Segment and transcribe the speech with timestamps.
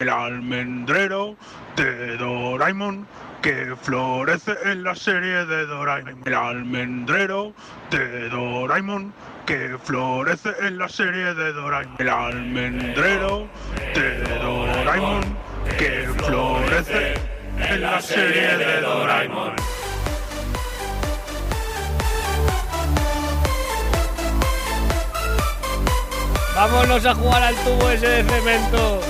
[0.00, 1.36] El almendrero
[1.76, 3.06] de Doraemon
[3.42, 6.22] que florece en la serie de Doraemon.
[6.24, 7.52] El almendrero
[7.90, 9.12] de Doraemon
[9.44, 11.96] que florece en la serie de Doraemon.
[11.98, 13.46] El almendrero
[13.94, 15.20] de Doraemon
[15.78, 17.14] que florece
[17.58, 19.52] en la serie de Doraemon.
[26.54, 29.09] Vámonos a jugar al tubo ese de cemento.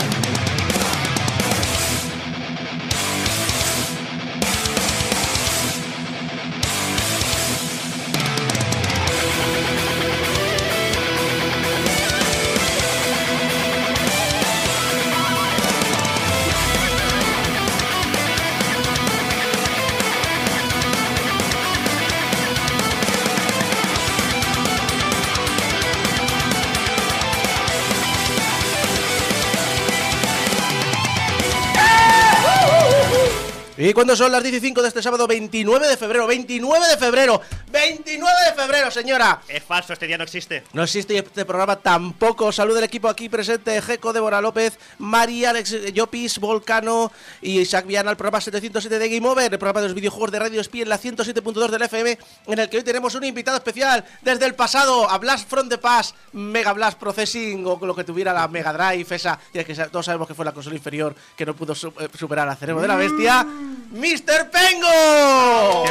[33.83, 36.27] ¿Y cuándo son las 15 de este sábado 29 de febrero?
[36.27, 37.41] 29 de febrero.
[37.81, 39.41] 29 de febrero, señora.
[39.47, 40.63] Es falso, este día no existe.
[40.73, 42.51] No existe este programa tampoco.
[42.51, 43.81] Salud del equipo aquí presente.
[43.81, 48.11] Jeco, Débora López, María, Alex Llopis, Volcano y Isaac Viana.
[48.11, 49.51] El programa 707 de Game Over.
[49.51, 52.19] El programa de los videojuegos de Radio Spie en la 107.2 del FM.
[52.45, 55.09] En el que hoy tenemos un invitado especial desde el pasado.
[55.09, 56.15] A Blast from the Past.
[56.33, 59.15] Mega Blast Processing o lo que tuviera la Mega Drive.
[59.15, 59.39] Esa.
[59.53, 62.47] Y es que todos sabemos que fue la consola inferior que no pudo eh, superar
[62.47, 63.43] al cerebro de la bestia.
[63.43, 64.51] ¡Mr.
[64.51, 64.87] Pengo!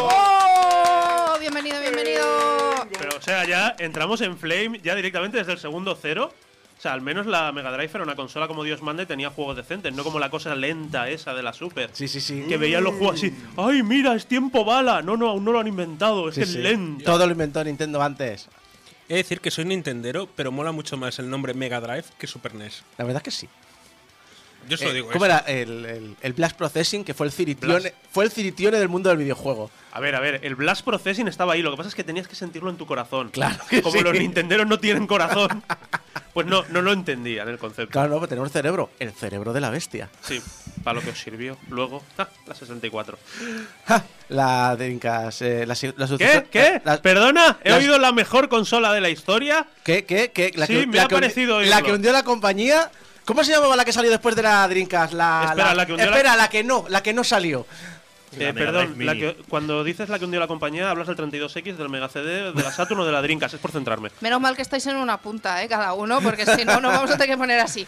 [0.02, 1.19] ¡Oh!
[1.38, 2.24] Bienvenido, bienvenido.
[2.98, 6.32] Pero, o sea, ya entramos en Flame ya directamente desde el segundo cero.
[6.78, 9.30] O sea, al menos la Mega Drive era una consola como Dios manda y tenía
[9.30, 11.90] juegos decentes, no como la cosa lenta esa de la Super.
[11.92, 12.44] Sí, sí, sí.
[12.48, 15.02] Que veían los juegos así, ¡ay, mira, es tiempo bala!
[15.02, 16.58] No, no, aún no lo han inventado, es Sí, que es sí.
[16.58, 17.04] lento.
[17.04, 18.48] Todo lo inventó Nintendo antes.
[19.08, 22.26] He de decir que soy Nintendero, pero mola mucho más el nombre Mega Drive que
[22.26, 22.82] Super NES.
[22.96, 23.48] La verdad que sí.
[24.68, 25.08] Yo se lo Eh, digo.
[25.10, 25.34] ¿Cómo eso.
[25.34, 27.04] era el, el, el Blast Processing?
[27.04, 27.94] Que fue el ciritione, Blast.
[28.12, 29.70] fue el ciritione del mundo del videojuego.
[29.92, 32.28] A ver, a ver, el Blast Processing estaba ahí, lo que pasa es que tenías
[32.28, 33.30] que sentirlo en tu corazón.
[33.30, 34.04] Claro que Como sí.
[34.04, 35.64] los Nintenderos no tienen corazón,
[36.32, 37.90] pues no, no lo entendían el concepto.
[37.92, 38.90] Claro, no, pero tenemos cerebro.
[39.00, 40.08] El cerebro de la bestia.
[40.22, 40.40] Sí,
[40.84, 41.56] para lo que os sirvió.
[41.68, 42.28] Luego, ¡ah!
[42.46, 43.18] la 64.
[43.86, 45.42] Ja, La Dreamcast.
[45.42, 46.46] Eh, la, la ¿Qué?
[46.50, 46.80] ¿Qué?
[46.84, 47.58] la- ¿Perdona?
[47.64, 49.66] ¿He oído la mejor consola de la historia?
[49.82, 50.04] ¿Qué?
[50.04, 50.30] ¿Qué?
[50.32, 50.52] ¿Qué?
[50.54, 52.90] La Sí, que, me ha parecido La que hundió la compañía.
[53.30, 54.66] ¿Cómo se llamaba la que salió después de la?
[55.12, 57.64] La, Espera, la que hundió la- Espera, la que no, la que no salió.
[58.38, 61.88] Eh, perdón, la que- cuando dices la que hundió la compañía, hablas del 32X, del
[61.88, 63.54] Mega CD, de la Saturn o de la Dreamcast.
[63.54, 64.10] Es por centrarme.
[64.20, 65.68] Menos mal que estáis en una punta, ¿eh?
[65.68, 67.86] Cada uno, porque si no, nos vamos a tener que poner así.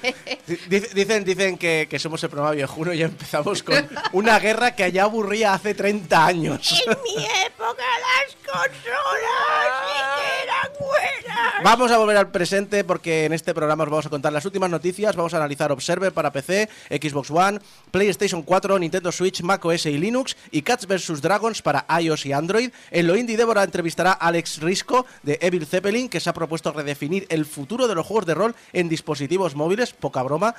[0.69, 4.75] Dic- Dicen, dicen que, que somos el programa viejuno y ya empezamos con una guerra
[4.75, 6.82] que allá aburría hace 30 años.
[6.86, 11.62] mi época las consolas sí que eran buenas.
[11.64, 14.70] Vamos a volver al presente porque en este programa os vamos a contar las últimas
[14.70, 15.14] noticias.
[15.16, 17.60] Vamos a analizar Observer para PC, Xbox One,
[17.91, 22.70] PlayStation 4, Nintendo Switch, macOS y Linux y Cats vs Dragons para iOS y Android.
[22.91, 26.72] En lo indie, Débora entrevistará a Alex Risco de Evil Zeppelin que se ha propuesto
[26.72, 30.54] redefinir el futuro de los juegos de rol en dispositivos móviles, poca broma.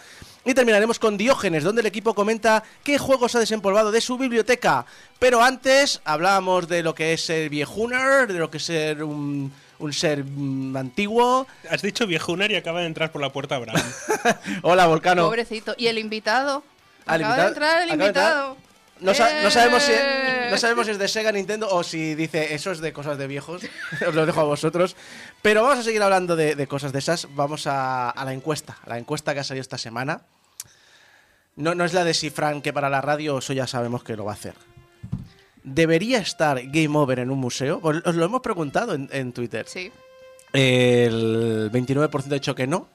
[0.45, 4.85] Y terminaremos con Diógenes, donde el equipo comenta qué juegos ha desempolvado de su biblioteca.
[5.19, 9.53] Pero antes hablábamos de lo que es ser viejuner, de lo que es ser un,
[9.79, 11.47] un ser mm, antiguo.
[11.69, 13.81] Has dicho viejunar y acaba de entrar por la puerta Abraham.
[14.63, 15.25] Hola, Volcano.
[15.25, 15.73] Pobrecito.
[15.77, 16.63] ¿Y el invitado?
[17.05, 18.25] Al Acaba invitado- de entrar el acaba de entrar.
[18.33, 18.57] invitado.
[19.03, 20.47] No, sa- no sabemos si, ¡Eh!
[20.49, 23.27] no sabemos si es de Sega, Nintendo o si dice eso es de cosas de
[23.27, 23.61] viejos.
[24.07, 24.95] Os lo dejo a vosotros.
[25.41, 27.27] Pero vamos a seguir hablando de, de cosas de esas.
[27.35, 28.77] Vamos a, a la encuesta.
[28.85, 30.21] La encuesta que ha salido esta semana.
[31.55, 34.15] No, no es la de si Fran que para la radio, eso ya sabemos que
[34.15, 34.55] lo va a hacer.
[35.63, 37.79] ¿Debería estar Game Over en un museo?
[37.83, 39.65] Os os lo hemos preguntado en, en Twitter.
[39.67, 39.91] Sí.
[40.51, 42.87] El 29% ha dicho que no.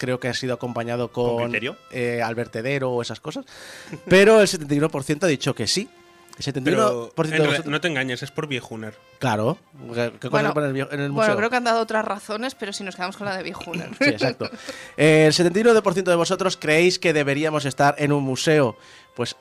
[0.00, 3.44] Creo que ha sido acompañado con, ¿Con eh, al vertedero o esas cosas.
[4.08, 5.90] Pero el 71% ha dicho que sí.
[6.38, 8.94] El 71% Pero de en realidad, vosotros- no te engañes, es por viejuner.
[9.18, 9.58] Claro.
[10.18, 11.12] ¿Qué, Bueno, en el en el museo?
[11.12, 13.90] Bueno, creo que han dado otras razones, pero si nos quedamos con la de Viejuner.
[13.98, 14.48] Sí, exacto.
[14.96, 18.78] Eh, el 79% de vosotros creéis que deberíamos estar en un museo.
[19.14, 19.36] Pues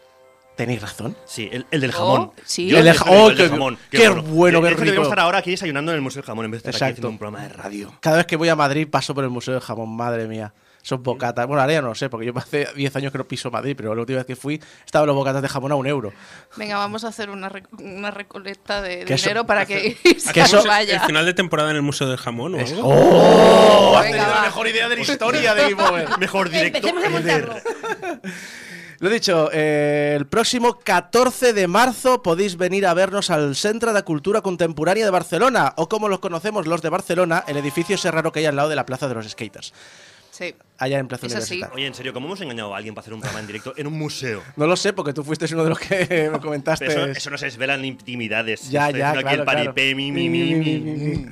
[0.60, 1.16] tenéis razón.
[1.26, 2.22] Sí, el, el del jamón.
[2.22, 2.68] Oh, sí.
[2.68, 3.78] Yo El del ja- oh, el del qué- jamón.
[3.90, 5.02] qué bueno, qué hecho, Debemos rico.
[5.04, 7.10] estar ahora aquí desayunando en el Museo del Jamón en vez de estar aquí haciendo
[7.10, 7.94] un programa de radio.
[8.02, 10.54] Cada vez que voy a Madrid paso por el Museo de Jamón, madre mía.
[10.82, 11.46] Son bocatas.
[11.46, 13.74] Bueno, ahora ya no lo sé, porque yo hace 10 años que no piso Madrid,
[13.76, 16.14] pero la última vez que fui estaban los bocatas de jamón a un euro.
[16.56, 20.20] Venga, vamos a hacer una, rec- una recolecta de Que eso- dinero para que Que
[20.20, 21.02] se eso- ¿El vaya.
[21.06, 22.88] final de temporada en el Museo del Jamón o Es- algo?
[22.88, 23.98] ¡Oh!
[23.98, 26.18] Has Venga, tenido la mejor idea de la historia de Game Over.
[26.18, 26.78] Mejor directo.
[26.88, 27.56] Empecemos a montarlo.
[29.00, 34.04] Lo dicho, eh, el próximo 14 de marzo podéis venir a vernos al Centro de
[34.04, 38.34] Cultura Contemporánea de Barcelona, o como los conocemos los de Barcelona, el edificio ese raro
[38.34, 39.74] que hay al lado de la Plaza de los Skaters,
[40.32, 40.56] Sí.
[40.78, 41.54] allá en Plaza Eso sí.
[41.56, 41.76] Universitaria.
[41.76, 43.88] Oye, en serio, ¿cómo hemos engañado a alguien para hacer un programa en directo en
[43.88, 44.42] un museo?
[44.56, 46.86] No lo sé, porque tú fuiste uno de los que me comentaste.
[46.88, 48.70] Eso, eso no se desvelan intimidades.
[48.70, 49.46] Ya, Estoy ya, aquí claro, el claro.
[49.74, 51.26] paripé, mi, mi, mi, mi.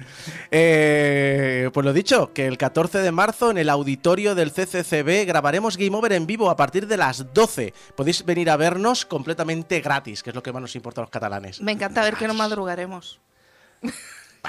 [0.52, 5.78] Eh, pues lo dicho, que el 14 de marzo en el auditorio del CCCB grabaremos
[5.78, 7.74] Game Over en vivo a partir de las 12.
[7.96, 11.12] Podéis venir a vernos completamente gratis, que es lo que más nos importa a los
[11.12, 11.62] catalanes.
[11.62, 13.20] Me encanta ver que no madrugaremos.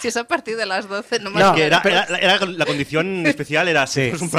[0.00, 3.26] Si es a partir de las 12, no No, Que era, era- era la condición
[3.26, 4.10] especial era Sí.
[4.10, 4.36] hacer un Sí,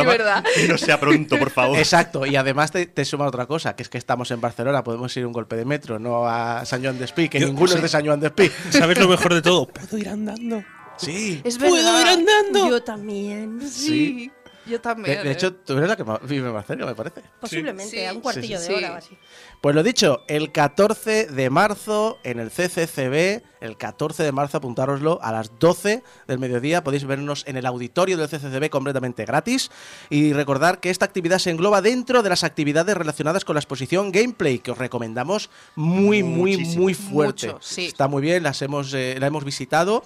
[0.61, 1.77] que no sea pronto, por favor.
[1.77, 5.15] Exacto, y además te, te suma otra cosa, que es que estamos en Barcelona, podemos
[5.17, 7.81] ir un golpe de metro, no a San Joan de Espí, que Yo- ninguno es
[7.81, 8.51] de San Joan de Espí.
[8.71, 9.67] ¿Sabes lo mejor de todo?
[9.73, 10.63] Puedo ir andando.
[10.97, 11.39] Sí.
[11.45, 11.75] Es verdad.
[11.77, 12.69] ¿Puedo ir andando?
[12.69, 13.61] Yo también.
[13.69, 14.29] Sí.
[14.69, 15.23] Yo De, también.
[15.23, 15.31] de ¿eh?
[15.33, 17.21] hecho, tú eres la que más- vive más cerca, me parece.
[17.41, 18.05] Posiblemente, Sí.
[18.05, 19.07] a un cuartillo Sí, de sí, hora o sí.
[19.07, 19.17] así.
[19.61, 25.19] Pues lo dicho, el 14 de marzo en el CCCB, el 14 de marzo, apuntároslo,
[25.21, 29.69] a las 12 del mediodía podéis vernos en el auditorio del CCCB completamente gratis.
[30.09, 34.11] Y recordar que esta actividad se engloba dentro de las actividades relacionadas con la exposición
[34.13, 36.83] Gameplay, que os recomendamos muy, muy, Muchísimo.
[36.83, 37.47] muy fuerte.
[37.47, 37.87] Mucho, sí.
[37.87, 40.03] Está muy bien, las hemos, eh, la hemos visitado.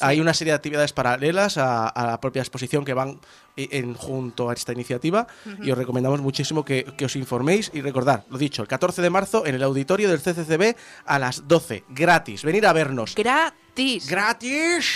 [0.00, 3.18] Hay una serie de actividades paralelas a, a la propia exposición que van
[3.56, 5.26] en, junto a esta iniciativa
[5.62, 9.10] y os recomendamos muchísimo que, que os informéis y recordad, lo dicho, el 14 de
[9.10, 10.76] marzo en el auditorio del CCCB
[11.06, 13.14] a las 12, gratis, venir a vernos.
[13.14, 14.08] Gratis.
[14.08, 14.86] ¡Gratis!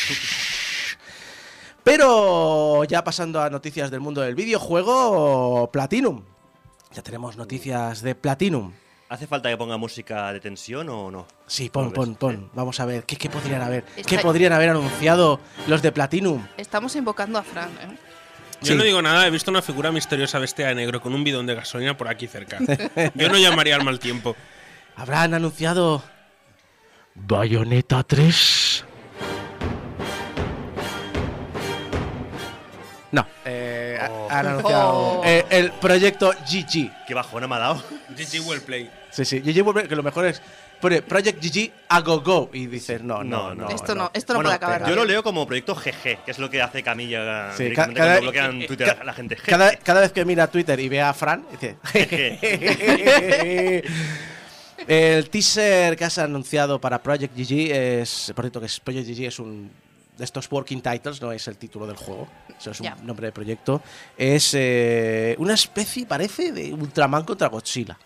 [1.83, 6.23] Pero ya pasando a noticias del mundo del videojuego, Platinum.
[6.93, 8.73] Ya tenemos noticias de Platinum.
[9.09, 11.27] ¿Hace falta que ponga música de tensión o no?
[11.47, 12.51] Sí, pon, ¿Lo pon, pon.
[12.55, 13.85] Vamos a ver, ¿qué, qué podrían haber?
[14.07, 16.47] ¿Qué podrían haber anunciado los de Platinum?
[16.57, 17.99] Estamos invocando a Fran, ¿eh?
[18.63, 18.75] Yo Sí.
[18.75, 21.55] no digo nada, he visto una figura misteriosa vestida de negro con un bidón de
[21.55, 22.59] gasolina por aquí cerca.
[23.15, 24.37] Yo no llamaría al mal tiempo.
[24.97, 26.03] Habrán anunciado
[27.15, 28.85] Bayonetta 3.
[33.13, 34.29] No, eh, Oh.
[34.31, 35.23] han anunciado Oh.
[35.25, 36.91] eh, el proyecto GG.
[37.07, 37.83] Qué bajona me ha dado.
[38.11, 38.91] GG well play.
[39.11, 40.41] Sí, sí, GG vuelve, que lo mejor es
[40.81, 43.67] pone Project GG a go go y dices no, no, no.
[43.67, 44.89] No, esto no, esto no Bueno, puede acabar.
[44.89, 48.05] yo lo leo como proyecto GG, que es lo que hace Camilla Sí, directamente ca-
[48.07, 49.37] cada- cuando bloquean eh, Twitter ca- a la gente.
[49.37, 51.77] Cada, cada vez que mira Twitter y ve a Fran, dice.
[54.87, 58.33] el teaser que has anunciado para Project GG es.
[58.35, 59.71] Por cierto, que es, Project GG es un.
[60.17, 62.29] De estos working titles, no es el título del juego.
[62.59, 63.81] Eso es un nombre de proyecto.
[64.19, 67.97] Es eh, una especie, parece, de Ultraman contra Godzilla.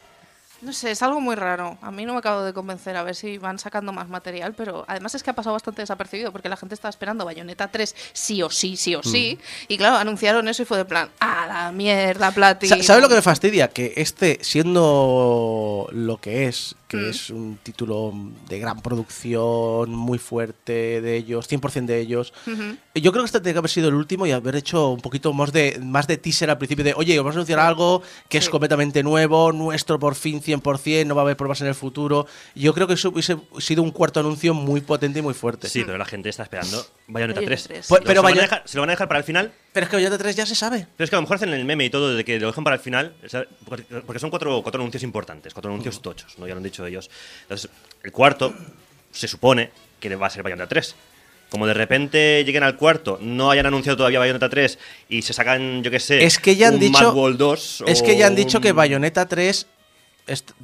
[0.64, 1.76] No sé, es algo muy raro.
[1.82, 4.84] A mí no me acabo de convencer a ver si van sacando más material, pero
[4.88, 8.42] además es que ha pasado bastante desapercibido porque la gente estaba esperando Bayonetta 3 sí
[8.42, 9.38] o sí, sí o sí.
[9.68, 12.78] Y claro, anunciaron eso y fue de plan, ¡ah, la mierda, Platinum!
[12.78, 13.68] Sa- ¿Sabes lo que me fastidia?
[13.68, 17.10] Que este, siendo lo que es, que Mm.
[17.10, 18.12] es un título
[18.48, 22.32] de gran producción, muy fuerte de ellos, 100% de ellos,
[22.94, 25.32] yo creo que este tenía que haber sido el último y haber hecho un poquito
[25.32, 28.48] más de, más de teaser al principio de, oye, vamos a anunciar algo que es
[28.48, 32.26] completamente nuevo, nuestro por fin 100%, no va a haber pruebas en el futuro.
[32.54, 35.68] Yo creo que eso hubiese sido un cuarto anuncio muy potente y muy fuerte.
[35.68, 36.76] Sí, pero la gente está esperando
[37.08, 37.64] Bayonetta Bayonetta 3.
[37.64, 37.86] 3.
[37.88, 39.52] Pues- pero se, lo van a dejar, se lo van a dejar para el final.
[39.72, 40.86] Pero es que Bayonetta 3 ya se sabe.
[40.96, 42.64] Pero es que a lo mejor hacen el meme y todo de que lo dejan
[42.64, 43.14] para el final.
[44.06, 46.46] porque son cuatro, cuatro anuncios importantes, cuatro anuncios tochos, ¿no?
[46.46, 47.10] Ya lo han dicho ellos.
[47.42, 47.70] Entonces,
[48.02, 48.54] el cuarto
[49.12, 50.94] se supone que va a ser Bayonetta 3.
[51.50, 54.76] Como de repente lleguen al cuarto, no hayan anunciado todavía Bayonetta 3
[55.08, 57.84] y se sacan, yo qué sé, Es que ya han un dicho- Mad World 2
[57.86, 59.68] Es o que ya han dicho que Bayonetta 3 est-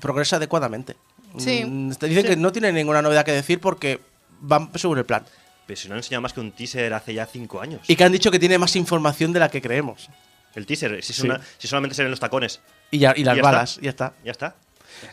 [0.00, 0.96] progresa adecuadamente.
[1.38, 1.64] Sí.
[1.64, 4.00] Mm, te dicen que no tiene ninguna novedad que decir porque
[4.40, 5.24] van según el plan.
[5.66, 7.82] Pero si no han enseñado más que un teaser hace ya cinco años.
[7.88, 10.08] Y que han dicho que tiene más información de la que creemos.
[10.54, 11.26] El teaser, si, es Sí.
[11.26, 13.82] una- si solamente se ven los tacones, Y, ya, y las ya balas, está.
[13.84, 14.12] ya está.
[14.24, 14.56] ya está.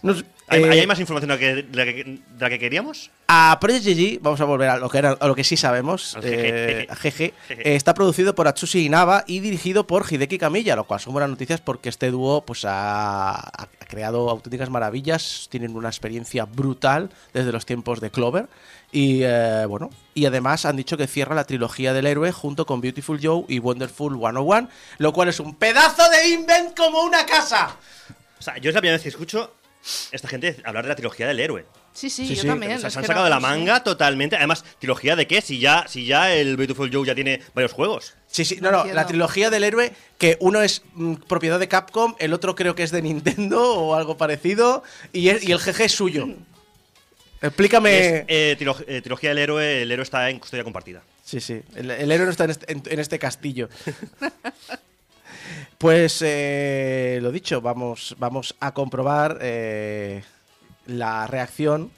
[0.02, 2.50] No sé, ¿Hay, eh, hay más información de la que, de la que- de la
[2.50, 3.12] que queríamos?
[3.28, 6.18] A Project GG, vamos a volver a lo que, era, a lo que sí sabemos.
[6.24, 6.98] Eh, GG.
[6.98, 7.34] Jeje.
[7.50, 11.30] eh, está producido por Atsushi Inaba y dirigido por Hideki Kamiya, lo cual son buenas
[11.30, 15.48] noticias porque este dúo pues, ha, ha creado auténticas maravillas.
[15.50, 18.48] Tienen una experiencia brutal desde los tiempos de Clover.
[18.90, 22.80] Y eh, bueno, y además han dicho que cierra la trilogía del héroe junto con
[22.80, 27.76] Beautiful Joe y Wonderful 101, lo cual es un pedazo de invent como una casa.
[28.40, 29.54] O sea, yo es la primera vez que escucho
[30.12, 31.66] esta gente hablar de la trilogía del héroe.
[31.94, 32.48] Sí, sí, Sí, yo sí.
[32.48, 32.74] también.
[32.74, 34.36] O sea, es se han sacado de la manga totalmente.
[34.36, 35.42] Además, ¿trilogía de qué?
[35.42, 38.14] Si ya, si ya el Beautiful Joe ya tiene varios juegos.
[38.28, 42.16] Sí, sí, No no, la trilogía del héroe, que uno es mm, propiedad de Capcom,
[42.20, 45.82] el otro creo que es de Nintendo o algo parecido, y, es- y el GG
[45.82, 46.28] es suyo.
[47.42, 47.98] Explícame.
[47.98, 51.02] Es, eh, eh, trilogía del héroe, el héroe está en custodia compartida.
[51.24, 53.70] Sí, sí, el, el héroe no está en este, en- en este castillo.
[55.78, 60.24] Pues eh, lo dicho, vamos, vamos a comprobar eh,
[60.88, 61.92] la reacción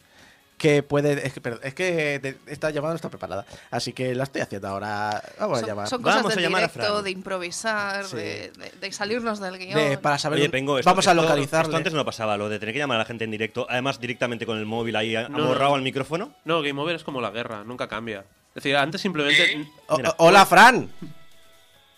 [0.57, 1.25] que puede.
[1.25, 4.67] Es que, perdón, es que esta llamada no está preparada, así que la estoy haciendo
[4.67, 5.23] ahora.
[5.39, 5.87] Vamos a Son, llamar.
[5.87, 7.03] son cosas Vamos a del llamar a directo, Fran.
[7.05, 8.17] de improvisar, Sí.
[8.17, 9.73] de, de- de salirnos del guion.
[9.79, 10.39] De- para saber.
[10.39, 11.69] Oye, Pengo, esto- vamos a esto- localizarle.
[11.69, 14.01] Esto antes no pasaba, lo de tener que llamar a la gente en directo, además
[14.01, 15.37] directamente con el móvil ahí no.
[15.43, 16.33] amorrado al micrófono.
[16.43, 18.25] No, Game Over es como la guerra, nunca cambia.
[18.49, 19.65] Es decir, antes simplemente.
[19.87, 20.09] O- Mira.
[20.17, 20.89] o- hola, Fran.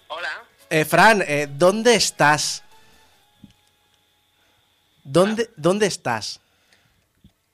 [0.07, 0.29] Hola.
[0.73, 2.63] Eh, Fran, eh, ¿dónde estás?
[5.03, 6.39] ¿Dónde, ¿Dónde estás?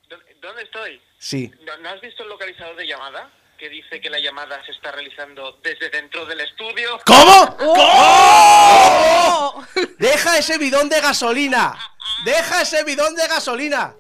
[0.07, 1.01] ¿Dó- ¿Dónde estoy?
[1.17, 1.51] Sí.
[1.81, 3.31] ¿No, has visto el localizador de llamada?
[3.57, 6.99] Que dice que la llamada se está realizando desde dentro del estudio.
[7.07, 7.57] ¿Cómo?
[7.61, 9.65] ¡Oh!
[9.97, 11.75] ¡Deja ese bidón de gasolina!
[12.23, 13.95] ¡Deja ese bidón de gasolina!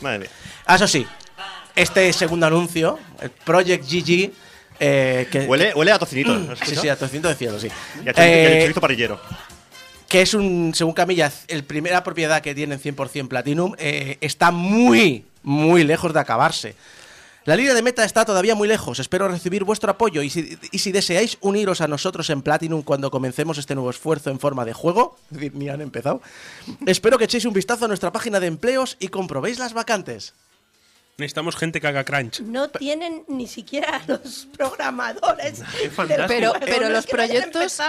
[0.00, 0.30] Madre mía.
[0.66, 1.06] Ah, eso sí,
[1.76, 4.32] este segundo anuncio, el Project GG,
[4.80, 6.32] eh, que, Huele, huele a tocinito.
[6.50, 7.68] ¿has sí, sí, a tociento de cielo, sí.
[8.04, 9.20] Y a chorizo, y a Eh, chorizo parrillero.
[10.08, 14.50] que es un, según Camilla, el primera propiedad que tiene en 100% Platinum, eh, está
[14.50, 16.74] muy, muy lejos de acabarse.
[17.44, 20.78] La línea de meta está todavía muy lejos, espero recibir vuestro apoyo y si, y
[20.80, 24.72] si deseáis uniros a nosotros en Platinum cuando comencemos este nuevo esfuerzo en forma de
[24.72, 26.20] juego, es decir, ni han empezado,
[26.86, 30.34] espero que echéis un vistazo a nuestra página de empleos y comprobéis las vacantes.
[31.18, 32.40] Necesitamos gente que haga crunch.
[32.40, 35.62] No tienen ni siquiera los programadores.
[35.94, 36.24] fantástico.
[36.28, 37.80] Pero, del pero los proyectos.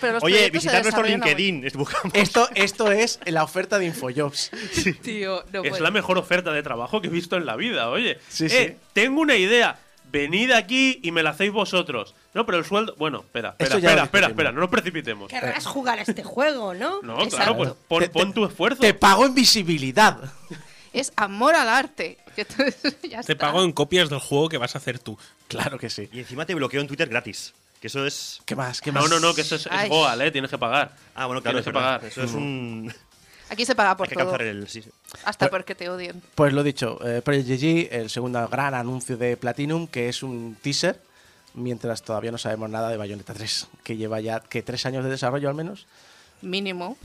[0.00, 1.64] Pero los Oye, proyectos visitar nuestro LinkedIn.
[1.64, 2.12] es- Buscamos.
[2.12, 4.50] Esto, esto es la oferta de Infojobs.
[5.02, 5.82] Tío, no Es puede.
[5.82, 8.18] la mejor oferta de trabajo que he visto en la vida, oye.
[8.28, 8.48] Sí, eh,
[8.80, 8.86] sí.
[8.92, 9.78] tengo una idea.
[10.10, 12.16] Venid aquí y me la hacéis vosotros.
[12.34, 12.96] No, pero el sueldo.
[12.98, 15.28] Bueno, espera, espera, espera, espera, espera, no nos precipitemos.
[15.30, 17.00] Querrás jugar a este juego, ¿no?
[17.02, 17.36] No, Exacto.
[17.36, 18.80] claro, pues pon, pon tu esfuerzo.
[18.80, 20.18] Te pago en visibilidad.
[20.92, 22.18] Es amor al arte.
[22.36, 22.62] Que tú-
[23.08, 23.46] ya Te está.
[23.46, 25.18] pago en copias del juego que vas a hacer tú.
[25.48, 26.08] Claro que sí.
[26.12, 27.52] Y encima te bloqueo en Twitter gratis.
[27.80, 28.40] Que eso es.
[28.46, 28.80] ¿Qué más?
[28.80, 29.02] ¿Qué más?
[29.02, 29.88] No, no, no, que eso es, es.
[29.88, 30.94] Goal, eh, tienes que pagar.
[31.14, 32.04] Ah, bueno, claro, Tienes es que pagar.
[32.04, 32.94] Eso es un.
[33.50, 34.36] Aquí se paga por Hay que todo.
[34.36, 34.68] el.
[34.68, 34.90] sí, sí.
[35.24, 36.22] Hasta porque te odien.
[36.34, 40.56] Pues lo dicho, eh, Project GG, el segundo gran anuncio de Platinum, que es un
[40.62, 40.98] teaser,
[41.54, 45.10] mientras todavía no sabemos nada de Bayonetta 3, que lleva ya que tres años de
[45.10, 45.86] desarrollo al menos.
[46.40, 46.96] Mínimo.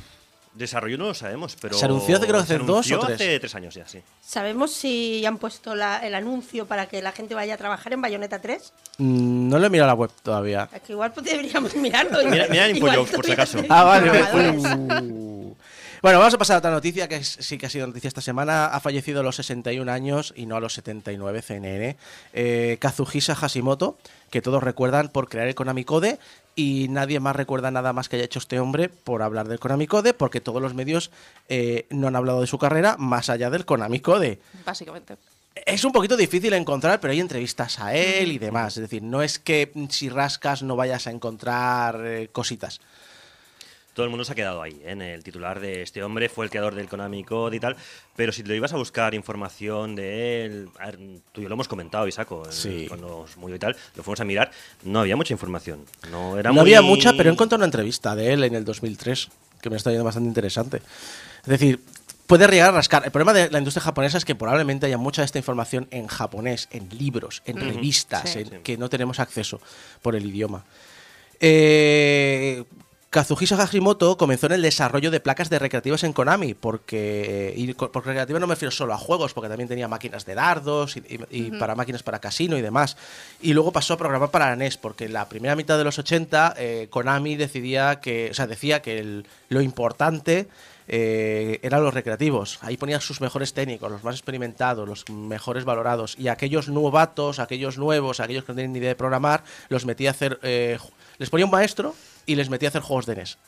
[0.58, 1.78] Desarrollo no lo sabemos, pero.
[1.78, 3.16] Se anunció hace, creo que se hace dos o anunció tres.
[3.16, 4.00] hace tres años ya, sí.
[4.22, 8.02] ¿Sabemos si han puesto la- el anuncio para que la gente vaya a trabajar en
[8.02, 8.74] Bayonetta 3?
[8.98, 10.68] Mm, no lo he mirado la web todavía.
[10.74, 12.18] Es que igual pues, deberíamos mirarlo.
[12.30, 13.60] Mira- mira InfoJobs, por si acaso.
[13.70, 14.12] Ah, vale.
[16.02, 18.22] Bueno, vamos a pasar a otra noticia, que es- sí que ha sido noticia esta
[18.22, 18.68] semana.
[18.68, 21.98] Ha fallecido a los 61 años y no a los 79 CNN.
[22.34, 23.98] Eh, Kazuhisa Hashimoto,
[24.30, 26.20] que todos recuerdan por crear el Konami Code
[26.56, 29.88] y nadie más recuerda nada más que haya hecho este hombre por hablar del Konami
[29.88, 31.10] Code, porque todos los medios
[31.50, 34.40] eh, no han hablado de su carrera más allá del Konami Code.
[34.66, 35.16] Básicamente.
[35.66, 38.78] Es un poquito difícil encontrar, pero hay entrevistas a él y demás.
[38.78, 42.80] Es decir, no es que si rascas no vayas a encontrar eh, cositas.
[43.98, 44.92] Todo el mundo se ha quedado ahí, ¿eh?
[44.92, 47.76] en el titular de este hombre, fue el creador del Konami Code y tal.
[48.16, 51.00] Pero si lo ibas a buscar información de él, a ver,
[51.32, 52.86] tú y yo lo hemos comentado, Isaco, Sí.
[52.88, 54.52] cuando os murió y tal, lo fuimos a mirar,
[54.84, 55.84] no había mucha información.
[56.12, 58.64] No, era no muy- había mucha, pero he encontrado una entrevista de él en el
[58.66, 59.30] 2003
[59.62, 60.78] que me está yendo bastante interesante.
[61.42, 61.80] Es decir,
[62.28, 63.02] puede llegar a rascar.
[63.04, 66.06] El problema de la industria japonesa es que probablemente haya mucha de esta información en
[66.06, 68.42] japonés, en libros, en revistas, Sí.
[68.42, 69.60] en- que no tenemos acceso
[70.04, 70.66] por el idioma.
[71.40, 72.64] Eh,
[73.10, 77.90] Kazuhisa Hashimoto comenzó en el desarrollo de placas de recreativas en Konami, porque y co-
[77.90, 81.00] por recreativa no me refiero solo a juegos, porque también tenía máquinas de dardos y,
[81.32, 82.98] y- y para máquinas para casino y demás.
[83.42, 85.98] Y luego pasó a programar para la NES, porque en la primera mitad de los
[85.98, 90.48] 80 eh, Konami decidía que, o sea, decía que el- lo importante
[90.90, 92.60] eh, eran los recreativos.
[92.62, 96.16] Ahí ponían sus mejores técnicos, los más experimentados, los mejores valorados.
[96.20, 100.10] Y aquellos novatos, aquellos nuevos, aquellos que no tenían ni idea de programar, los metía
[100.10, 100.40] a hacer.
[100.44, 100.78] eh,
[101.20, 101.96] les ponía un maestro
[102.28, 103.40] y les metía a hacer juegos de NES.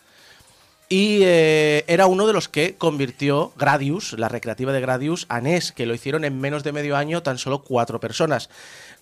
[0.92, 5.72] Y eh, era uno de los que convirtió Gradius, la recreativa de Gradius, a NES,
[5.72, 8.50] que lo hicieron en menos de medio año tan solo cuatro personas.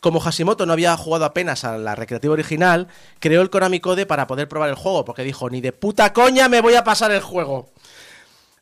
[0.01, 4.27] Como Hashimoto no había jugado apenas a la recreativa original, creó el Konami Code para
[4.27, 7.21] poder probar el juego, porque dijo, ni de puta coña me voy a pasar el
[7.21, 7.69] juego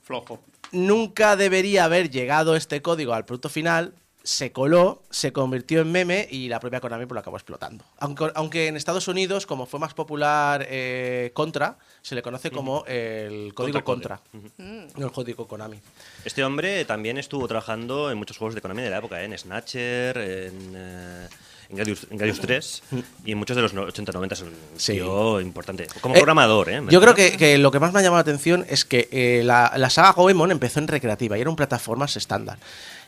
[0.03, 0.39] Flojo.
[0.71, 6.27] nunca debería haber llegado este código al producto final, se coló, se convirtió en meme
[6.29, 7.85] y la propia Konami pues, lo acabó explotando.
[7.99, 12.83] Aunque, aunque en Estados Unidos, como fue más popular eh, Contra, se le conoce como
[12.87, 14.91] el código Contra, Contra-code.
[14.97, 15.79] no el código Konami.
[16.25, 19.25] Este hombre también estuvo trabajando en muchos juegos de Konami de la época, ¿eh?
[19.25, 21.27] en Snatcher, en, eh,
[21.69, 22.83] en Gradius, en Gradius 3
[23.25, 24.93] y en muchos de los no- 80-90 es un Sí.
[24.93, 25.87] tío importante.
[26.01, 26.81] Como Eh, programador, ¿eh?
[26.89, 29.41] Yo creo que, que lo que más me ha llamado la atención es que eh,
[29.43, 32.57] la, la saga Goemon empezó en recreativa y era un plataformas estándar.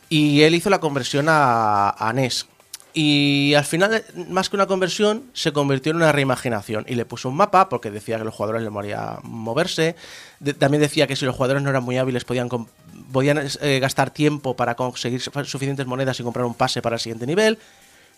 [0.10, 2.46] Y él hizo la conversión a, a NES.
[2.94, 6.84] Y al final, más que una conversión, se convirtió en una reimaginación.
[6.88, 9.96] Y le puso un mapa porque decía que los jugadores le moría moverse.
[10.58, 12.50] También decía que si los jugadores no eran muy hábiles podían,
[13.62, 17.28] eh, gastar tiempo para conseguir su- suficientes monedas y comprar un pase para el siguiente
[17.28, 17.60] nivel.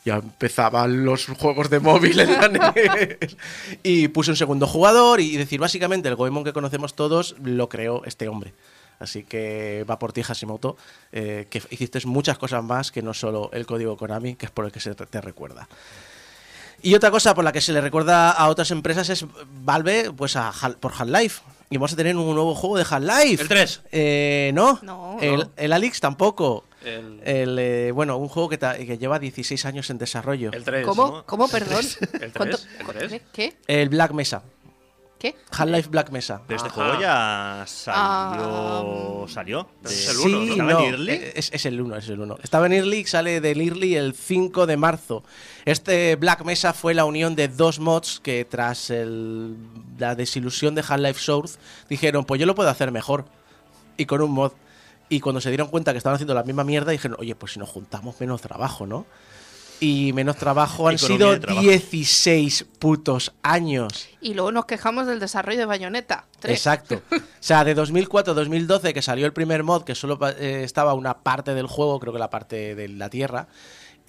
[0.05, 3.35] Ya empezaban los juegos de móvil en la NES.
[3.83, 8.05] Y puse un segundo jugador y decir, básicamente el Goemon que conocemos todos lo creó
[8.05, 8.53] este hombre.
[8.99, 10.75] Así que va por ti, Hashimoto,
[11.11, 14.65] eh, que hiciste muchas cosas más que no solo el código Konami, que es por
[14.65, 15.67] el que se te, recuerda.
[16.81, 19.25] Y otra cosa por la que se le recuerda a otras empresas es
[19.63, 21.41] Valve, pues a por Half-Life.
[21.69, 23.41] Y vamos a tener un nuevo juego de Half-Life.
[23.43, 23.81] El 3.
[23.91, 24.79] Eh, no.
[24.81, 25.17] No.
[25.21, 25.51] El, No.
[25.55, 26.65] el Alix tampoco.
[26.83, 30.51] El, El, eh, bueno, un juego que, ta- que lleva 16 años en desarrollo.
[30.53, 30.85] el 3.
[30.85, 31.23] ¿Cómo?
[31.25, 31.47] ¿Cómo?
[31.49, 31.85] Perdón.
[32.21, 32.67] ¿El ¿Cuánto- 3?
[32.79, 33.21] ¿El 3?
[33.33, 33.55] ¿Qué?
[33.67, 34.41] El Black Mesa.
[35.19, 35.35] ¿Qué?
[35.51, 36.41] Half-Life Black Mesa.
[36.47, 36.75] Pero este Ajá.
[36.75, 38.01] juego ya salió.
[38.01, 39.67] Ah, ¿Salió?
[39.83, 40.63] Es el uno, Sí, ¿no?
[40.69, 41.11] ¿Estaba en Early?
[41.11, 42.37] eh, Es, es el 1, es el 1.
[42.41, 45.23] Estaba en Early, sale del Early el 5 de marzo.
[45.65, 49.57] Este Black Mesa fue la unión de dos mods que tras el-
[49.97, 51.59] la desilusión de Half-Life Source
[51.89, 53.25] dijeron, pues yo lo puedo hacer mejor.
[53.97, 54.53] Y con un mod.
[55.09, 57.59] Y cuando se dieron cuenta que estaban haciendo la misma mierda, dijeron, oye, pues si
[57.59, 59.05] nos juntamos menos trabajo, ¿no?
[59.79, 61.61] Y menos trabajo han Economía sido trabajo.
[61.61, 64.09] 16 putos años.
[64.21, 66.25] Y luego nos quejamos del desarrollo de Bayonetta.
[66.39, 66.53] 3.
[66.53, 67.01] Exacto.
[67.11, 70.93] O sea, de 2004 a 2012 que salió el primer mod, que solo eh, estaba
[70.93, 73.47] una parte del juego, creo que la parte de la Tierra,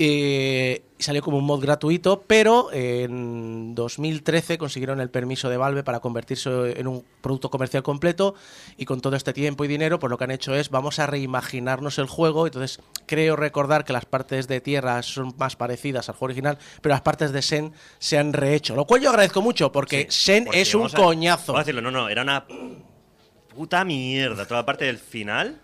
[0.02, 6.00] eh, salió como un mod gratuito, pero en 2013 consiguieron el permiso de Valve para
[6.00, 8.34] convertirse en un producto comercial completo
[8.78, 11.06] y con todo este tiempo y dinero, pues lo que han hecho es vamos a
[11.06, 16.14] reimaginarnos el juego, entonces creo recordar que las partes de Tierra son más parecidas al
[16.14, 19.70] juego original, pero las partes de Sen se han rehecho, lo cual yo agradezco mucho
[19.70, 21.52] porque Sen Porque es un a- coñazo.
[21.52, 22.46] Vamos a decirlo, no, no, era una
[23.54, 24.46] puta mierda.
[24.46, 25.60] Toda la parte del final.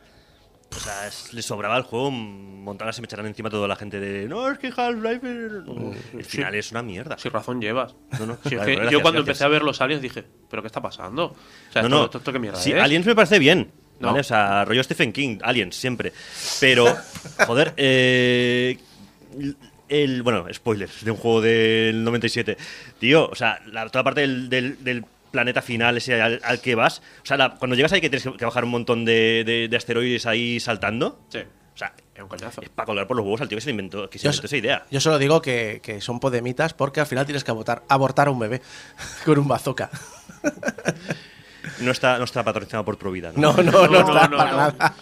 [0.76, 2.10] O sea, es- le sobraba el juego.
[2.10, 4.28] Montadas se me echarán encima toda la gente de.
[4.28, 5.46] No, es que Half-Life.
[5.46, 5.52] es-".
[5.66, 7.16] No, el final es una mierda.
[7.18, 7.94] Si razón llevas.
[8.18, 9.28] No, no, Si es vale, que gracias, yo cuando gracias.
[9.28, 11.26] empecé a ver los aliens dije, ¿pero qué está pasando?
[11.26, 12.04] O sea, no, esto, no.
[12.06, 12.82] esto- esto qué mierda Sí, es?
[12.82, 13.70] Aliens me parece bien.
[13.98, 14.08] No.
[14.08, 14.20] ¿vale?
[14.20, 16.12] O sea, rollo Stephen King, Aliens, siempre.
[16.60, 16.94] Pero,
[17.46, 18.76] joder, eh,
[19.88, 22.56] el, bueno, spoilers de un juego del 97.
[22.98, 25.04] Tío, o sea, la, toda parte del, del- del
[25.36, 27.02] planeta final ese al, al que vas.
[27.22, 29.76] O sea, la- cuando llegas ahí que tienes que, bajar un montón de, de- de
[29.76, 31.20] asteroides ahí saltando.
[31.28, 31.38] Sí,
[31.74, 32.62] O sea, es un coñazo.
[32.62, 34.46] es para colgar por los huevos al tío que se inventó, que se Yo inventó
[34.46, 34.86] esa idea.
[34.90, 38.30] Yo solo digo que, que son podemitas porque al final tienes que abortar, abortar a
[38.30, 38.62] un bebé
[39.24, 39.90] con un bazooka.
[41.80, 43.32] No está, no está patrocinado por Provida.
[43.36, 44.56] No, no, no, No, no, no, para no.
[44.56, 44.94] nada.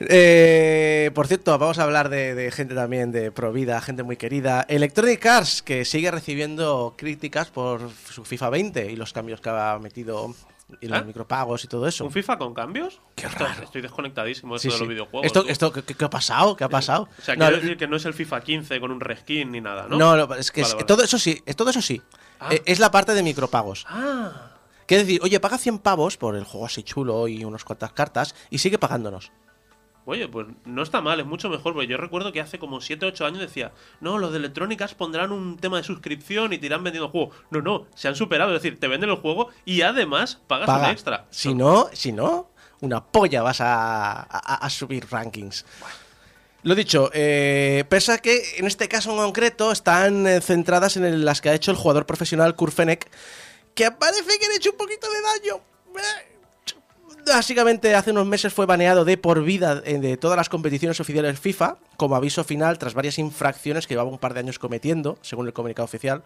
[0.00, 4.64] Eh, por cierto, vamos a hablar de, de gente también de Provida, gente muy querida.
[4.68, 9.78] Electronic Arts, que sigue recibiendo críticas por su FIFA 20 y los cambios que ha
[9.80, 10.34] metido
[10.80, 11.02] y los ¿Ah?
[11.02, 12.04] micropagos y todo eso.
[12.04, 13.00] ¿Un FIFA con cambios?
[13.16, 13.64] Qué Ostras, raro.
[13.64, 15.26] Estoy desconectadísimo de Sí, los videojuegos.
[15.26, 15.48] Esto, tú.
[15.48, 16.54] esto, ¿qué, qué ha pasado?
[16.56, 17.08] ¿Qué ha pasado?
[17.18, 19.60] O sea, No, quiero decir que no es el FIFA 15 con un reskin ni
[19.60, 19.96] nada, ¿no?
[19.96, 20.86] no, no, es que Vale, es- vale.
[20.86, 22.00] todo eso sí, es, todo eso sí.
[22.38, 22.50] Ah.
[22.54, 23.84] Eh, es la parte de micropagos.
[23.88, 24.52] Ah,
[24.86, 28.58] decir, oye, paga 100 pavos por el juego así chulo y unas cuantas cartas y
[28.58, 29.32] sigue pagándonos.
[30.08, 33.04] Oye, pues no está mal, es mucho mejor, porque yo recuerdo que hace como 7
[33.06, 36.58] o 8 años decía, no, los de Electronic Arts pondrán un tema de suscripción y
[36.58, 37.30] te irán vendiendo el juego.
[37.50, 40.86] No, no, se han superado, es decir, te venden el juego y además pagas Paga.
[40.86, 41.26] un extra.
[41.30, 45.64] Si no, si no, una polla vas a, a- a subir rankings.
[46.62, 51.04] Lo dicho, eh, pese a que en este caso en concreto están eh, centradas en
[51.04, 53.08] el- las que ha hecho el jugador profesional Kurfenek,
[53.74, 55.62] que parece que han hecho un poquito de daño.
[57.28, 61.38] Básicamente hace unos meses fue baneado de por vida eh, de todas las competiciones oficiales
[61.38, 65.46] FIFA, como aviso final tras varias infracciones que llevaba un par de años cometiendo, según
[65.46, 66.22] el comunicado oficial.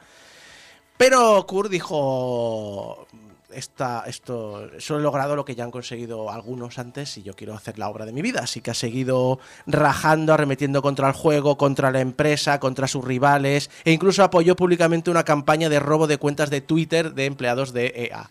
[0.96, 3.06] Pero Kur dijo,
[3.52, 7.54] esta, esto, solo he logrado lo que ya han conseguido algunos antes y yo quiero
[7.54, 8.40] hacer la obra de mi vida.
[8.42, 13.70] Así que ha seguido rajando, arremetiendo contra el juego, contra la empresa, contra sus rivales
[13.84, 17.92] e incluso apoyó públicamente una campaña de robo de cuentas de Twitter de empleados de
[17.96, 18.30] EA.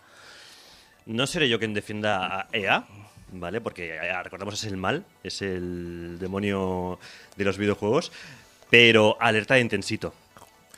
[1.06, 2.84] No seré yo quien defienda a EA,
[3.32, 3.60] ¿vale?
[3.60, 6.98] Porque EA, recordamos, es el mal, es el demonio
[7.36, 8.12] de los videojuegos.
[8.70, 10.14] Pero alerta de intensito.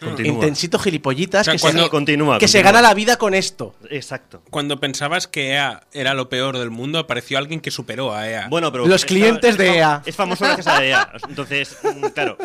[0.00, 0.34] Continúa.
[0.34, 2.72] Intensito gilipollitas O sea, que, cuando- se, Continúa, que se continúa.
[2.72, 3.76] gana la vida con esto.
[3.90, 4.42] Exacto.
[4.50, 8.48] Cuando pensabas que EA era lo peor del mundo, apareció alguien que superó a EA.
[8.48, 10.02] Bueno, pero Los es- clientes es de EA.
[10.04, 11.12] Es famoso gracias a EA.
[11.28, 12.36] Entonces, mm, claro,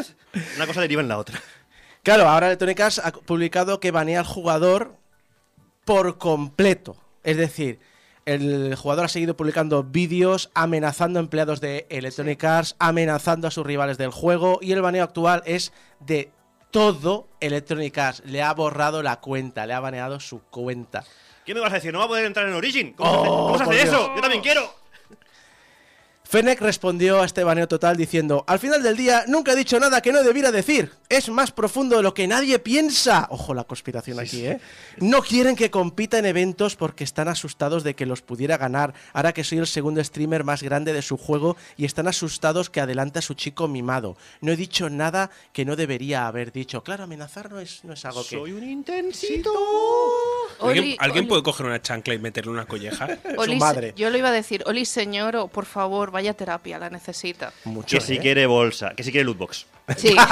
[0.57, 1.41] una cosa deriva en la otra.
[2.03, 4.95] Claro, ahora Electronic Arts ha publicado que banea al jugador
[5.85, 6.95] por completo.
[7.23, 7.79] Es decir,
[8.25, 13.65] el jugador ha seguido publicando vídeos amenazando a empleados de Electronic Arts, amenazando a sus
[13.65, 16.31] rivales del juego y el baneo actual es de
[16.71, 18.21] todo Electronic Arts.
[18.25, 21.03] Le ha borrado la cuenta, le ha baneado su cuenta.
[21.45, 21.91] ¿Qué me vas a decir?
[21.91, 22.93] ¿No va a poder entrar en Origin?
[22.93, 24.13] ¿Cómo, Oh, cómo eso?
[24.15, 24.78] Yo también quiero.
[26.29, 29.99] Fennec respondió a este baneo total diciendo, al final del día nunca he dicho nada
[29.99, 30.91] que no debiera decir.
[31.09, 33.25] Es más profundo de lo que nadie piensa.
[33.31, 34.59] Ojo la conspiración aquí, ¿eh?
[34.99, 38.93] No quieren que compita en eventos porque están asustados de que los pudiera ganar.
[39.11, 42.79] Ahora que soy el segundo streamer más grande de su juego y están asustados que
[42.79, 44.15] adelante a su chico mimado.
[44.39, 46.83] No he dicho nada que no debería haber dicho.
[46.83, 48.35] Claro, amenazar no es, no es algo que...
[48.35, 49.51] Soy un intensito.
[50.59, 53.17] ¿Alguien, puede coger una chancla y meterle una colleja?
[53.35, 53.93] Oli, su madre.
[53.95, 57.53] Yo lo iba a decir, Oli señor, o por favor, vaya terapia, la necesita.
[57.63, 58.19] Mucho, Que si ¿eh?
[58.19, 59.65] quiere bolsa, que si quiere lootbox.
[59.95, 60.13] Sí.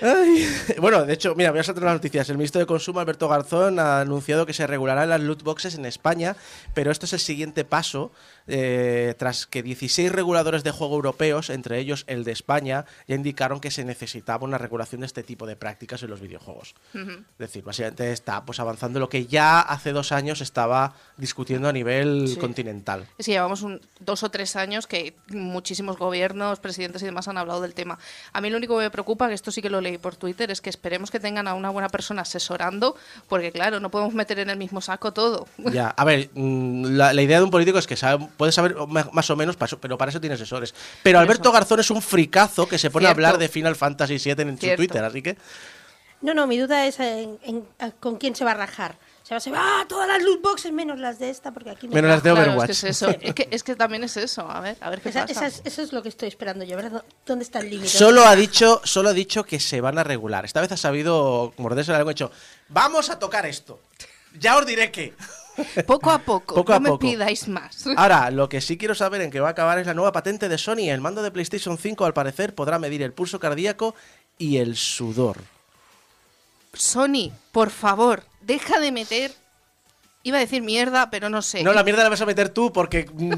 [0.00, 0.46] Ay.
[0.78, 2.28] Bueno, de hecho, mira, voy a saltar las noticias.
[2.28, 5.86] El ministro de Consumo, Alberto Garzón, ha anunciado que se regularán las loot boxes en
[5.86, 6.36] España,
[6.74, 8.12] pero esto es el siguiente paso,
[8.48, 13.60] eh, tras que 16 reguladores de juego europeos, entre ellos el de España, ya indicaron
[13.60, 16.74] que se necesitaba una regulación de este tipo de prácticas en los videojuegos.
[16.94, 21.72] Es decir, básicamente está pues avanzando lo que ya hace dos años estaba discutiendo a
[21.72, 22.36] nivel Sí.
[22.36, 23.06] continental.
[23.18, 27.38] Es que llevamos un- dos o tres años que muchísimos gobiernos, presidentes y demás han
[27.38, 27.98] hablado del tema.
[28.32, 30.50] A mí lo único que me preocupa, que esto sí que lo leí por Twitter,
[30.50, 32.96] es que esperemos que tengan a una buena persona asesorando,
[33.28, 35.46] porque claro, no podemos meter en el mismo saco todo.
[35.72, 38.74] Ya, a ver, mm, la, la idea de un político es que sabe, puede saber
[39.12, 40.74] más o menos, pero para eso tiene asesores.
[41.02, 41.52] Pero Alberto.
[41.52, 44.74] Garzón es un fricazo que se pone a hablar de Final Fantasy VII en su.
[44.76, 45.36] Twitter, así que...
[46.20, 48.96] No, no, mi duda es en, en- a- con quién se va a rajar.
[49.22, 49.84] Se va, se va, ¡ah!
[49.88, 52.42] todas las loot boxes menos las de esta, porque aquí me Menos las de rajo.
[52.42, 52.70] Claro, Overwatch.
[52.70, 53.10] es que es eso.
[53.20, 54.50] Es que, es que también es eso.
[54.50, 55.32] A ver, a ver qué Esa- pasa.
[55.32, 57.04] esa es- eso es lo que estoy esperando yo, ¿verdad?
[57.24, 57.88] ¿Dónde está el límite?
[57.88, 60.44] Solo ha dicho, solo ha dicho que se van a regular.
[60.44, 62.32] Esta vez ha sabido morderse la lengua y ha dicho,
[62.68, 63.78] vamos a tocar esto.
[64.40, 65.14] Ya os diré qué.
[65.86, 66.54] Poco a poco.
[66.54, 67.00] Poco no a me poco.
[67.00, 67.84] pidáis más.
[67.96, 70.48] Ahora, lo que sí quiero saber en qué va a acabar es la nueva patente
[70.48, 70.88] de Sony.
[70.90, 73.94] El mando de PlayStation 5, al parecer, podrá medir el pulso cardíaco
[74.38, 75.38] y el sudor.
[76.72, 79.32] Sony, por favor, deja de meter.
[80.24, 81.62] Iba a decir mierda, pero no sé.
[81.62, 83.08] No, la mierda la vas a meter tú porque...
[83.12, 83.32] mm,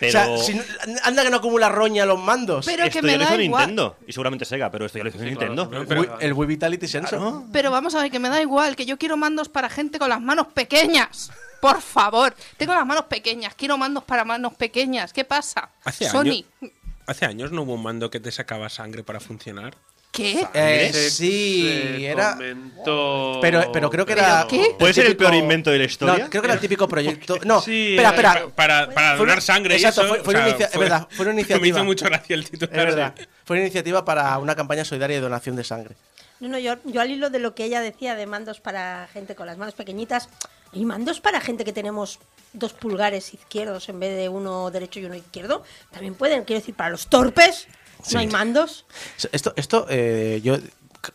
[0.00, 0.62] Pero- O sea, si no-
[1.04, 2.64] anda que no acumula roña los mandos.
[2.66, 3.66] Pero que esto me ya lo da hizo igual.
[3.66, 3.96] Nintendo.
[4.06, 5.68] Y seguramente Sega, pero esto ya lo hizo Nintendo.
[5.86, 7.42] Pero- Wii- el Wii Vitality Sensor.
[7.52, 10.08] Pero vamos a ver, que me da igual, que yo quiero mandos para gente con
[10.08, 11.30] las manos pequeñas.
[11.60, 15.12] Por favor, tengo las manos pequeñas, quiero mandos para manos pequeñas.
[15.12, 15.70] ¿Qué pasa?
[15.84, 16.44] Hace Sony, años,
[17.06, 19.74] hace años no hubo un mando que te sacaba sangre para funcionar.
[20.14, 20.46] ¿Qué?
[20.54, 22.34] Eh, sí, se era...
[22.36, 24.46] comentó- Pero, pero creo que era...
[24.48, 24.74] ¿Pero qué?
[24.78, 26.24] ¿Puede ser el peor invento de la historia?
[26.24, 27.38] No, creo que era el típico proyecto...
[27.44, 28.86] No, Sí, espera, espera.
[28.94, 30.14] Para, donar sangre exacto, y eso.
[30.14, 31.66] fue- fue o una sea, inicia- es verdad, fue una Me iniciativa.
[31.68, 32.72] hizo mucho gracia el titular.
[32.88, 33.14] Es verdad.
[33.44, 35.94] Fue una iniciativa para una campaña solidaria de donación de sangre.
[36.40, 39.34] No, no, yo, yo al hilo de lo que ella decía de mandos para gente
[39.34, 40.28] con las manos pequeñitas,
[40.72, 42.18] y mandos para gente que tenemos
[42.52, 46.74] dos pulgares izquierdos en vez de uno derecho y uno izquierdo, también pueden, quiero decir,
[46.74, 47.68] para los torpes,
[48.04, 48.14] Sí.
[48.14, 48.84] no hay mandos.
[49.32, 50.56] Esto, esto eh, yo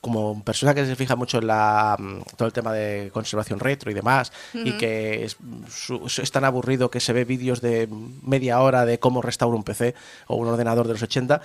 [0.01, 3.91] como persona que se fija mucho en la, mm, todo el tema de conservación retro
[3.91, 7.87] y demás, y que es, tan aburrido que se ve vídeos de
[8.23, 9.95] media hora de cómo restaura un PC
[10.27, 11.41] o un ordenador de los 80,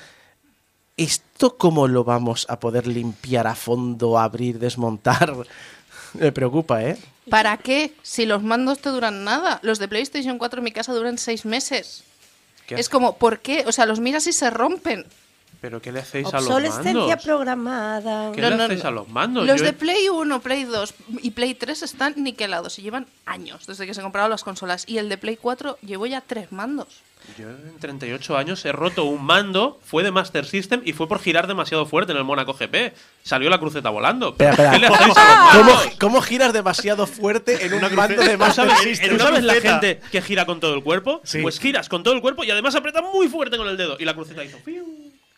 [0.96, 5.35] ¿esto cómo lo vamos a poder limpiar a fondo, abrir, desmontar?
[6.14, 6.96] Me preocupa, ¿eh?
[7.28, 7.92] ¿Para qué?
[8.02, 9.59] Si los mandos te duran nada.
[9.62, 12.04] Los de PlayStation 4 en mi casa duran seis meses.
[12.68, 13.64] ¿Qué Es como, ¿por qué?
[13.66, 15.07] O sea, los miras y se rompen.
[15.64, 17.24] ¿Pero qué le hacéis a los Obsolescencia mandos?
[17.24, 18.33] programada.
[18.33, 18.88] ¿Qué No, le no, hacéis no.
[18.88, 19.46] a los mandos?
[19.46, 23.07] Los Yo de he- Play 1, Play 2 y Play 3 están niquelados y llevan
[23.24, 24.85] años desde que se compraron las consolas.
[24.87, 26.88] Y el de Play 4 llevó ya tres mandos.
[27.38, 31.18] Yo en 38 años he roto un mando, fue de Master System y fue por
[31.20, 32.92] girar demasiado fuerte en el Mónaco GP.
[33.22, 34.29] Salió la cruceta volando.
[34.33, 34.70] Espera, espera.
[34.72, 35.96] ¿Qué le hacéis a los ¿Cómo, mandos?
[35.98, 39.09] cómo giras demasiado fuerte en un mando de ¿Tú Master sabes, System?
[39.09, 41.22] tú una sabes la gente que gira con todo el cuerpo?
[41.24, 41.40] Sí.
[41.40, 43.96] Pues giras con todo el cuerpo y además apretas muy fuerte con el dedo.
[43.98, 44.59] Y la cruceta hizo.
[44.59, 44.85] ¡fiu!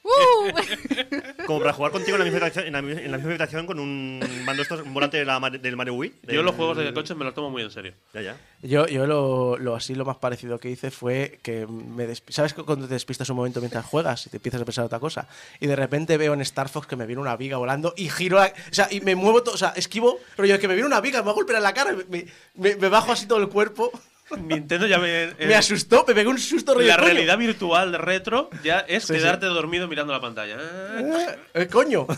[0.06, 1.46] ¡Uh!
[1.46, 3.66] Como para jugar contigo en la misma habitación, en la, mi- en la misma habitación
[3.66, 6.14] con un mando estos, un volante de la Mar- del Mario Wii.
[6.28, 7.92] Yo los juegos de coches me los tomo muy en serio.
[8.14, 8.36] Ya, ya.
[8.62, 12.62] Yo, yo lo, lo así lo más parecido que hice fue que me ¿Sabes que
[12.62, 15.28] cuando te despistas un momento mientras juegas y te empiezas a pensar otra cosa?
[15.60, 18.38] Y de repente veo en Star Fox que me viene una viga volando y giro,
[18.38, 20.86] la- o sea, y me muevo todo, o sea, esquivo, pero yo que me viene
[20.86, 22.26] una viga, me va a golpear en la cara, me-
[22.76, 23.90] me bajo así todo el cuerpo.
[24.40, 25.34] Nintendo ya me.
[25.38, 29.04] me asustó, me pegó un susto rollo, La coño, realidad virtual de retro ya es
[29.04, 30.56] Sí, quedarte dormido mirando la pantalla.
[30.60, 32.06] Eh, eh, coño.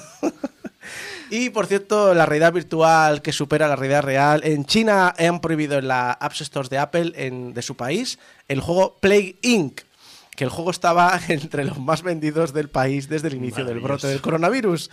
[1.31, 4.40] Y por cierto, la realidad virtual que supera la realidad real.
[4.44, 8.18] En China han prohibido en la App Stores de Apple en- de su país
[8.49, 9.83] el juego Plague Inc.
[10.35, 14.07] Que el juego estaba entre los más vendidos del país desde el inicio del brote
[14.07, 14.90] del coronavirus.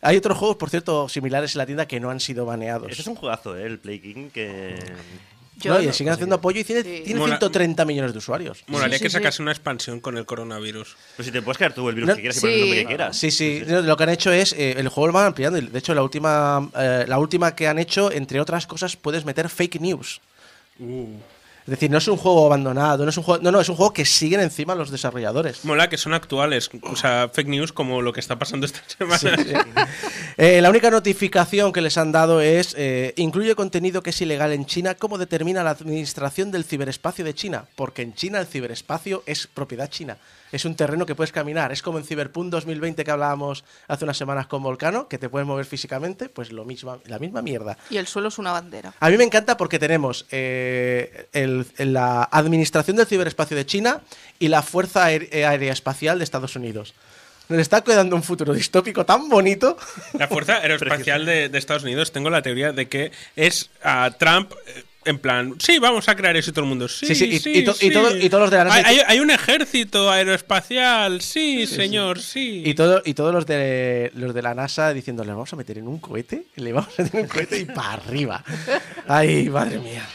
[0.00, 2.90] Hay otros juegos, por cierto, similares en la tienda que no han sido baneados.
[2.90, 3.64] Eso es un juegazo, ¿eh?
[3.66, 4.76] El Play King que.
[5.56, 7.02] Yo No, y no- siguen haciendo apoyo y tiene, Sí.
[7.04, 8.64] tiene Mola- 130 millones de usuarios.
[8.66, 10.96] Molaría Sí, que sí, sacase una expansión con el coronavirus.
[11.16, 12.42] Pues si te puedes crear tú el virus No, que quieras y sí.
[12.46, 13.16] poner el nombre que quieras.
[13.18, 14.54] Sí, sí, no, Lo que han hecho es.
[14.54, 15.60] eh, el juego lo van ampliando.
[15.60, 19.48] De hecho, la última, eh, la última que han hecho, entre otras cosas, puedes meter
[19.48, 20.20] fake news.
[21.64, 23.76] Es decir, no es un juego abandonado, no es un juego, no, no, es un
[23.76, 25.64] juego que siguen encima los desarrolladores.
[25.64, 29.66] Mola que son actuales, o sea, fake news como lo que está pasando esta semana.
[30.38, 34.52] Eh, la única notificación que les han dado es eh, incluye contenido que es ilegal
[34.52, 39.22] en China, como determina la administración del ciberespacio de China, porque en China el ciberespacio
[39.26, 40.16] es propiedad china.
[40.52, 41.72] Es un terreno que puedes caminar.
[41.72, 45.48] Es como en Cyberpunk 2020 que hablábamos hace unas semanas con Volcano, que te puedes
[45.48, 47.76] mover físicamente, pues lo misma, la misma mierda.
[47.90, 48.92] Y el suelo es una bandera.
[49.00, 54.02] A mí me encanta porque tenemos eh, el- la Administración del Ciberespacio de China
[54.38, 56.94] y la Fuerza Aérea Espacial de Estados Unidos.
[57.48, 59.76] Nos está quedando un futuro distópico tan bonito.
[60.14, 64.52] La Fuerza Aeroespacial de, de Estados Unidos, tengo la teoría de que es a Trump.
[65.04, 66.86] En plan, sí, vamos a crear eso y todo el mundo.
[66.88, 67.90] Sí, Sí, sí, y- sí, y to- y sí.
[67.90, 72.62] todo- y todos los de la NASA hay- hay un ejército aeroespacial, sí, señor, sí.
[72.64, 75.78] Y, todo, y todos los de, los de la NASA diciendo, ¿le vamos a meter
[75.78, 76.44] en un cohete?
[76.56, 78.44] Le vamos a meter en un cohete y para arriba.
[79.08, 80.06] Ay, madre mía.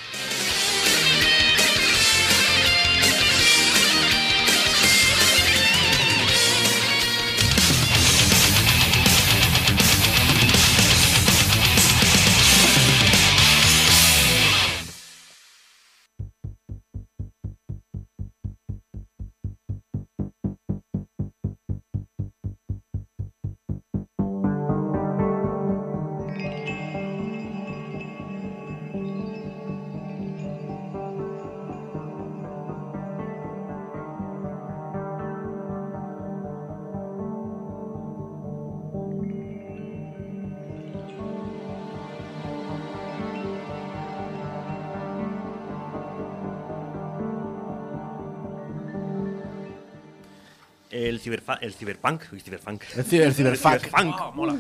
[51.62, 52.84] El, ciberfa- el ciberpunk.
[52.96, 53.88] El ciberpunk.
[53.94, 54.54] Ah, mola.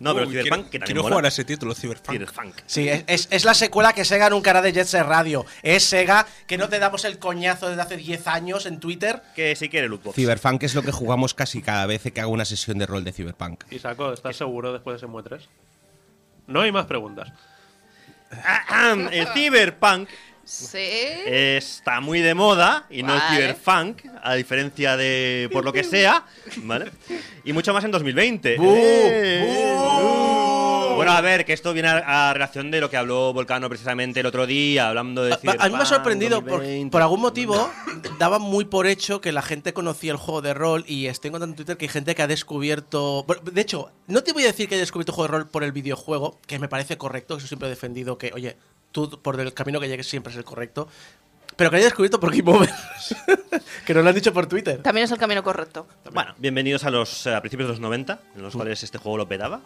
[0.00, 1.14] No, pero el Uy, ciberpunk, quiero- que también Quiero mola.
[1.14, 2.12] jugar a ese título, Cyberpunk.
[2.12, 2.54] Ciberpunk.
[2.66, 5.44] Sí, es, es- es la secuela que Sega nunca hará de Jet Set Radio.
[5.62, 9.22] Es Sega que no te damos el coñazo desde hace 10 años en Twitter.
[9.34, 10.14] Que sí quiere lootbox.
[10.16, 13.12] Cyberpunk es lo que jugamos casi cada vez que hago una sesión de rol de
[13.12, 13.64] Cyberpunk.
[13.70, 15.48] Y saco, ¿estás seguro después de ese 3?
[16.48, 17.32] No hay más preguntas.
[19.12, 20.08] El ciberpunk
[20.46, 20.78] Sí.
[21.26, 23.36] está muy de moda y no el Vale.
[23.36, 26.24] ciberpunk, a diferencia de por lo que sea,
[26.58, 26.92] ¿vale?
[27.44, 28.56] Y mucho más en 2020.
[28.56, 28.74] ¡Bu!
[28.76, 29.74] ¡Eh!
[30.94, 34.20] Bueno, a ver, que esto viene a, a relación de lo que habló Volcano precisamente
[34.20, 36.90] el otro día, hablando de A, a mí me ha Cyberpunk sorprendido, por, 2020.
[36.90, 37.70] por algún motivo,
[38.18, 41.52] daban muy por hecho que la gente conocía el juego de rol y estoy encontrando
[41.52, 43.26] en Twitter que hay gente que ha descubierto...
[43.52, 45.64] De hecho, no te voy a decir que haya descubierto el juego de rol por
[45.64, 48.56] el videojuego, que me parece correcto, eso siempre he defendido que, oye,
[48.96, 50.88] tú por el camino que llegues siempre es el correcto,
[51.56, 52.70] pero que haya descubierto por Game Over,
[53.84, 54.82] que nos lo han dicho por Twitter.
[54.82, 55.86] También es el camino correcto.
[56.12, 59.18] Bueno, bienvenidos a los eh, a principios de los 90, en los cuales este juego
[59.18, 59.60] lo pedaba.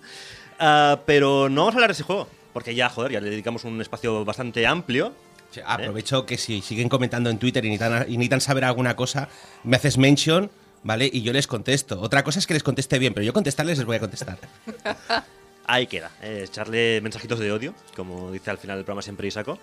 [0.58, 3.64] Ah, pero no vamos a hablar de ese juego, porque ya, joder, ya le dedicamos
[3.64, 5.12] un espacio bastante amplio.
[5.52, 9.28] Sí, Aprovecho que si siguen comentando en Twitter y necesitan, y necesitan saber alguna cosa,
[9.62, 10.50] me haces mention,
[10.82, 11.08] ¿vale?
[11.12, 12.00] Y yo les contesto.
[12.00, 14.38] Otra cosa es que les conteste bien, pero yo contestarles les voy a contestar.
[15.72, 19.56] Ahí queda, eh, echarle mensajitos de odio, como dice al final del programa siempre Isaco.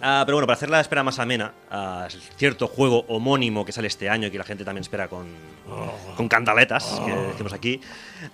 [0.00, 3.86] Ah, pero bueno, para hacer la espera más amena, a cierto juego homónimo que sale
[3.86, 5.26] este año y que la gente también espera con,
[6.16, 7.78] con candaletas, que decimos aquí,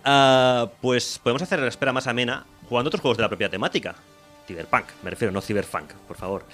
[0.05, 3.97] ah, pues podemos hacer la espera más amena jugando otros juegos de la propia temática.
[4.47, 6.45] Cyberpunk, me refiero, no Cyberpunk, por favor.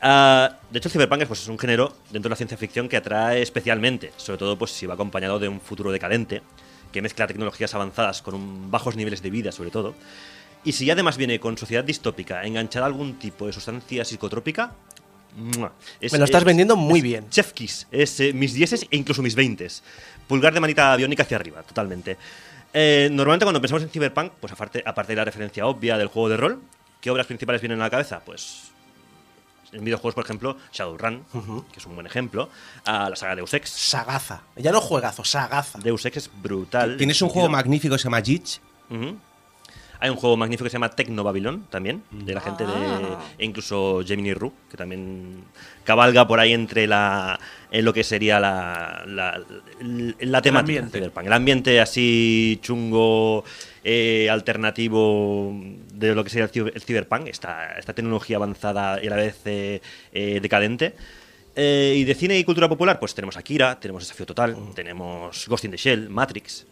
[0.00, 2.88] Ah, de hecho, el Cyberpunk es, pues, es un género dentro de la ciencia ficción
[2.88, 6.40] que atrae especialmente, sobre todo pues, si va acompañado de un futuro decadente,
[6.96, 9.94] que mezcla tecnologías avanzadas con un- bajos niveles de vida, sobre todo.
[10.64, 14.72] Y si además viene con sociedad distópica, enganchada a algún tipo de sustancia psicotrópica.
[16.00, 17.28] Es- Me lo estás es- vendiendo muy es bien.
[17.28, 19.82] Chef Kiss, es eh, mis dieces e incluso mis veintes.
[20.26, 22.16] Pulgar de manita biónica hacia arriba, totalmente.
[22.72, 26.30] Eh, normalmente cuando pensamos en Cyberpunk, pues aparte, aparte de la referencia obvia del juego
[26.30, 26.62] de rol,
[27.02, 28.20] ¿qué obras principales vienen a la cabeza?
[28.24, 28.70] Pues
[29.76, 31.24] en videojuegos, por ejemplo, Shadowrun,
[31.72, 32.48] que es un buen ejemplo,
[32.84, 33.70] a la saga Deus Ex.
[33.70, 34.42] Sagaza.
[34.56, 35.78] Ya no juegazo, Sagaza.
[35.78, 36.96] Deus Ex es brutal.
[36.96, 38.60] Tienes un juego magnífico que se llama Jitch.
[39.98, 42.72] Hay un juego magnífico que se llama Tecno Babylon también, de la gente de.
[43.38, 45.44] E incluso Gemini Rue, que también
[45.84, 47.40] cabalga por ahí entre la.
[47.70, 49.04] en lo que sería la.
[49.06, 49.40] la,
[50.20, 50.80] la temática.
[50.80, 50.98] ambiente.
[50.98, 51.26] de Cyberpunk.
[51.26, 53.44] El ambiente así chungo,
[53.88, 55.54] eh, alternativo
[55.94, 59.80] de lo que sería el, Cyberpunk, esta, esta tecnología avanzada y a la vez eh,
[60.12, 60.96] eh, decadente.
[61.54, 65.70] Y de cine y cultura popular, pues tenemos Akira, tenemos Desafío Total, tenemos Ghost in
[65.70, 66.66] the Shell, Matrix.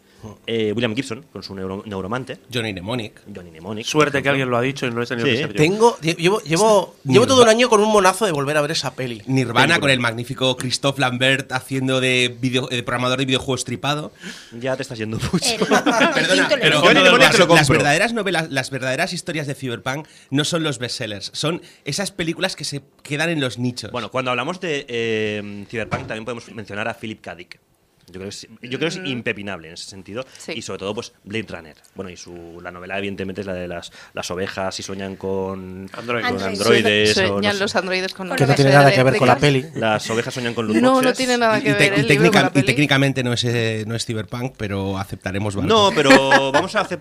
[0.47, 2.37] Eh, William Gibson con su neuro- neuromante.
[2.53, 3.21] Johnny Mnemonic.
[3.33, 3.85] Johnny Mnemonic.
[3.85, 5.53] Suerte que alguien lo ha dicho y no he tenido Sí.
[5.55, 8.71] Tengo, lle- llevo, llevo, llevo todo un año con un monazo de volver a ver
[8.71, 9.21] esa peli.
[9.27, 14.11] Nirvana con el magnífico Christophe Lambert haciendo de, video- de programador de videojuegos tripado.
[14.59, 15.45] Ya te estás yendo mucho.
[15.53, 20.63] El- Perdona, pero Johnny Mnemonic las, verdaderas novelas, las verdaderas historias de Cyberpunk no son
[20.63, 23.91] los bestsellers, son esas películas que se quedan en los nichos.
[23.91, 27.35] Bueno, cuando hablamos de eh, Cyberpunk también podemos mencionar a Philip K.
[27.35, 27.59] Dick.
[28.07, 30.25] Yo creo, que es, yo creo que es impepinable en ese sentido.
[30.37, 30.53] Sí.
[30.55, 31.75] Y sobre todo, pues, Blade Runner.
[31.95, 35.89] Bueno, y su, la novela, evidentemente, es la de las, las ovejas y sueñan con,
[35.93, 36.23] Android.
[36.23, 36.47] con Android.
[36.85, 37.17] androides.
[37.17, 37.59] o no Sueñan sé.
[37.59, 39.65] los androides con Que no tiene nada que ver con la peli.
[39.75, 42.07] Las ovejas sueñan con luz No, no tiene nada y, que y ver y el
[42.07, 42.65] libro con la y peli.
[42.65, 45.67] técnicamente no es, eh, no es Cyberpunk, pero aceptaremos Valve.
[45.69, 46.99] No, pero vamos a hacer.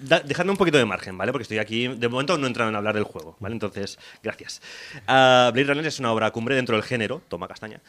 [0.00, 1.32] Da- dejadme un poquito de margen, ¿vale?
[1.32, 1.86] Porque estoy aquí.
[1.88, 3.54] De momento no he entrado en hablar del juego, ¿vale?
[3.54, 4.60] Entonces, gracias.
[5.06, 7.22] Ah, Blade Runner es una obra cumbre dentro del género.
[7.28, 7.80] Toma castaña.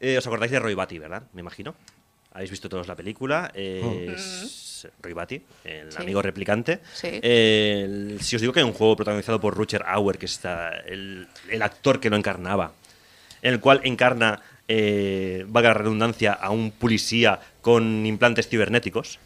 [0.00, 1.22] Eh, ¿Os acordáis de Roy Batty, verdad?
[1.32, 1.74] Me imagino.
[2.32, 3.50] Habéis visto todos la película.
[3.54, 5.98] Es Roy Batty, el Sí.
[6.00, 6.80] amigo replicante.
[6.94, 7.08] Sí.
[7.22, 10.40] Eh, el- si os digo que es un juego protagonizado por Rutger Hauer, que es
[10.86, 12.72] el, el actor que lo encarnaba,
[13.42, 19.18] en el cual encarna, eh, valga la redundancia, a un policía con implantes cibernéticos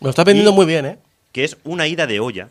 [0.00, 0.98] lo está vendiendo Y- muy bien, ¿eh?
[1.34, 2.48] Que es una ida de olla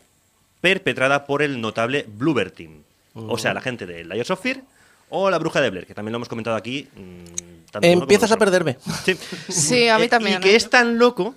[0.60, 2.82] perpetrada por el notable Bluebird Team.
[3.14, 4.60] O sea, la gente de Layers of Fear
[5.08, 6.88] o la bruja de Blair, que también lo hemos comentado aquí.
[6.94, 8.76] mm, Empiezas a perderme.
[9.04, 9.16] Sí.
[9.48, 10.56] Sí, a mí Eh, también, Y que ¿eh?
[10.56, 11.34] es tan loco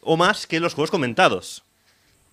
[0.00, 1.62] o más que los juegos comentados.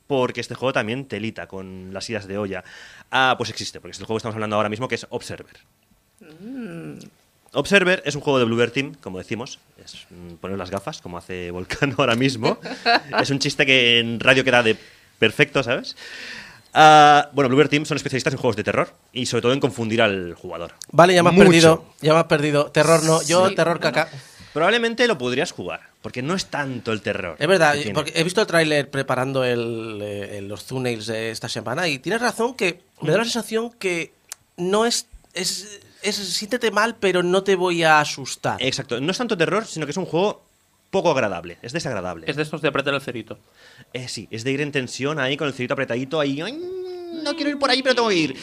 [0.07, 2.63] Porque este juego también telita con las idas de olla.
[3.11, 5.57] Ah, pues existe, porque es el juego que estamos hablando ahora mismo, que es Observer.
[7.55, 9.59] Observer es un juego de Bluebird Team, como decimos.
[9.83, 12.57] Es mm, poner las gafas, como hace Volcano ahora mismo.
[13.21, 14.77] es un chiste que en radio queda de
[15.19, 15.95] perfecto, ¿sabes?
[16.73, 20.01] Ah, bueno, Bluebird Team son especialistas en juegos de terror y sobre todo en confundir
[20.01, 20.73] al jugador.
[20.91, 21.45] Vale, ya me has Mucho.
[21.47, 21.85] perdido.
[22.01, 22.65] Ya me has perdido.
[22.71, 23.21] Terror no.
[23.23, 24.09] Yo, Sí, terror caca.
[24.51, 27.35] Probablemente lo podrías jugar, porque no es tanto el terror.
[27.39, 31.49] Es verdad, porque he visto el tráiler preparando el, eh, el- los thumbnails de esta
[31.49, 34.13] semana y tienes razón que me da la sensación que
[34.57, 35.07] no es...
[35.33, 38.61] es, es siéntete mal, pero no te voy a asustar.
[38.61, 40.43] Exacto, no es tanto terror, sino que es un juego
[40.91, 42.25] poco agradable, es desagradable.
[42.29, 43.37] Es de estos de apretar el cerito.
[43.91, 46.41] Eh, sí, es de ir en tensión ahí con el cerito apretadito ahí.
[46.41, 46.53] "Ay,
[47.23, 48.35] no quiero ir por ahí, pero tengo que ir.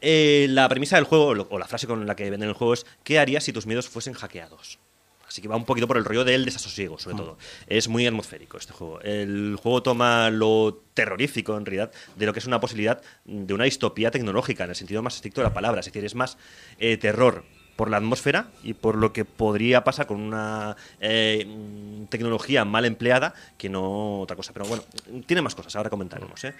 [0.00, 2.86] Eh, la premisa del juego, o la frase con la que venden el juego es:
[3.02, 4.78] ¿qué harías si tus miedos fuesen hackeados?
[5.26, 7.38] Así que va un poquito por el rollo del desasosiego, sobre todo.
[7.66, 9.00] Es muy atmosférico este juego.
[9.00, 13.64] El juego toma lo terrorífico, en realidad, de lo que es una posibilidad de una
[13.64, 15.80] distopía tecnológica, en el sentido más estricto de la palabra.
[15.80, 16.38] Es decir, es más
[16.78, 17.44] eh, terror
[17.76, 22.84] por la atmósfera y por lo que podría pasar con una eh, mm, tecnología mal
[22.84, 24.52] empleada que no otra cosa.
[24.52, 24.82] Pero bueno,
[25.26, 26.42] tiene más cosas, ahora comentaremos.
[26.44, 26.54] ¿eh?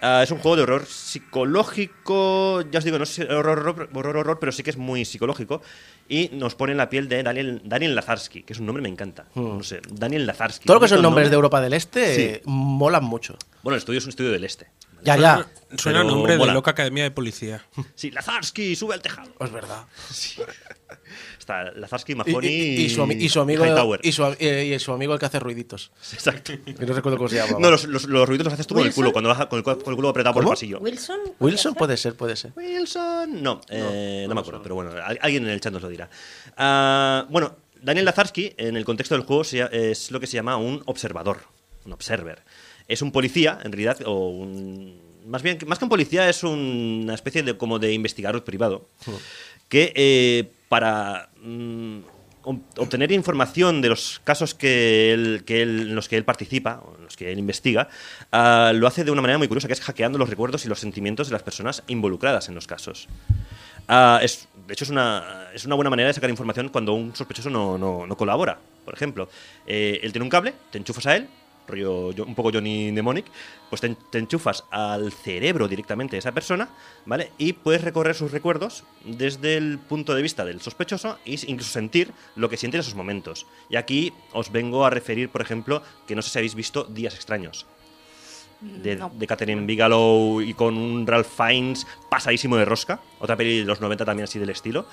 [0.00, 4.16] Ah, es un juego de horror psicológico, ya os digo, no es horror, horror, horror,
[4.16, 5.60] horror, pero sí que es muy psicológico
[6.08, 8.88] y nos pone en la piel de Daniel, Daniel Lazarsky, que es un nombre que
[8.88, 9.26] me encanta.
[9.34, 10.66] No sé, Daniel Lazarsky.
[10.66, 11.30] Todo lo que son nombres nombre.
[11.30, 12.40] de Europa del Este Sí.
[12.44, 13.36] molan mucho.
[13.62, 14.68] Bueno, el estudio es un estudio del este.
[15.02, 15.46] Ya, ya.
[15.76, 16.52] Suena a Pero nombre mola.
[16.52, 17.62] de loca academia de policía.
[17.94, 19.30] Sí, Lazarsky, sube al tejado.
[19.38, 19.84] Es verdad.
[21.38, 24.00] Está Lazarsky, Mahoney y- y su, y su amigo Hightower.
[24.02, 25.90] y su, eh, y su amigo el que hace ruiditos.
[26.12, 26.52] Exacto.
[26.64, 27.58] Que no recuerdo cómo se llama.
[27.58, 29.62] No, los, los, los ruiditos los haces tú con el culo, cuando vas con el,
[29.62, 30.78] con el culo apretado por el pasillo.
[30.80, 31.20] Wilson.
[31.40, 32.52] Wilson puede ser, puede ser.
[32.56, 33.42] Wilson.
[33.42, 36.08] No, eh, no, me acuerdo, pero bueno, al- alguien en el chat nos lo dirá.
[36.56, 40.82] Ah, bueno, Daniel Lazarsky, en el contexto del juego, es lo que se llama un
[40.86, 41.40] observador,
[41.86, 42.42] un observer.
[42.88, 44.98] Es un policía, en realidad, o un.
[45.26, 48.88] Más bien, más que un policía, es un- una especie de como de investigador privado
[49.68, 51.98] que eh, para mm,
[52.44, 56.82] ob- obtener información de los casos que él, que él- en los que él participa,
[56.96, 57.90] en los que él investiga,
[58.32, 60.80] ah, lo hace de una manera muy curiosa, que es hackeando los recuerdos y los
[60.80, 63.06] sentimientos de las personas involucradas en los casos.
[63.86, 67.14] Ah, es, de hecho, es una, es una buena manera de sacar información cuando un
[67.14, 68.58] sospechoso no, no- no colabora.
[68.86, 69.28] Por ejemplo,
[69.66, 71.28] eh, él tiene un cable, te enchufas a él,
[71.68, 73.26] rollo un poco Johnny Mnemonic,
[73.68, 76.68] pues te, en- te enchufas al cerebro directamente de esa persona,
[77.06, 77.30] ¿vale?
[77.38, 82.12] Y puedes recorrer sus recuerdos desde el punto de vista del sospechoso e incluso sentir
[82.34, 83.46] lo que siente en esos momentos.
[83.68, 87.14] Y aquí os vengo a referir, por ejemplo, que no sé si habéis visto Días
[87.14, 87.66] Extraños.
[88.60, 89.08] De, No.
[89.14, 93.00] de Catherine Bigelow y con un Ralph Fiennes pasadísimo de rosca.
[93.20, 94.84] Otra peli de los 90 también así del estilo.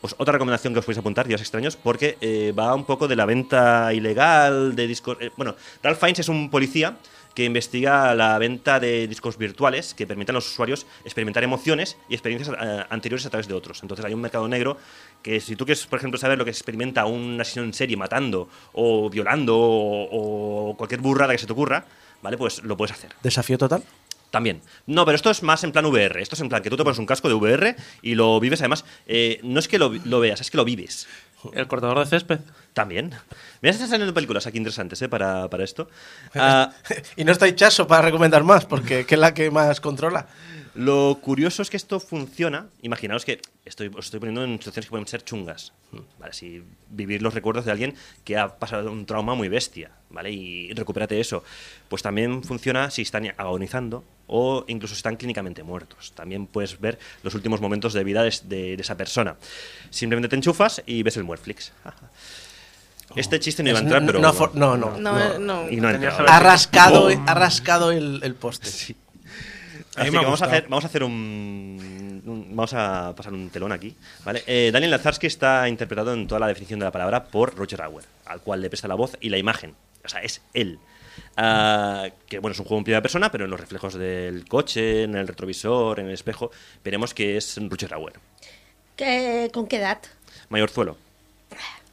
[0.00, 3.16] Pues otra recomendación que os podéis apuntar, Días Extraños, porque eh, va un poco de
[3.16, 5.16] la venta ilegal de discos.
[5.20, 6.96] eh, bueno, Ralph Fiennes es un policía
[7.34, 12.14] que investiga la venta de discos virtuales que permiten a los usuarios experimentar emociones y
[12.14, 13.82] experiencias eh, anteriores a través de otros.
[13.82, 14.76] Entonces hay un mercado negro
[15.22, 18.48] que si tú quieres, por ejemplo, saber lo que experimenta un asesino en serie matando
[18.72, 21.84] o violando o, o cualquier burrada que se te ocurra,
[22.22, 22.36] ¿vale?
[22.36, 23.12] Pues lo puedes hacer.
[23.22, 23.82] Desafío total.
[24.38, 24.62] También.
[24.86, 26.22] No, pero esto es más en plan VR.
[26.22, 28.60] Esto es en plan que tú te pones un casco de VR y lo vives.
[28.60, 31.08] Además, eh, no es que lo, lo veas, es que lo vives.
[31.54, 32.38] El cortador de césped.
[32.72, 33.12] También.
[33.60, 35.08] Mira, están saliendo películas aquí interesantes ¿eh?
[35.08, 35.90] para, para esto.
[36.36, 36.70] Ah,
[37.16, 40.28] y no está Chaso para recomendar más, porque que es la que más controla.
[40.78, 42.68] Lo curioso es que esto funciona.
[42.82, 45.72] Imaginaos que estoy, os estoy poniendo en situaciones que pueden ser chungas.
[46.20, 46.32] ¿vale?
[46.32, 50.30] Si vivir los recuerdos de alguien que ha pasado un trauma muy bestia, ¿vale?
[50.30, 51.42] Y recupérate eso.
[51.88, 56.12] Pues también funciona si están agonizando o incluso si están clínicamente muertos.
[56.14, 59.34] También puedes ver los últimos momentos de vida de, de- de esa persona.
[59.90, 61.72] Simplemente te enchufas y ves el Muerflix.
[63.16, 64.20] Este chiste no iba a entrar, pero.
[64.20, 65.70] no, no, no, No, no.
[65.70, 68.68] Y no ha rascado, ha rascado el, el poste.
[69.07, 69.07] Mí
[70.02, 73.72] Así que vamos a, hacer, vamos a hacer un, un- Vamos a pasar un telón
[73.72, 73.94] aquí.
[74.24, 74.42] ¿vale?
[74.46, 78.04] Eh, Daniel Lazarsky está interpretado en toda la definición de la palabra por Roger Auer,
[78.26, 79.74] al cual le presta la voz y la imagen.
[80.04, 80.78] O sea, es él.
[81.36, 85.04] Ah, que bueno, es un juego en primera persona, pero en los reflejos del coche,
[85.04, 86.50] en el retrovisor, en el espejo,
[86.84, 88.14] veremos que es Roger Auer.
[88.96, 89.98] ¿Qué- ¿Con qué edad?
[90.48, 90.96] Mayorzuelo.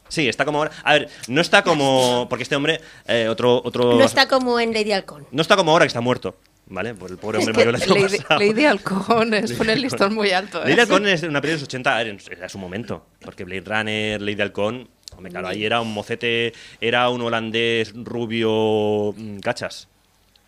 [0.08, 0.70] Sí, está como ahora.
[0.84, 2.26] A ver, no está como.
[2.30, 3.94] Porque este hombre, eh, otro, otro.
[3.98, 5.26] No está como en Lady Halcón.
[5.32, 6.36] no está como ahora que está muerto.
[6.68, 6.94] ¿Vale?
[6.94, 8.40] Por el pobre Es hombre que mayor ha Lady, pasado.
[8.40, 10.62] Lady Halcón es poner el listón muy alto.
[10.64, 10.70] ¿eh?
[10.70, 13.06] Lady Halcón es una peli de los 80, era era su momento.
[13.20, 19.14] Porque Blade Runner, Lady Halcón, hombre, claro, ahí era un mocete, era un holandés rubio
[19.16, 19.88] mm, cachas.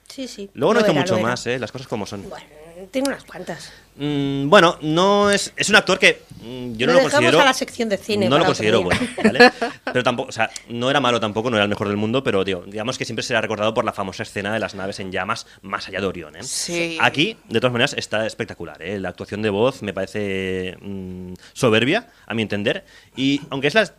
[0.09, 0.51] Sí, sí.
[0.55, 1.59] Luego no hizo mucho más, ¿eh?
[1.59, 2.29] Las cosas como son.
[2.29, 2.47] Bueno,
[2.87, 3.73] tiene unas cuantas.
[3.97, 5.53] Mm, bueno, no es.
[5.57, 7.41] Es un actor que mm, yo Lo no lo considero.
[7.41, 9.51] a la sección de cine No lo considero bueno, ¿vale?
[9.85, 12.45] Pero tampoco, o sea, no era malo tampoco, no era el mejor del mundo, pero
[12.45, 15.47] tío, digamos que siempre será recordado por la famosa escena de las naves en llamas
[15.63, 16.43] más allá de Orión, ¿eh?
[16.45, 16.97] Sí.
[17.01, 19.01] Aquí, de todas maneras, está espectacular, ¿eh?
[19.01, 22.85] La actuación de voz me parece mm, soberbia, a mi entender,
[23.17, 23.91] y aunque es la